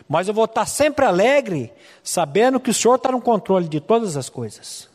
Mas 0.08 0.28
eu 0.28 0.34
vou 0.34 0.44
estar 0.44 0.66
sempre 0.66 1.04
alegre, 1.04 1.72
sabendo 2.02 2.60
que 2.60 2.70
o 2.70 2.74
Senhor 2.74 2.96
está 2.96 3.12
no 3.12 3.20
controle 3.20 3.68
de 3.68 3.80
todas 3.80 4.16
as 4.16 4.28
coisas. 4.28 4.91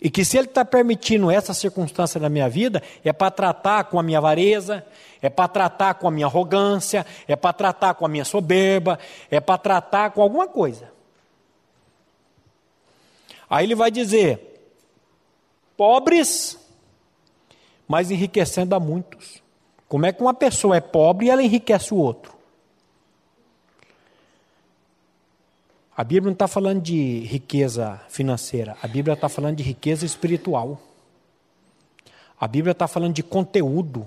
E 0.00 0.08
que 0.08 0.24
se 0.24 0.38
Ele 0.38 0.46
está 0.46 0.64
permitindo 0.64 1.30
essa 1.30 1.52
circunstância 1.52 2.20
na 2.20 2.28
minha 2.28 2.48
vida, 2.48 2.82
é 3.04 3.12
para 3.12 3.30
tratar 3.30 3.84
com 3.84 3.98
a 3.98 4.02
minha 4.02 4.18
avareza, 4.18 4.84
é 5.20 5.28
para 5.28 5.48
tratar 5.48 5.94
com 5.94 6.06
a 6.06 6.10
minha 6.10 6.26
arrogância, 6.26 7.04
é 7.26 7.34
para 7.34 7.52
tratar 7.52 7.94
com 7.94 8.06
a 8.06 8.08
minha 8.08 8.24
soberba, 8.24 8.98
é 9.30 9.40
para 9.40 9.58
tratar 9.58 10.10
com 10.12 10.22
alguma 10.22 10.46
coisa. 10.46 10.88
Aí 13.50 13.66
ele 13.66 13.74
vai 13.74 13.90
dizer: 13.90 14.72
pobres, 15.76 16.58
mas 17.88 18.10
enriquecendo 18.10 18.76
a 18.76 18.80
muitos. 18.80 19.42
Como 19.88 20.06
é 20.06 20.12
que 20.12 20.20
uma 20.20 20.34
pessoa 20.34 20.76
é 20.76 20.80
pobre 20.80 21.26
e 21.26 21.30
ela 21.30 21.42
enriquece 21.42 21.92
o 21.92 21.96
outro? 21.96 22.37
A 25.98 26.04
Bíblia 26.04 26.26
não 26.26 26.32
está 26.32 26.46
falando 26.46 26.80
de 26.80 27.24
riqueza 27.24 28.00
financeira, 28.08 28.76
a 28.80 28.86
Bíblia 28.86 29.14
está 29.14 29.28
falando 29.28 29.56
de 29.56 29.64
riqueza 29.64 30.06
espiritual. 30.06 30.80
A 32.38 32.46
Bíblia 32.46 32.70
está 32.70 32.86
falando 32.86 33.14
de 33.14 33.24
conteúdo. 33.24 34.06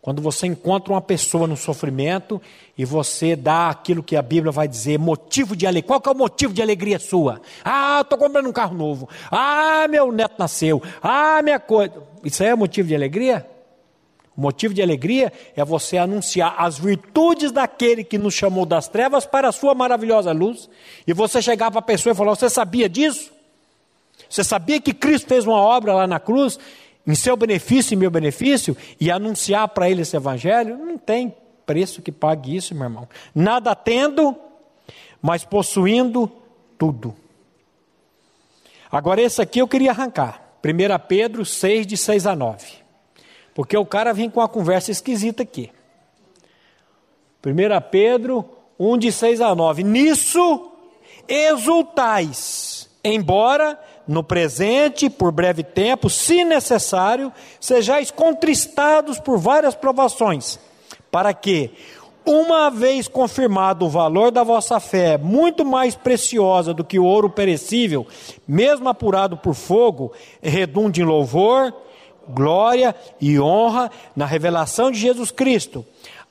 Quando 0.00 0.20
você 0.20 0.48
encontra 0.48 0.92
uma 0.92 1.00
pessoa 1.00 1.46
no 1.46 1.56
sofrimento 1.56 2.42
e 2.76 2.84
você 2.84 3.36
dá 3.36 3.70
aquilo 3.70 4.02
que 4.02 4.16
a 4.16 4.20
Bíblia 4.20 4.50
vai 4.50 4.66
dizer, 4.66 4.98
motivo 4.98 5.54
de 5.54 5.64
alegria. 5.64 5.86
Qual 5.86 6.00
que 6.00 6.08
é 6.08 6.12
o 6.12 6.16
motivo 6.16 6.52
de 6.52 6.60
alegria 6.60 6.98
sua? 6.98 7.40
Ah, 7.64 8.00
estou 8.00 8.18
comprando 8.18 8.48
um 8.48 8.52
carro 8.52 8.76
novo. 8.76 9.08
Ah, 9.30 9.86
meu 9.88 10.10
neto 10.10 10.34
nasceu. 10.40 10.82
Ah, 11.00 11.40
minha 11.40 11.60
coisa. 11.60 12.02
Isso 12.24 12.42
aí 12.42 12.48
é 12.48 12.54
motivo 12.56 12.88
de 12.88 12.96
alegria? 12.96 13.46
O 14.36 14.40
motivo 14.40 14.72
de 14.72 14.80
alegria 14.80 15.32
é 15.54 15.64
você 15.64 15.98
anunciar 15.98 16.54
as 16.58 16.78
virtudes 16.78 17.52
daquele 17.52 18.02
que 18.02 18.16
nos 18.16 18.34
chamou 18.34 18.64
das 18.64 18.88
trevas 18.88 19.26
para 19.26 19.48
a 19.48 19.52
sua 19.52 19.74
maravilhosa 19.74 20.32
luz. 20.32 20.70
E 21.06 21.12
você 21.12 21.42
chegar 21.42 21.70
para 21.70 21.80
a 21.80 21.82
pessoa 21.82 22.12
e 22.12 22.16
falar: 22.16 22.34
Você 22.34 22.48
sabia 22.48 22.88
disso? 22.88 23.30
Você 24.28 24.42
sabia 24.42 24.80
que 24.80 24.94
Cristo 24.94 25.28
fez 25.28 25.46
uma 25.46 25.60
obra 25.60 25.94
lá 25.94 26.06
na 26.06 26.18
cruz? 26.18 26.58
em 27.06 27.14
seu 27.14 27.36
benefício 27.36 27.94
e 27.94 27.96
meu 27.96 28.10
benefício 28.10 28.76
e 29.00 29.10
anunciar 29.10 29.68
para 29.68 29.90
ele 29.90 30.02
esse 30.02 30.16
evangelho, 30.16 30.78
não 30.78 30.96
tem 30.96 31.34
preço 31.66 32.02
que 32.02 32.12
pague 32.12 32.56
isso, 32.56 32.74
meu 32.74 32.84
irmão. 32.84 33.08
Nada 33.34 33.74
tendo, 33.74 34.36
mas 35.20 35.44
possuindo 35.44 36.30
tudo. 36.78 37.14
Agora, 38.90 39.20
esse 39.20 39.40
aqui 39.40 39.58
eu 39.60 39.68
queria 39.68 39.90
arrancar. 39.90 40.40
1 40.64 41.06
Pedro 41.08 41.44
6, 41.44 41.86
de 41.86 41.96
6 41.96 42.26
a 42.26 42.36
9. 42.36 42.81
Porque 43.54 43.76
o 43.76 43.84
cara 43.84 44.12
vem 44.12 44.30
com 44.30 44.40
uma 44.40 44.48
conversa 44.48 44.90
esquisita 44.90 45.42
aqui. 45.42 45.70
1 47.44 47.90
Pedro 47.90 48.44
1, 48.78 48.98
de 48.98 49.12
6 49.12 49.40
a 49.40 49.54
9. 49.54 49.82
Nisso 49.82 50.70
exultais, 51.28 52.88
embora 53.04 53.78
no 54.06 54.22
presente, 54.24 55.08
por 55.08 55.30
breve 55.30 55.62
tempo, 55.62 56.10
se 56.10 56.44
necessário, 56.44 57.32
sejais 57.60 58.10
contristados 58.10 59.18
por 59.18 59.38
várias 59.38 59.74
provações, 59.74 60.58
para 61.10 61.32
que, 61.32 61.70
uma 62.24 62.70
vez 62.70 63.06
confirmado 63.06 63.86
o 63.86 63.88
valor 63.88 64.30
da 64.30 64.42
vossa 64.42 64.80
fé, 64.80 65.16
muito 65.16 65.64
mais 65.64 65.94
preciosa 65.94 66.74
do 66.74 66.84
que 66.84 66.98
o 66.98 67.04
ouro 67.04 67.30
perecível, 67.30 68.06
mesmo 68.46 68.88
apurado 68.88 69.36
por 69.36 69.54
fogo, 69.54 70.12
redunde 70.42 71.00
em 71.00 71.04
louvor, 71.04 71.72
glória 72.28 72.94
e 73.20 73.38
honra 73.38 73.90
na 74.14 74.26
revelação 74.26 74.90
de 74.90 74.98
Jesus 74.98 75.30
Cristo, 75.30 75.84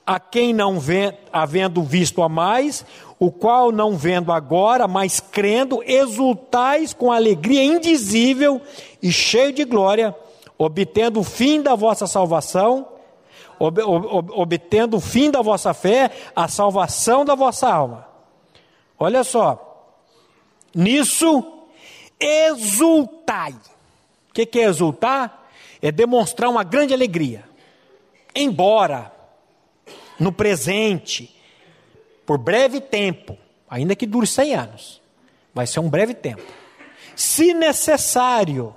a 0.06 0.18
quem 0.18 0.52
não 0.52 0.80
vê, 0.80 1.14
havendo 1.32 1.82
visto 1.82 2.22
a 2.22 2.28
mais, 2.28 2.84
o 3.18 3.30
qual 3.30 3.70
não 3.70 3.96
vendo 3.96 4.32
agora, 4.32 4.88
mas 4.88 5.20
crendo, 5.20 5.82
exultais 5.84 6.92
com 6.92 7.12
alegria 7.12 7.62
indizível 7.62 8.60
e 9.00 9.12
cheio 9.12 9.52
de 9.52 9.64
glória, 9.64 10.14
obtendo 10.58 11.20
o 11.20 11.24
fim 11.24 11.62
da 11.62 11.74
vossa 11.74 12.06
salvação, 12.06 12.86
ob, 13.60 13.80
ob, 13.80 14.32
obtendo 14.32 14.96
o 14.96 15.00
fim 15.00 15.30
da 15.30 15.40
vossa 15.40 15.72
fé, 15.72 16.10
a 16.34 16.48
salvação 16.48 17.24
da 17.24 17.36
vossa 17.36 17.72
alma. 17.72 18.08
Olha 18.98 19.22
só, 19.22 19.86
nisso 20.74 21.44
exultai. 22.18 23.52
O 24.30 24.34
que, 24.34 24.46
que 24.46 24.60
é 24.60 24.64
exultar? 24.64 25.41
É 25.82 25.92
demonstrar 25.92 26.48
uma 26.48 26.64
grande 26.64 26.94
alegria. 26.94 27.44
Embora 28.34 29.12
no 30.18 30.32
presente, 30.32 31.36
por 32.24 32.38
breve 32.38 32.80
tempo, 32.80 33.36
ainda 33.68 33.96
que 33.96 34.06
dure 34.06 34.26
100 34.26 34.54
anos, 34.54 35.02
vai 35.52 35.66
ser 35.66 35.80
um 35.80 35.90
breve 35.90 36.14
tempo. 36.14 36.42
Se 37.16 37.52
necessário, 37.52 38.74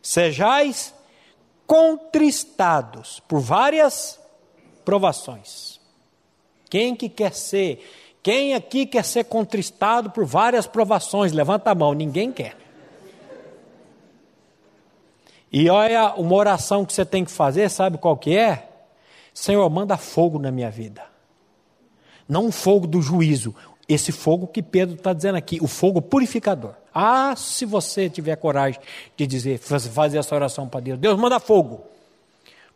sejais 0.00 0.94
contristados 1.66 3.20
por 3.26 3.40
várias 3.40 4.20
provações. 4.84 5.80
Quem 6.70 6.94
que 6.94 7.08
quer 7.08 7.34
ser? 7.34 7.84
Quem 8.22 8.54
aqui 8.54 8.86
quer 8.86 9.04
ser 9.04 9.24
contristado 9.24 10.10
por 10.10 10.24
várias 10.24 10.66
provações? 10.66 11.32
Levanta 11.32 11.70
a 11.70 11.74
mão, 11.74 11.92
ninguém 11.92 12.32
quer. 12.32 12.56
E 15.56 15.70
olha, 15.70 16.12
uma 16.14 16.34
oração 16.34 16.84
que 16.84 16.92
você 16.92 17.04
tem 17.04 17.24
que 17.24 17.30
fazer, 17.30 17.70
sabe 17.70 17.96
qual 17.96 18.16
que 18.16 18.36
é? 18.36 18.68
Senhor, 19.32 19.70
manda 19.70 19.96
fogo 19.96 20.36
na 20.36 20.50
minha 20.50 20.68
vida. 20.68 21.04
Não 22.28 22.50
fogo 22.50 22.88
do 22.88 23.00
juízo, 23.00 23.54
esse 23.88 24.10
fogo 24.10 24.48
que 24.48 24.60
Pedro 24.60 24.96
está 24.96 25.12
dizendo 25.12 25.36
aqui, 25.36 25.60
o 25.62 25.68
fogo 25.68 26.02
purificador. 26.02 26.74
Ah, 26.92 27.36
se 27.36 27.64
você 27.64 28.10
tiver 28.10 28.34
coragem 28.34 28.80
de 29.16 29.28
dizer, 29.28 29.60
fazer 29.60 30.18
essa 30.18 30.34
oração 30.34 30.68
para 30.68 30.80
Deus, 30.80 30.98
Deus 30.98 31.16
manda 31.16 31.38
fogo. 31.38 31.84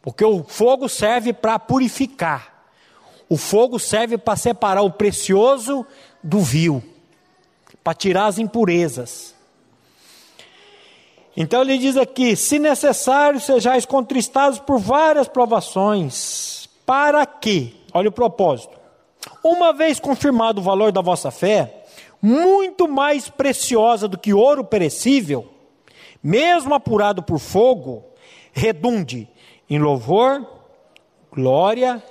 Porque 0.00 0.24
o 0.24 0.44
fogo 0.44 0.88
serve 0.88 1.32
para 1.32 1.58
purificar. 1.58 2.62
O 3.28 3.36
fogo 3.36 3.80
serve 3.80 4.16
para 4.16 4.36
separar 4.36 4.82
o 4.82 4.92
precioso 4.92 5.84
do 6.22 6.38
vil, 6.38 6.80
para 7.82 7.92
tirar 7.92 8.26
as 8.26 8.38
impurezas. 8.38 9.34
Então 11.40 11.62
ele 11.62 11.78
diz 11.78 11.96
aqui: 11.96 12.34
se 12.34 12.58
necessário, 12.58 13.40
sejais 13.40 13.86
contristados 13.86 14.58
por 14.58 14.76
várias 14.80 15.28
provações, 15.28 16.68
para 16.84 17.24
que, 17.24 17.76
olha 17.94 18.08
o 18.08 18.12
propósito, 18.12 18.76
uma 19.44 19.72
vez 19.72 20.00
confirmado 20.00 20.60
o 20.60 20.64
valor 20.64 20.90
da 20.90 21.00
vossa 21.00 21.30
fé, 21.30 21.84
muito 22.20 22.88
mais 22.88 23.28
preciosa 23.28 24.08
do 24.08 24.18
que 24.18 24.34
ouro 24.34 24.64
perecível, 24.64 25.48
mesmo 26.20 26.74
apurado 26.74 27.22
por 27.22 27.38
fogo, 27.38 28.04
redunde 28.52 29.28
em 29.70 29.78
louvor, 29.78 30.44
glória 31.32 32.02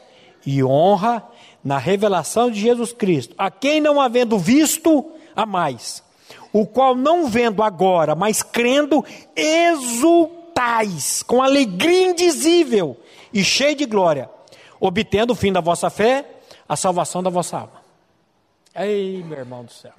e 0.45 0.63
honra 0.63 1.27
na 1.61 1.77
revelação 1.77 2.49
de 2.49 2.61
Jesus 2.61 2.93
Cristo, 2.93 3.35
a 3.37 3.51
quem 3.51 3.81
não 3.81 3.99
havendo 3.99 4.39
visto, 4.39 5.11
a 5.35 5.45
mais, 5.45 6.01
o 6.59 6.65
qual 6.65 6.95
não 6.95 7.27
vendo 7.27 7.61
agora, 7.61 8.15
mas 8.15 8.41
crendo, 8.41 9.05
exultais 9.35 11.21
com 11.21 11.43
alegria 11.43 12.09
indizível 12.09 12.97
e 13.31 13.43
cheio 13.43 13.75
de 13.75 13.85
glória, 13.85 14.27
obtendo 14.79 15.33
o 15.33 15.35
fim 15.35 15.51
da 15.53 15.61
vossa 15.61 15.87
fé, 15.91 16.25
a 16.67 16.75
salvação 16.75 17.21
da 17.21 17.29
vossa 17.29 17.57
alma. 17.57 17.83
Ei, 18.73 19.23
meu 19.23 19.37
irmão 19.37 19.63
do 19.63 19.71
céu. 19.71 19.93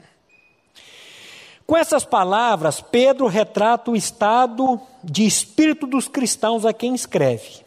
Com 1.65 1.77
essas 1.77 2.05
palavras, 2.05 2.81
Pedro 2.81 3.29
retrata 3.29 3.93
o 3.93 3.97
estado 3.97 4.81
de 5.05 5.25
espírito 5.25 5.87
dos 5.87 6.09
cristãos 6.09 6.67
a 6.67 6.73
quem 6.73 6.93
escreve. 6.93 7.65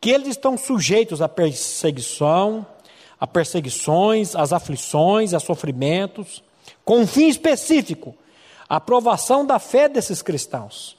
Que 0.00 0.10
eles 0.10 0.28
estão 0.28 0.58
sujeitos 0.58 1.22
à 1.22 1.28
perseguição, 1.28 2.66
a 3.20 3.26
perseguições, 3.26 4.34
às 4.34 4.52
aflições, 4.52 5.32
a 5.32 5.38
sofrimentos, 5.38 6.42
com 6.90 7.02
um 7.02 7.06
fim 7.06 7.28
específico, 7.28 8.16
a 8.68 8.74
aprovação 8.74 9.46
da 9.46 9.60
fé 9.60 9.88
desses 9.88 10.22
cristãos. 10.22 10.96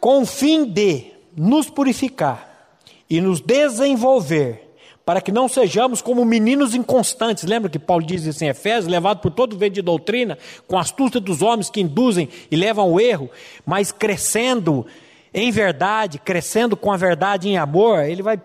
Com 0.00 0.22
o 0.22 0.24
fim 0.24 0.64
de 0.64 1.12
nos 1.36 1.68
purificar 1.68 2.70
e 3.10 3.20
nos 3.20 3.38
desenvolver 3.38 4.62
para 5.04 5.20
que 5.20 5.30
não 5.30 5.46
sejamos 5.46 6.00
como 6.00 6.24
meninos 6.24 6.74
inconstantes. 6.74 7.44
Lembra 7.44 7.68
que 7.68 7.78
Paulo 7.78 8.06
diz 8.06 8.24
isso 8.24 8.42
em 8.44 8.48
Efésios, 8.48 8.86
levado 8.86 9.20
por 9.20 9.30
todo 9.30 9.58
vento 9.58 9.74
de 9.74 9.82
doutrina, 9.82 10.38
com 10.66 10.78
astúcia 10.78 11.20
dos 11.20 11.42
homens 11.42 11.68
que 11.68 11.82
induzem 11.82 12.26
e 12.50 12.56
levam 12.56 12.86
ao 12.86 12.98
erro, 12.98 13.28
mas 13.66 13.92
crescendo 13.92 14.86
em 15.34 15.50
verdade, 15.50 16.18
crescendo 16.18 16.78
com 16.78 16.90
a 16.90 16.96
verdade 16.96 17.46
em 17.46 17.58
amor, 17.58 18.04
ele 18.04 18.22
vai 18.22 18.40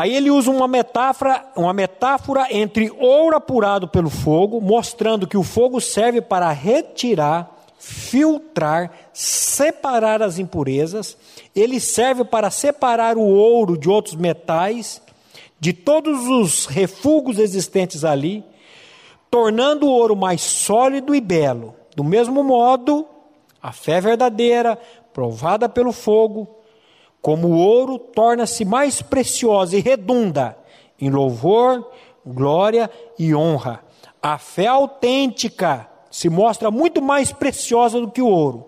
Aí 0.00 0.16
ele 0.16 0.30
usa 0.30 0.50
uma 0.50 0.66
metáfora, 0.66 1.44
uma 1.54 1.74
metáfora 1.74 2.46
entre 2.50 2.90
ouro 2.98 3.36
apurado 3.36 3.86
pelo 3.86 4.08
fogo, 4.08 4.58
mostrando 4.58 5.26
que 5.26 5.36
o 5.36 5.42
fogo 5.42 5.78
serve 5.78 6.22
para 6.22 6.50
retirar 6.52 7.54
filtrar, 7.78 8.92
separar 9.12 10.22
as 10.22 10.38
impurezas, 10.38 11.18
ele 11.54 11.78
serve 11.80 12.24
para 12.24 12.50
separar 12.50 13.18
o 13.18 13.22
ouro 13.22 13.76
de 13.76 13.90
outros 13.90 14.14
metais, 14.14 15.02
de 15.58 15.74
todos 15.74 16.26
os 16.28 16.64
refugos 16.64 17.38
existentes 17.38 18.02
ali, 18.02 18.42
tornando 19.30 19.86
o 19.86 19.90
ouro 19.90 20.16
mais 20.16 20.40
sólido 20.40 21.14
e 21.14 21.20
belo. 21.20 21.74
Do 21.94 22.04
mesmo 22.04 22.42
modo, 22.42 23.06
a 23.62 23.70
fé 23.70 24.00
verdadeira, 24.00 24.78
provada 25.12 25.68
pelo 25.68 25.92
fogo, 25.92 26.59
como 27.20 27.48
o 27.48 27.58
ouro, 27.58 27.98
torna-se 27.98 28.64
mais 28.64 29.02
preciosa 29.02 29.76
e 29.76 29.80
redunda 29.80 30.56
em 31.00 31.10
louvor, 31.10 31.90
glória 32.24 32.90
e 33.18 33.34
honra. 33.34 33.82
A 34.22 34.38
fé 34.38 34.66
autêntica 34.66 35.88
se 36.10 36.28
mostra 36.28 36.70
muito 36.70 37.00
mais 37.00 37.32
preciosa 37.32 38.00
do 38.00 38.10
que 38.10 38.20
o 38.20 38.28
ouro. 38.28 38.66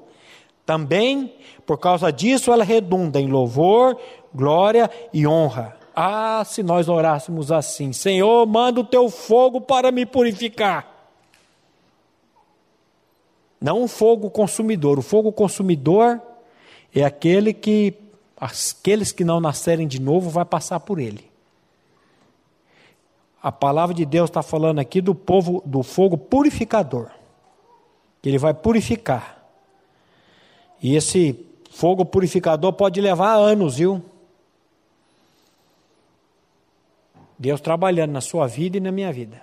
Também, 0.65 1.35
por 1.67 1.79
causa 1.79 2.13
disso, 2.13 2.53
ela 2.53 2.65
redunda 2.65 3.21
em 3.21 3.29
louvor, 3.29 3.99
glória 4.35 4.91
e 5.13 5.27
honra. 5.27 5.77
Ah, 5.95 6.43
se 6.47 6.63
nós 6.63 6.89
orássemos 6.89 7.53
assim: 7.53 7.93
Senhor, 7.93 8.47
manda 8.47 8.81
o 8.81 8.85
teu 8.85 9.11
fogo 9.11 9.61
para 9.61 9.91
me 9.91 10.07
purificar. 10.07 10.89
Não 13.61 13.83
um 13.83 13.89
fogo 13.89 14.31
consumidor. 14.31 14.99
O 14.99 15.03
fogo 15.03 15.31
consumidor 15.31 16.21
é 16.95 17.05
aquele 17.05 17.53
que 17.53 17.95
aqueles 18.43 19.13
que 19.13 19.25
não 19.25 19.41
nascerem 19.41 19.87
de 19.87 20.01
novo 20.01 20.29
vai 20.29 20.45
passar 20.45 20.81
por 20.81 20.99
ele. 20.99 21.31
A 23.41 23.53
palavra 23.53 23.95
de 23.95 24.05
Deus 24.05 24.29
está 24.29 24.43
falando 24.43 24.81
aqui 24.81 25.01
do 25.01 25.15
povo 25.15 25.63
do 25.65 25.85
fogo 25.85 26.19
purificador, 26.19 27.09
que 28.21 28.29
ele 28.29 28.39
vai 28.39 28.53
purificar. 28.53 29.41
E 30.83 30.97
esse 30.97 31.39
fogo 31.71 32.05
purificador 32.05 32.73
pode 32.73 33.01
levar 33.01 33.35
anos, 33.35 33.77
viu? 33.77 34.03
Deus 37.39 37.61
trabalhando 37.61 38.11
na 38.11 38.21
sua 38.21 38.49
vida 38.49 38.77
e 38.77 38.81
na 38.81 38.91
minha 38.91 39.13
vida. 39.13 39.41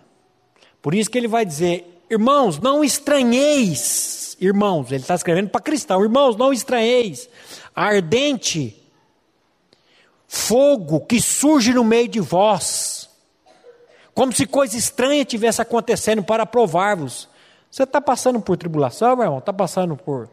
Por 0.82 0.94
isso 0.94 1.10
que 1.10 1.18
ele 1.18 1.28
vai 1.28 1.46
dizer: 1.46 2.04
irmãos, 2.10 2.60
não 2.60 2.84
estranheis, 2.84 4.36
irmãos, 4.42 4.92
ele 4.92 5.04
está 5.04 5.16
escrevendo 5.16 5.50
para 5.50 5.62
cristão, 5.62 6.04
irmãos, 6.04 6.36
não 6.36 6.52
estranheis, 6.52 7.30
ardente 7.74 8.79
fogo 10.32 11.02
que 11.02 11.20
surge 11.20 11.74
no 11.74 11.84
meio 11.84 12.08
de 12.08 12.20
vós, 12.20 13.10
como 14.14 14.32
se 14.32 14.46
coisa 14.46 14.78
estranha 14.78 15.26
tivesse 15.26 15.60
acontecendo 15.60 16.24
para 16.24 16.46
provar-vos. 16.46 17.28
Você 17.72 17.82
está 17.82 18.00
passando 18.00 18.40
por 18.40 18.56
tribulação, 18.56 19.16
meu 19.16 19.26
irmão? 19.26 19.40
Está 19.40 19.52
passando 19.52 19.96
por. 19.96 20.30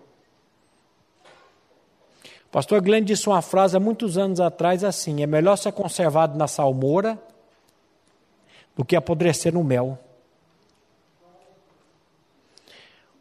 O 2.45 2.51
pastor 2.51 2.83
Glenn 2.83 3.05
disse 3.05 3.27
uma 3.27 3.41
frase 3.41 3.75
há 3.75 3.81
muitos 3.81 4.19
anos 4.19 4.39
atrás 4.39 4.85
assim: 4.85 5.23
é 5.23 5.27
melhor 5.27 5.57
ser 5.57 5.73
conservado 5.73 6.37
na 6.37 6.47
salmoura 6.47 7.19
do 8.77 8.85
que 8.85 8.97
apodrecer 8.97 9.55
no 9.55 9.65
mel. 9.65 9.99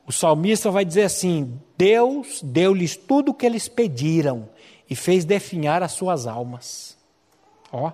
O 0.05 0.11
salmista 0.11 0.69
vai 0.69 0.83
dizer 0.83 1.03
assim: 1.03 1.57
Deus 1.77 2.41
deu-lhes 2.43 2.97
tudo 2.97 3.31
o 3.31 3.33
que 3.33 3.45
eles 3.45 3.69
pediram 3.69 4.49
e 4.89 4.95
fez 4.95 5.25
definhar 5.25 5.81
as 5.81 5.93
suas 5.93 6.27
almas. 6.27 6.97
Ó. 7.71 7.91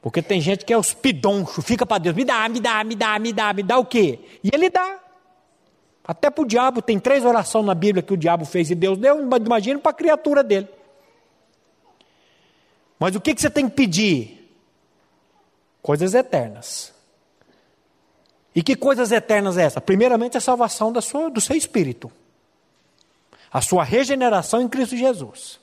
Porque 0.00 0.20
tem 0.20 0.40
gente 0.40 0.64
que 0.64 0.72
é 0.72 0.76
os 0.76 0.92
pidonchos, 0.92 1.64
fica 1.64 1.86
para 1.86 1.98
Deus, 1.98 2.16
me 2.16 2.24
dá, 2.24 2.48
me 2.48 2.60
dá, 2.60 2.82
me 2.82 2.96
dá, 2.96 3.18
me 3.18 3.32
dá, 3.32 3.52
me 3.52 3.62
dá 3.62 3.78
o 3.78 3.84
quê? 3.84 4.18
E 4.42 4.50
ele 4.52 4.68
dá. 4.68 4.98
Até 6.04 6.28
para 6.28 6.42
o 6.42 6.46
diabo, 6.46 6.82
tem 6.82 6.98
três 6.98 7.24
orações 7.24 7.64
na 7.64 7.74
Bíblia 7.74 8.02
que 8.02 8.12
o 8.12 8.16
diabo 8.16 8.44
fez 8.44 8.70
e 8.70 8.74
Deus 8.74 8.98
deu, 8.98 9.20
imagina 9.36 9.78
para 9.78 9.92
a 9.92 9.94
criatura 9.94 10.42
dele. 10.42 10.68
Mas 12.98 13.14
o 13.14 13.20
que, 13.20 13.34
que 13.34 13.40
você 13.40 13.50
tem 13.50 13.68
que 13.68 13.76
pedir? 13.76 14.50
Coisas 15.80 16.14
eternas. 16.14 16.92
E 18.54 18.62
que 18.62 18.76
coisas 18.76 19.12
eternas 19.12 19.56
é 19.56 19.62
essa? 19.62 19.80
Primeiramente, 19.80 20.36
a 20.36 20.40
salvação 20.40 20.92
da 20.92 21.00
sua, 21.00 21.30
do 21.30 21.40
seu 21.40 21.56
espírito. 21.56 22.10
A 23.52 23.60
sua 23.60 23.84
regeneração 23.84 24.62
em 24.62 24.68
Cristo 24.68 24.96
Jesus. 24.96 25.60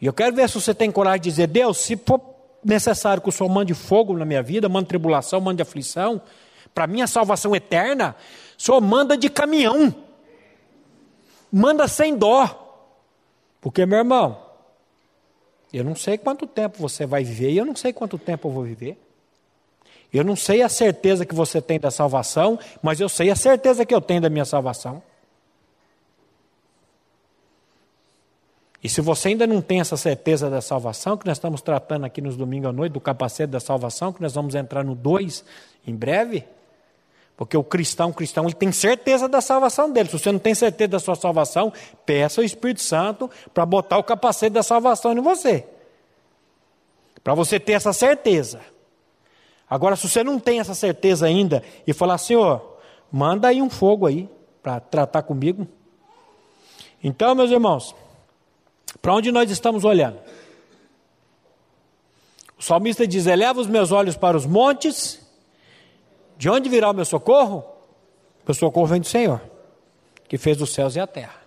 E 0.00 0.06
eu 0.06 0.12
quero 0.12 0.34
ver 0.34 0.48
se 0.48 0.60
você 0.60 0.74
tem 0.74 0.90
coragem 0.90 1.20
de 1.20 1.30
dizer: 1.30 1.46
Deus, 1.46 1.78
se 1.78 1.96
for 1.96 2.20
necessário 2.64 3.22
que 3.22 3.28
o 3.28 3.32
Senhor 3.32 3.48
mande 3.48 3.72
fogo 3.72 4.16
na 4.16 4.24
minha 4.24 4.42
vida, 4.42 4.68
mande 4.68 4.88
tribulação, 4.88 5.40
mande 5.40 5.62
aflição, 5.62 6.20
para 6.74 6.86
minha 6.86 7.06
salvação 7.06 7.54
eterna, 7.54 8.16
o 8.58 8.62
Senhor 8.62 8.80
manda 8.80 9.16
de 9.16 9.28
caminhão. 9.28 9.94
Manda 11.50 11.86
sem 11.86 12.16
dó. 12.16 12.58
Porque, 13.60 13.86
meu 13.86 13.98
irmão, 13.98 14.42
eu 15.72 15.84
não 15.84 15.94
sei 15.94 16.18
quanto 16.18 16.46
tempo 16.46 16.78
você 16.78 17.06
vai 17.06 17.22
viver 17.22 17.50
e 17.50 17.58
eu 17.58 17.64
não 17.64 17.76
sei 17.76 17.92
quanto 17.92 18.18
tempo 18.18 18.48
eu 18.48 18.52
vou 18.52 18.64
viver. 18.64 18.98
Eu 20.12 20.24
não 20.24 20.36
sei 20.36 20.62
a 20.62 20.68
certeza 20.68 21.24
que 21.24 21.34
você 21.34 21.60
tem 21.60 21.80
da 21.80 21.90
salvação, 21.90 22.58
mas 22.82 23.00
eu 23.00 23.08
sei 23.08 23.30
a 23.30 23.36
certeza 23.36 23.86
que 23.86 23.94
eu 23.94 24.00
tenho 24.00 24.20
da 24.20 24.28
minha 24.28 24.44
salvação. 24.44 25.02
E 28.82 28.88
se 28.88 29.00
você 29.00 29.28
ainda 29.28 29.46
não 29.46 29.60
tem 29.60 29.80
essa 29.80 29.96
certeza 29.96 30.50
da 30.50 30.60
salvação, 30.60 31.16
que 31.16 31.24
nós 31.26 31.36
estamos 31.36 31.62
tratando 31.62 32.04
aqui 32.04 32.20
nos 32.20 32.36
domingos 32.36 32.68
à 32.68 32.72
noite, 32.72 32.92
do 32.92 33.00
capacete 33.00 33.50
da 33.50 33.60
salvação, 33.60 34.12
que 34.12 34.20
nós 34.20 34.34
vamos 34.34 34.56
entrar 34.56 34.82
no 34.82 34.94
2 34.94 35.44
em 35.86 35.94
breve, 35.94 36.44
porque 37.36 37.56
o 37.56 37.62
cristão, 37.62 38.10
o 38.10 38.14
cristão, 38.14 38.44
ele 38.44 38.54
tem 38.54 38.72
certeza 38.72 39.28
da 39.28 39.40
salvação 39.40 39.90
dele. 39.90 40.08
Se 40.08 40.18
você 40.18 40.32
não 40.32 40.38
tem 40.38 40.54
certeza 40.54 40.88
da 40.88 40.98
sua 40.98 41.14
salvação, 41.14 41.72
peça 42.04 42.40
ao 42.40 42.44
Espírito 42.44 42.82
Santo 42.82 43.30
para 43.54 43.64
botar 43.64 43.98
o 43.98 44.02
capacete 44.02 44.52
da 44.52 44.62
salvação 44.62 45.12
em 45.12 45.20
você. 45.20 45.64
Para 47.22 47.34
você 47.34 47.60
ter 47.60 47.72
essa 47.72 47.92
certeza. 47.92 48.60
Agora, 49.70 49.94
se 49.94 50.08
você 50.08 50.24
não 50.24 50.38
tem 50.40 50.58
essa 50.58 50.74
certeza 50.74 51.26
ainda 51.26 51.62
e 51.86 51.92
falar, 51.92 52.18
Senhor, 52.18 52.78
manda 53.10 53.48
aí 53.48 53.62
um 53.62 53.70
fogo 53.70 54.06
aí 54.06 54.28
para 54.62 54.80
tratar 54.80 55.22
comigo. 55.22 55.66
Então, 57.02 57.34
meus 57.34 57.50
irmãos, 57.50 57.94
para 59.00 59.14
onde 59.14 59.32
nós 59.32 59.50
estamos 59.50 59.84
olhando? 59.84 60.18
O 62.58 62.62
salmista 62.62 63.06
diz: 63.06 63.26
Eleva 63.26 63.60
os 63.60 63.66
meus 63.66 63.90
olhos 63.90 64.16
para 64.16 64.36
os 64.36 64.46
montes, 64.46 65.20
de 66.36 66.48
onde 66.48 66.68
virá 66.68 66.90
o 66.90 66.94
meu 66.94 67.04
socorro? 67.04 67.58
O 67.58 68.46
meu 68.46 68.54
socorro 68.54 68.86
vem 68.86 69.00
do 69.00 69.06
Senhor, 69.06 69.40
que 70.28 70.38
fez 70.38 70.60
os 70.60 70.72
céus 70.72 70.94
e 70.96 71.00
a 71.00 71.06
terra. 71.06 71.42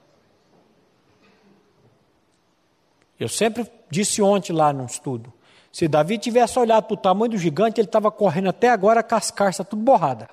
Eu 3.20 3.30
sempre 3.30 3.70
disse 3.90 4.22
ontem 4.22 4.54
lá 4.54 4.74
num 4.74 4.86
estudo: 4.86 5.32
se 5.72 5.88
Davi 5.88 6.18
tivesse 6.18 6.58
olhado 6.58 6.86
para 6.86 6.94
o 6.94 6.98
tamanho 6.98 7.32
do 7.32 7.38
gigante, 7.38 7.82
ele 7.82 7.88
estava 7.88 8.10
correndo 8.10 8.50
até 8.50 8.70
agora 8.70 9.04
com 9.04 9.16
as 9.16 9.30
carças 9.30 9.68
tudo 9.68 9.82
borrada. 9.82 10.30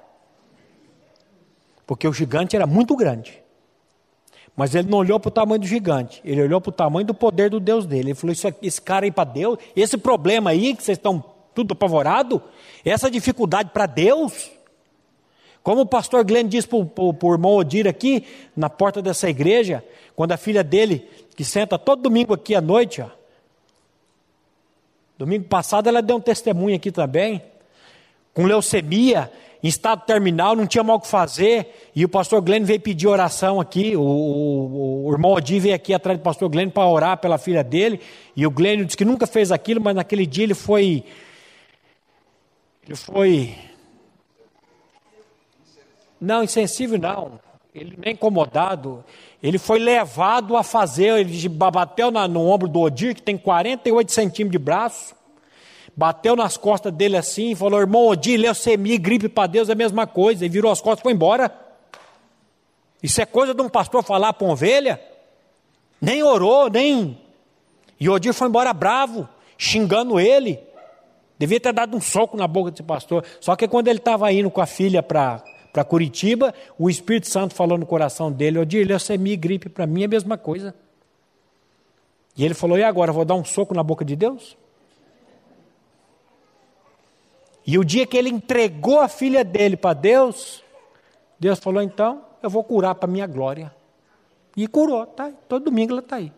Porque 1.87 2.07
o 2.07 2.13
gigante 2.13 2.55
era 2.55 2.67
muito 2.67 2.95
grande. 2.95 3.42
Mas 4.57 4.75
ele 4.75 4.89
não 4.89 4.99
olhou 4.99 5.19
para 5.19 5.29
o 5.29 5.33
tamanho 5.33 5.61
do 5.61 5.67
gigante, 5.67 6.21
ele 6.25 6.43
olhou 6.43 6.61
para 6.61 6.69
o 6.69 6.73
tamanho 6.73 7.07
do 7.07 7.15
poder 7.15 7.49
do 7.49 7.59
Deus 7.59 7.87
dele. 7.87 8.11
Ele 8.11 8.15
falou: 8.15 8.35
esse 8.61 8.81
cara 8.81 9.07
aí 9.07 9.11
para 9.11 9.25
Deus, 9.25 9.59
esse 9.75 9.97
problema 9.97 10.51
aí 10.51 10.75
que 10.77 10.83
vocês 10.83 10.99
estão 10.99 11.25
tudo 11.55 11.73
apavorado, 11.73 12.43
essa 12.85 13.11
dificuldade 13.11 13.71
para 13.73 13.87
Deus. 13.87 14.51
Como 15.63 15.83
o 15.83 15.87
pastor 15.87 16.25
Glenn 16.25 16.49
disse 16.49 16.67
para 16.67 16.79
o 16.79 17.33
irmão 17.33 17.53
Odir 17.55 17.87
aqui, 17.87 18.27
na 18.57 18.69
porta 18.69 19.01
dessa 19.01 19.31
igreja, 19.31 19.83
quando 20.17 20.33
a 20.33 20.37
filha 20.37 20.65
dele, 20.65 21.09
que 21.37 21.45
senta 21.45 21.79
todo 21.79 22.03
domingo 22.03 22.35
aqui 22.35 22.55
à 22.55 22.61
noite, 22.61 23.01
ó, 23.01 23.09
Domingo 25.23 25.45
passado 25.45 25.89
ela 25.89 26.03
deu 26.03 26.17
um 26.17 26.21
testemunho 26.21 26.75
aqui 26.75 26.91
também, 26.91 27.41
com 28.35 28.45
leucemia, 28.45 29.31
em 29.63 29.69
estado 29.69 30.05
terminal, 30.05 30.57
não 30.57 30.67
tinha 30.67 30.83
mal 30.83 30.97
o 30.97 31.01
que 31.01 31.07
fazer, 31.07 31.91
e 31.95 32.05
o 32.05 32.09
pastor 32.09 32.41
Glenn 32.41 32.65
veio 32.65 32.81
pedir 32.81 33.07
oração 33.07 33.61
aqui, 33.61 33.97
o, 33.97 34.03
o, 34.03 35.07
o 35.07 35.13
irmão 35.13 35.33
Odi 35.33 35.61
veio 35.61 35.75
aqui 35.75 35.95
atrás 35.95 36.19
do 36.19 36.23
pastor 36.23 36.49
Glenn 36.49 36.69
para 36.69 36.89
orar 36.89 37.19
pela 37.19 37.39
filha 37.39 37.63
dele, 37.63 38.01
e 38.35 38.45
o 38.45 38.51
Glenn 38.51 38.85
disse 38.85 38.97
que 38.97 39.05
nunca 39.05 39.27
fez 39.27 39.53
aquilo, 39.53 39.81
mas 39.81 39.95
naquele 39.95 40.27
dia 40.27 40.43
ele 40.45 40.55
foi. 40.55 41.05
Ele 42.85 42.97
foi. 42.97 43.55
Não, 46.21 46.43
insensível 46.43 46.99
não. 46.99 47.39
Ele 47.75 47.97
nem 47.97 48.15
incomodado. 48.15 49.05
Ele 49.43 49.59
foi 49.59 49.79
levado 49.79 50.57
a 50.57 50.63
fazer, 50.63 51.19
ele 51.19 51.49
bateu 51.49 52.11
na, 52.11 52.27
no 52.27 52.47
ombro 52.47 52.69
do 52.69 52.81
Odir, 52.81 53.15
que 53.15 53.23
tem 53.23 53.39
48 53.39 54.13
centímetros 54.13 54.53
de 54.53 54.59
braço, 54.59 55.15
bateu 55.97 56.35
nas 56.35 56.57
costas 56.57 56.93
dele 56.93 57.17
assim 57.17 57.51
e 57.51 57.55
falou: 57.55 57.81
Irmão 57.81 58.07
Odir, 58.07 58.39
leucemia, 58.39 58.99
gripe 58.99 59.29
para 59.29 59.47
Deus 59.47 59.69
é 59.69 59.73
a 59.73 59.77
mesma 59.77 60.07
coisa. 60.07 60.45
E 60.45 60.49
virou 60.49 60.71
as 60.71 60.81
costas 60.81 61.01
e 61.01 61.03
foi 61.03 61.13
embora. 61.13 61.53
Isso 63.03 63.21
é 63.21 63.27
coisa 63.27 63.53
de 63.53 63.61
um 63.61 63.69
pastor 63.69 64.03
falar 64.03 64.33
para 64.33 64.47
uma 64.47 64.53
ovelha? 64.53 65.01
Nem 66.01 66.23
orou, 66.23 66.69
nem. 66.71 67.19
E 67.99 68.09
Odir 68.09 68.33
foi 68.33 68.49
embora 68.49 68.73
bravo, 68.73 69.29
xingando 69.57 70.19
ele. 70.19 70.59
Devia 71.39 71.59
ter 71.59 71.73
dado 71.73 71.97
um 71.97 72.01
soco 72.01 72.37
na 72.37 72.47
boca 72.47 72.71
desse 72.71 72.83
pastor. 72.83 73.25
Só 73.41 73.57
que 73.57 73.67
quando 73.67 73.89
ele 73.89 73.99
estava 73.99 74.33
indo 74.33 74.51
com 74.51 74.61
a 74.61 74.67
filha 74.67 75.03
para 75.03 75.43
Curitiba, 75.89 76.55
o 76.79 76.89
Espírito 76.89 77.29
Santo 77.29 77.55
falou 77.55 77.77
no 77.77 77.85
coração 77.85 78.31
dele, 78.31 78.59
ô 78.59 78.65
Dir, 78.65 78.87
leucemia 78.87 79.35
e 79.35 79.37
gripe 79.37 79.69
para 79.69 79.87
mim 79.87 80.03
é 80.03 80.05
a 80.05 80.09
mesma 80.09 80.39
coisa. 80.39 80.75
E 82.37 82.45
ele 82.45 82.55
falou, 82.55 82.79
e 82.79 82.85
agora, 82.85 83.13
vou 83.13 83.25
dar 83.25 83.35
um 83.35 83.45
soco 83.45 83.75
na 83.75 83.83
boca 83.83 84.05
de 84.05 84.15
Deus? 84.15 84.57
E 87.67 87.79
o 87.79 87.85
dia 87.85 88.07
que 88.07 88.17
ele 88.17 88.29
entregou 88.29 89.01
a 89.01 89.09
filha 89.09 89.45
dele 89.45 89.77
para 89.77 89.95
Deus, 89.95 90.63
Deus 91.39 91.59
falou, 91.59 91.83
então, 91.83 92.25
eu 92.43 92.51
vou 92.51 92.65
curar 92.65 92.95
para 92.95 93.09
minha 93.09 93.27
glória. 93.27 93.73
E 94.57 94.67
curou, 94.67 95.07
tá? 95.07 95.31
Todo 95.49 95.65
domingo 95.65 95.93
ela 95.93 96.01
está 96.01 96.17
aí. 96.17 96.33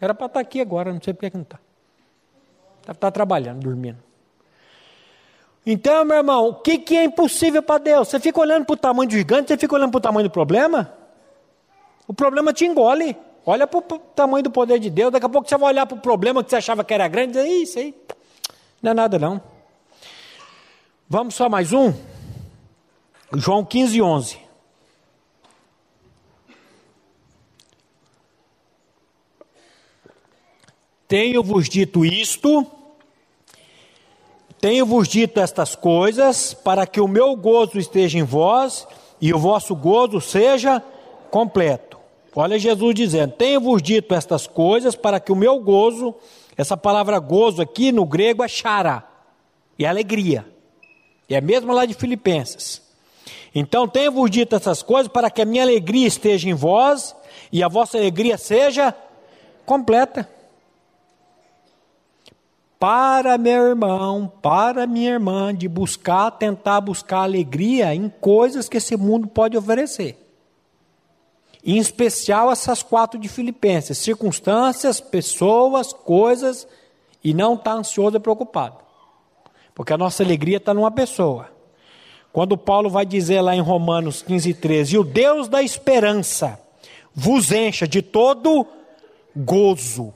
Era 0.00 0.14
para 0.14 0.26
estar 0.26 0.34
tá 0.34 0.40
aqui 0.40 0.60
agora, 0.60 0.92
não 0.92 1.00
sei 1.00 1.12
por 1.12 1.30
que 1.30 1.36
não 1.36 1.42
está. 1.42 1.58
Está 2.80 2.94
tá 2.94 3.10
trabalhando, 3.10 3.60
dormindo. 3.60 3.98
Então, 5.64 6.04
meu 6.04 6.16
irmão, 6.16 6.48
o 6.48 6.54
que, 6.54 6.78
que 6.78 6.96
é 6.96 7.04
impossível 7.04 7.62
para 7.62 7.78
Deus? 7.78 8.08
Você 8.08 8.18
fica 8.18 8.40
olhando 8.40 8.64
para 8.64 8.74
o 8.74 8.76
tamanho 8.76 9.08
do 9.08 9.12
gigante, 9.12 9.48
você 9.48 9.58
fica 9.58 9.74
olhando 9.74 9.90
para 9.90 9.98
o 9.98 10.00
tamanho 10.00 10.28
do 10.28 10.32
problema? 10.32 10.92
O 12.08 12.14
problema 12.14 12.52
te 12.52 12.64
engole. 12.64 13.14
Olha 13.44 13.66
para 13.66 13.78
o 13.78 13.82
tamanho 13.82 14.42
do 14.42 14.50
poder 14.50 14.78
de 14.78 14.88
Deus. 14.88 15.12
Daqui 15.12 15.26
a 15.26 15.28
pouco 15.28 15.48
você 15.48 15.56
vai 15.56 15.68
olhar 15.68 15.86
para 15.86 15.96
o 15.96 16.00
problema 16.00 16.42
que 16.42 16.50
você 16.50 16.56
achava 16.56 16.82
que 16.82 16.94
era 16.94 17.06
grande 17.08 17.38
e 17.38 17.42
dizer, 17.42 17.62
isso 17.62 17.78
aí 17.78 17.94
não 18.82 18.92
é 18.92 18.94
nada 18.94 19.18
não. 19.18 19.40
Vamos 21.12 21.34
só 21.34 21.48
mais 21.48 21.72
um? 21.72 21.92
João 23.34 23.64
15, 23.64 24.00
11. 24.00 24.38
Tenho-vos 31.08 31.68
dito 31.68 32.04
isto, 32.04 32.64
tenho-vos 34.60 35.08
dito 35.08 35.40
estas 35.40 35.74
coisas, 35.74 36.54
para 36.54 36.86
que 36.86 37.00
o 37.00 37.08
meu 37.08 37.34
gozo 37.34 37.76
esteja 37.76 38.16
em 38.16 38.22
vós 38.22 38.86
e 39.20 39.34
o 39.34 39.38
vosso 39.38 39.74
gozo 39.74 40.20
seja 40.20 40.80
completo. 41.28 41.98
Olha 42.36 42.56
Jesus 42.56 42.94
dizendo: 42.94 43.32
Tenho-vos 43.32 43.82
dito 43.82 44.14
estas 44.14 44.46
coisas, 44.46 44.94
para 44.94 45.18
que 45.18 45.32
o 45.32 45.36
meu 45.36 45.58
gozo, 45.58 46.14
essa 46.56 46.76
palavra 46.76 47.18
gozo 47.18 47.60
aqui 47.60 47.90
no 47.90 48.06
grego 48.06 48.44
é 48.44 48.48
chara, 48.48 49.02
e 49.76 49.84
alegria. 49.84 50.59
E 51.30 51.34
é 51.36 51.40
mesmo 51.40 51.72
lá 51.72 51.86
de 51.86 51.94
Filipenses. 51.94 52.82
Então 53.54 53.86
tenho-vos 53.86 54.28
dito 54.28 54.56
essas 54.56 54.82
coisas 54.82 55.10
para 55.10 55.30
que 55.30 55.40
a 55.40 55.44
minha 55.44 55.62
alegria 55.62 56.08
esteja 56.08 56.50
em 56.50 56.54
vós 56.54 57.14
e 57.52 57.62
a 57.62 57.68
vossa 57.68 57.96
alegria 57.96 58.36
seja 58.36 58.92
completa. 59.64 60.28
Para 62.80 63.38
meu 63.38 63.68
irmão, 63.68 64.32
para 64.42 64.86
minha 64.86 65.10
irmã, 65.10 65.54
de 65.54 65.68
buscar, 65.68 66.32
tentar 66.32 66.80
buscar 66.80 67.18
alegria 67.18 67.94
em 67.94 68.08
coisas 68.08 68.68
que 68.68 68.78
esse 68.78 68.96
mundo 68.96 69.28
pode 69.28 69.56
oferecer. 69.56 70.16
Em 71.62 71.76
especial 71.76 72.50
essas 72.50 72.82
quatro 72.82 73.20
de 73.20 73.28
Filipenses: 73.28 73.98
circunstâncias, 73.98 74.98
pessoas, 74.98 75.92
coisas, 75.92 76.66
e 77.22 77.34
não 77.34 77.54
estar 77.54 77.72
tá 77.72 77.76
ansioso 77.76 78.16
e 78.16 78.20
preocupado. 78.20 78.89
Porque 79.74 79.92
a 79.92 79.98
nossa 79.98 80.22
alegria 80.22 80.58
está 80.58 80.74
numa 80.74 80.90
pessoa. 80.90 81.48
Quando 82.32 82.56
Paulo 82.56 82.88
vai 82.88 83.04
dizer 83.04 83.40
lá 83.40 83.54
em 83.54 83.60
Romanos 83.60 84.22
15, 84.22 84.54
13: 84.54 84.94
E 84.94 84.98
o 84.98 85.04
Deus 85.04 85.48
da 85.48 85.62
esperança 85.62 86.60
vos 87.14 87.50
encha 87.50 87.86
de 87.88 88.02
todo 88.02 88.66
gozo. 89.34 90.12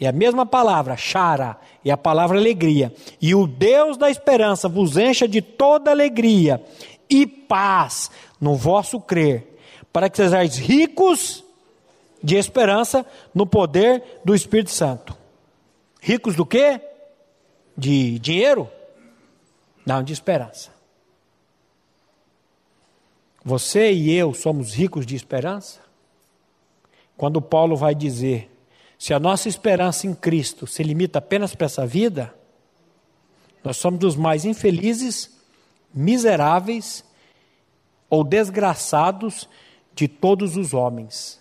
É 0.00 0.08
a 0.08 0.12
mesma 0.12 0.44
palavra, 0.44 0.96
chara, 0.96 1.56
é 1.84 1.90
a 1.90 1.96
palavra 1.96 2.36
alegria. 2.36 2.92
E 3.22 3.34
o 3.34 3.46
Deus 3.46 3.96
da 3.96 4.10
esperança 4.10 4.68
vos 4.68 4.96
encha 4.96 5.26
de 5.28 5.40
toda 5.40 5.90
alegria 5.90 6.62
e 7.08 7.26
paz 7.26 8.10
no 8.40 8.56
vosso 8.56 9.00
crer, 9.00 9.56
para 9.92 10.10
que 10.10 10.16
sejais 10.16 10.58
ricos 10.58 11.44
de 12.22 12.36
esperança 12.36 13.06
no 13.34 13.46
poder 13.46 14.20
do 14.24 14.34
Espírito 14.34 14.70
Santo. 14.70 15.16
Ricos 16.00 16.34
do 16.34 16.44
quê? 16.44 16.80
De 17.76 18.18
dinheiro? 18.18 18.68
Não, 19.84 20.02
de 20.02 20.12
esperança. 20.12 20.70
Você 23.44 23.92
e 23.92 24.10
eu 24.12 24.32
somos 24.32 24.72
ricos 24.72 25.04
de 25.04 25.14
esperança? 25.14 25.80
Quando 27.16 27.42
Paulo 27.42 27.76
vai 27.76 27.94
dizer: 27.94 28.50
se 28.98 29.12
a 29.12 29.18
nossa 29.18 29.48
esperança 29.48 30.06
em 30.06 30.14
Cristo 30.14 30.66
se 30.66 30.82
limita 30.82 31.18
apenas 31.18 31.54
para 31.54 31.66
essa 31.66 31.86
vida, 31.86 32.34
nós 33.62 33.76
somos 33.76 34.00
dos 34.00 34.16
mais 34.16 34.44
infelizes, 34.44 35.30
miseráveis 35.92 37.04
ou 38.08 38.24
desgraçados 38.24 39.48
de 39.94 40.08
todos 40.08 40.56
os 40.56 40.72
homens. 40.72 41.40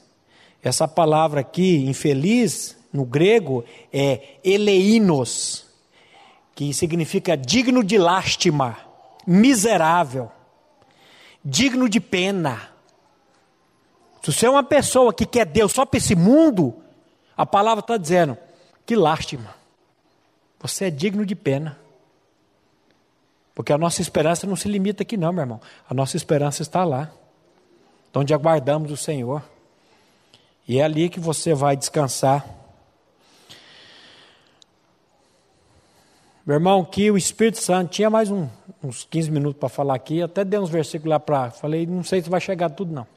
Essa 0.61 0.87
palavra 0.87 1.41
aqui, 1.41 1.77
infeliz, 1.85 2.77
no 2.91 3.05
grego, 3.05 3.65
é 3.91 4.37
eleinos, 4.43 5.65
que 6.55 6.73
significa 6.73 7.35
digno 7.35 7.83
de 7.83 7.97
lástima, 7.97 8.77
miserável 9.25 10.31
digno 11.43 11.89
de 11.89 11.99
pena. 11.99 12.69
Se 14.21 14.31
você 14.31 14.45
é 14.45 14.49
uma 14.49 14.63
pessoa 14.63 15.13
que 15.13 15.25
quer 15.25 15.45
Deus 15.45 15.73
só 15.73 15.85
para 15.85 15.97
esse 15.97 16.15
mundo, 16.15 16.73
a 17.35 17.45
palavra 17.45 17.81
está 17.81 17.97
dizendo: 17.97 18.37
que 18.85 18.95
lástima. 18.95 19.53
Você 20.59 20.85
é 20.85 20.89
digno 20.89 21.25
de 21.25 21.35
pena. 21.35 21.77
Porque 23.53 23.73
a 23.73 23.77
nossa 23.77 24.01
esperança 24.01 24.47
não 24.47 24.55
se 24.55 24.67
limita 24.67 25.03
aqui, 25.03 25.17
não, 25.17 25.31
meu 25.33 25.43
irmão. 25.43 25.61
A 25.87 25.93
nossa 25.93 26.15
esperança 26.15 26.61
está 26.61 26.83
lá, 26.83 27.11
onde 28.15 28.33
aguardamos 28.33 28.89
o 28.91 28.97
Senhor. 28.97 29.43
E 30.67 30.79
é 30.79 30.83
ali 30.83 31.09
que 31.09 31.19
você 31.19 31.53
vai 31.53 31.75
descansar. 31.75 32.45
Meu 36.45 36.55
irmão, 36.55 36.83
que 36.83 37.09
o 37.09 37.15
Espírito 37.15 37.57
Santo 37.59 37.91
tinha 37.91 38.09
mais 38.09 38.29
um, 38.29 38.49
uns 38.83 39.05
15 39.05 39.31
minutos 39.31 39.57
para 39.57 39.69
falar 39.69 39.95
aqui, 39.95 40.21
até 40.21 40.43
dei 40.43 40.59
uns 40.59 40.69
versículos 40.69 41.09
lá 41.09 41.17
para. 41.17 41.51
Falei, 41.51 41.85
não 41.85 42.03
sei 42.03 42.21
se 42.21 42.29
vai 42.29 42.41
chegar 42.41 42.69
tudo, 42.69 42.93
não. 42.93 43.07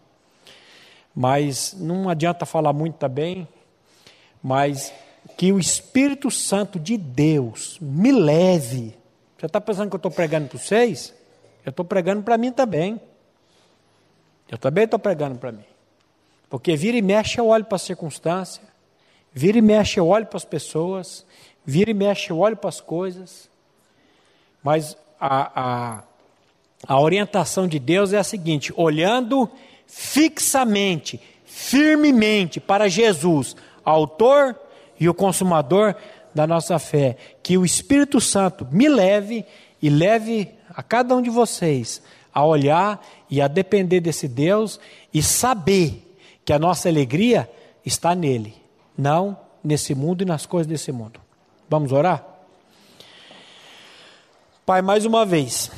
Mas 1.13 1.75
não 1.77 2.09
adianta 2.09 2.47
falar 2.47 2.73
muito 2.73 2.95
também. 2.95 3.49
Mas 4.41 4.93
que 5.37 5.51
o 5.53 5.59
Espírito 5.59 6.31
Santo 6.31 6.79
de 6.79 6.97
Deus 6.97 7.79
me 7.81 8.13
leve. 8.13 8.97
Você 9.37 9.47
está 9.47 9.61
pensando 9.61 9.89
que 9.89 9.97
eu 9.97 9.99
estou 9.99 10.13
pregando 10.13 10.47
para 10.47 10.59
vocês? 10.61 11.13
Eu 11.65 11.71
estou 11.71 11.85
pregando 11.85 12.23
para 12.23 12.39
mim 12.39 12.53
também. 12.53 13.01
Eu 14.49 14.57
também 14.57 14.85
estou 14.85 15.01
pregando 15.01 15.37
para 15.37 15.51
mim. 15.51 15.65
Porque 16.49 16.77
vira 16.77 16.97
e 16.97 17.03
mexe 17.03 17.41
eu 17.41 17.49
olho 17.49 17.65
para 17.65 17.75
a 17.75 17.81
circunstância, 17.81 18.63
vira 19.33 19.59
e 19.59 19.63
mexe 19.63 19.99
eu 19.99 20.07
olho 20.07 20.27
para 20.27 20.37
as 20.37 20.45
pessoas, 20.45 21.26
vira 21.67 21.91
e 21.91 21.95
mexe 21.95 22.31
eu 22.31 22.39
olho 22.39 22.57
para 22.57 22.69
as 22.69 22.81
coisas. 22.81 23.51
Mas 24.63 24.97
a, 25.21 25.61
a, 25.61 26.03
a 26.87 27.01
orientação 27.01 27.67
de 27.67 27.79
Deus 27.79 28.13
é 28.13 28.19
a 28.19 28.25
seguinte: 28.25 28.73
olhando 28.77 29.51
fixamente, 29.87 31.21
firmemente 31.45 32.61
para 32.61 32.89
Jesus, 32.89 33.57
autor 33.85 34.59
e 34.99 35.09
o 35.09 35.15
consumador 35.15 35.95
da 36.35 36.47
nossa 36.47 36.79
fé. 36.79 37.17
Que 37.43 37.59
o 37.59 37.65
Espírito 37.65 38.21
Santo 38.21 38.67
me 38.71 38.89
leve 38.89 39.45
e 39.83 39.91
leve 39.91 40.51
a 40.71 40.83
cada 40.83 41.17
um 41.17 41.23
de 41.23 41.31
vocês 41.31 42.03
a 42.33 42.45
olhar 42.45 43.05
e 43.31 43.41
a 43.41 43.49
depender 43.49 44.01
desse 44.01 44.29
Deus 44.29 44.79
e 45.13 45.23
saber 45.23 46.03
que 46.45 46.53
a 46.53 46.59
nossa 46.59 46.89
alegria 46.89 47.51
está 47.85 48.15
nele, 48.15 48.55
não 48.97 49.39
nesse 49.65 49.95
mundo 49.95 50.23
e 50.23 50.27
nas 50.27 50.45
coisas 50.45 50.67
desse 50.67 50.93
mundo. 50.93 51.26
Vamos 51.69 51.91
orar? 51.91 52.25
Pai, 54.65 54.81
mais 54.83 55.05
uma 55.05 55.27
vez, 55.27 55.71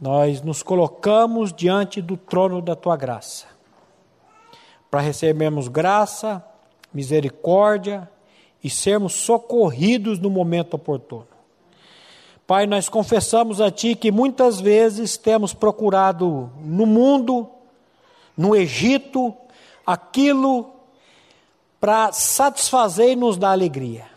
nós 0.00 0.40
nos 0.40 0.62
colocamos 0.62 1.52
diante 1.52 2.00
do 2.00 2.16
trono 2.16 2.62
da 2.62 2.74
tua 2.74 2.96
graça, 2.96 3.46
para 4.90 5.00
recebermos 5.00 5.68
graça, 5.68 6.44
misericórdia 6.92 8.08
e 8.64 8.70
sermos 8.70 9.12
socorridos 9.12 10.18
no 10.18 10.30
momento 10.30 10.74
oportuno. 10.74 11.28
Pai, 12.46 12.66
nós 12.66 12.88
confessamos 12.88 13.60
a 13.60 13.70
Ti 13.70 13.94
que 13.94 14.10
muitas 14.10 14.58
vezes 14.58 15.16
temos 15.16 15.54
procurado 15.54 16.50
no 16.64 16.84
mundo, 16.86 17.48
no 18.36 18.56
Egito, 18.56 19.34
aquilo 19.86 20.72
para 21.78 22.10
satisfazer 22.10 23.10
e 23.10 23.16
nos 23.16 23.36
dar 23.36 23.52
alegria. 23.52 24.09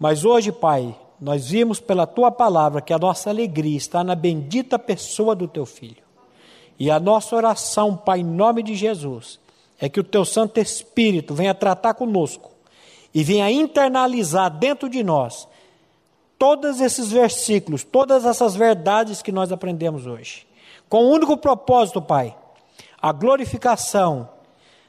Mas 0.00 0.24
hoje, 0.24 0.50
Pai, 0.50 0.96
nós 1.20 1.50
vimos 1.50 1.78
pela 1.78 2.06
tua 2.06 2.30
palavra 2.30 2.80
que 2.80 2.94
a 2.94 2.98
nossa 2.98 3.28
alegria 3.28 3.76
está 3.76 4.02
na 4.02 4.14
bendita 4.14 4.78
pessoa 4.78 5.36
do 5.36 5.46
teu 5.46 5.66
filho. 5.66 6.02
E 6.78 6.90
a 6.90 6.98
nossa 6.98 7.36
oração, 7.36 7.94
Pai, 7.94 8.20
em 8.20 8.24
nome 8.24 8.62
de 8.62 8.74
Jesus, 8.74 9.38
é 9.78 9.90
que 9.90 10.00
o 10.00 10.04
teu 10.04 10.24
Santo 10.24 10.58
Espírito 10.58 11.34
venha 11.34 11.54
tratar 11.54 11.92
conosco 11.92 12.50
e 13.12 13.22
venha 13.22 13.50
internalizar 13.50 14.50
dentro 14.50 14.88
de 14.88 15.04
nós 15.04 15.46
todos 16.38 16.80
esses 16.80 17.12
versículos, 17.12 17.84
todas 17.84 18.24
essas 18.24 18.56
verdades 18.56 19.20
que 19.20 19.30
nós 19.30 19.52
aprendemos 19.52 20.06
hoje. 20.06 20.46
Com 20.88 21.04
o 21.04 21.10
único 21.10 21.36
propósito, 21.36 22.00
Pai, 22.00 22.34
a 23.02 23.12
glorificação 23.12 24.30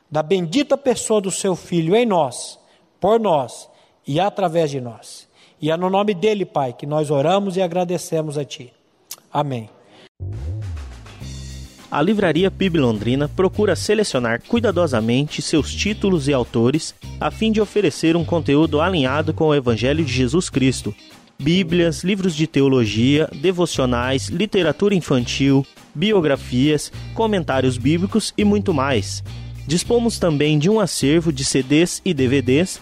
da 0.10 0.24
bendita 0.24 0.78
pessoa 0.78 1.20
do 1.20 1.32
seu 1.32 1.54
filho 1.54 1.98
em 1.98 2.06
nós, 2.06 2.58
por 2.98 3.20
nós 3.20 3.70
e 4.12 4.20
através 4.20 4.70
de 4.70 4.82
nós. 4.82 5.26
E 5.62 5.72
é 5.72 5.78
no 5.78 5.90
nome 5.90 6.14
dele, 6.14 6.44
Pai, 6.44 6.74
que 6.74 6.86
nós 6.86 7.10
oramos 7.10 7.56
e 7.56 7.62
agradecemos 7.62 8.38
a 8.38 8.44
Ti. 8.44 8.74
Amém. 9.32 9.70
A 11.90 12.02
Livraria 12.02 12.52
PIB 12.52 12.78
Londrina 12.78 13.30
procura 13.30 13.74
selecionar 13.74 14.42
cuidadosamente 14.46 15.42
seus 15.42 15.74
títulos 15.74 16.28
e 16.28 16.34
autores 16.34 16.94
a 17.22 17.32
fim 17.32 17.54
de 17.54 17.62
oferecer 17.62 18.18
um 18.18 18.26
conteúdo 18.26 18.82
alinhado 18.82 19.34
com 19.34 19.48
o 19.48 19.56
Evangelho 19.56 20.04
de 20.04 20.12
Jesus 20.12 20.50
Cristo. 20.50 20.94
Bíblias, 21.40 22.04
livros 22.04 22.36
de 22.36 22.48
teologia, 22.48 23.30
devocionais, 23.34 24.28
literatura 24.28 24.94
infantil, 24.94 25.66
biografias, 25.96 26.92
comentários 27.14 27.78
bíblicos 27.78 28.34
e 28.38 28.44
muito 28.44 28.74
mais. 28.74 29.24
Dispomos 29.66 30.20
também 30.20 30.60
de 30.60 30.70
um 30.70 30.82
acervo 30.82 31.32
de 31.32 31.46
CDs 31.46 32.02
e 32.04 32.14
DVDs 32.14 32.82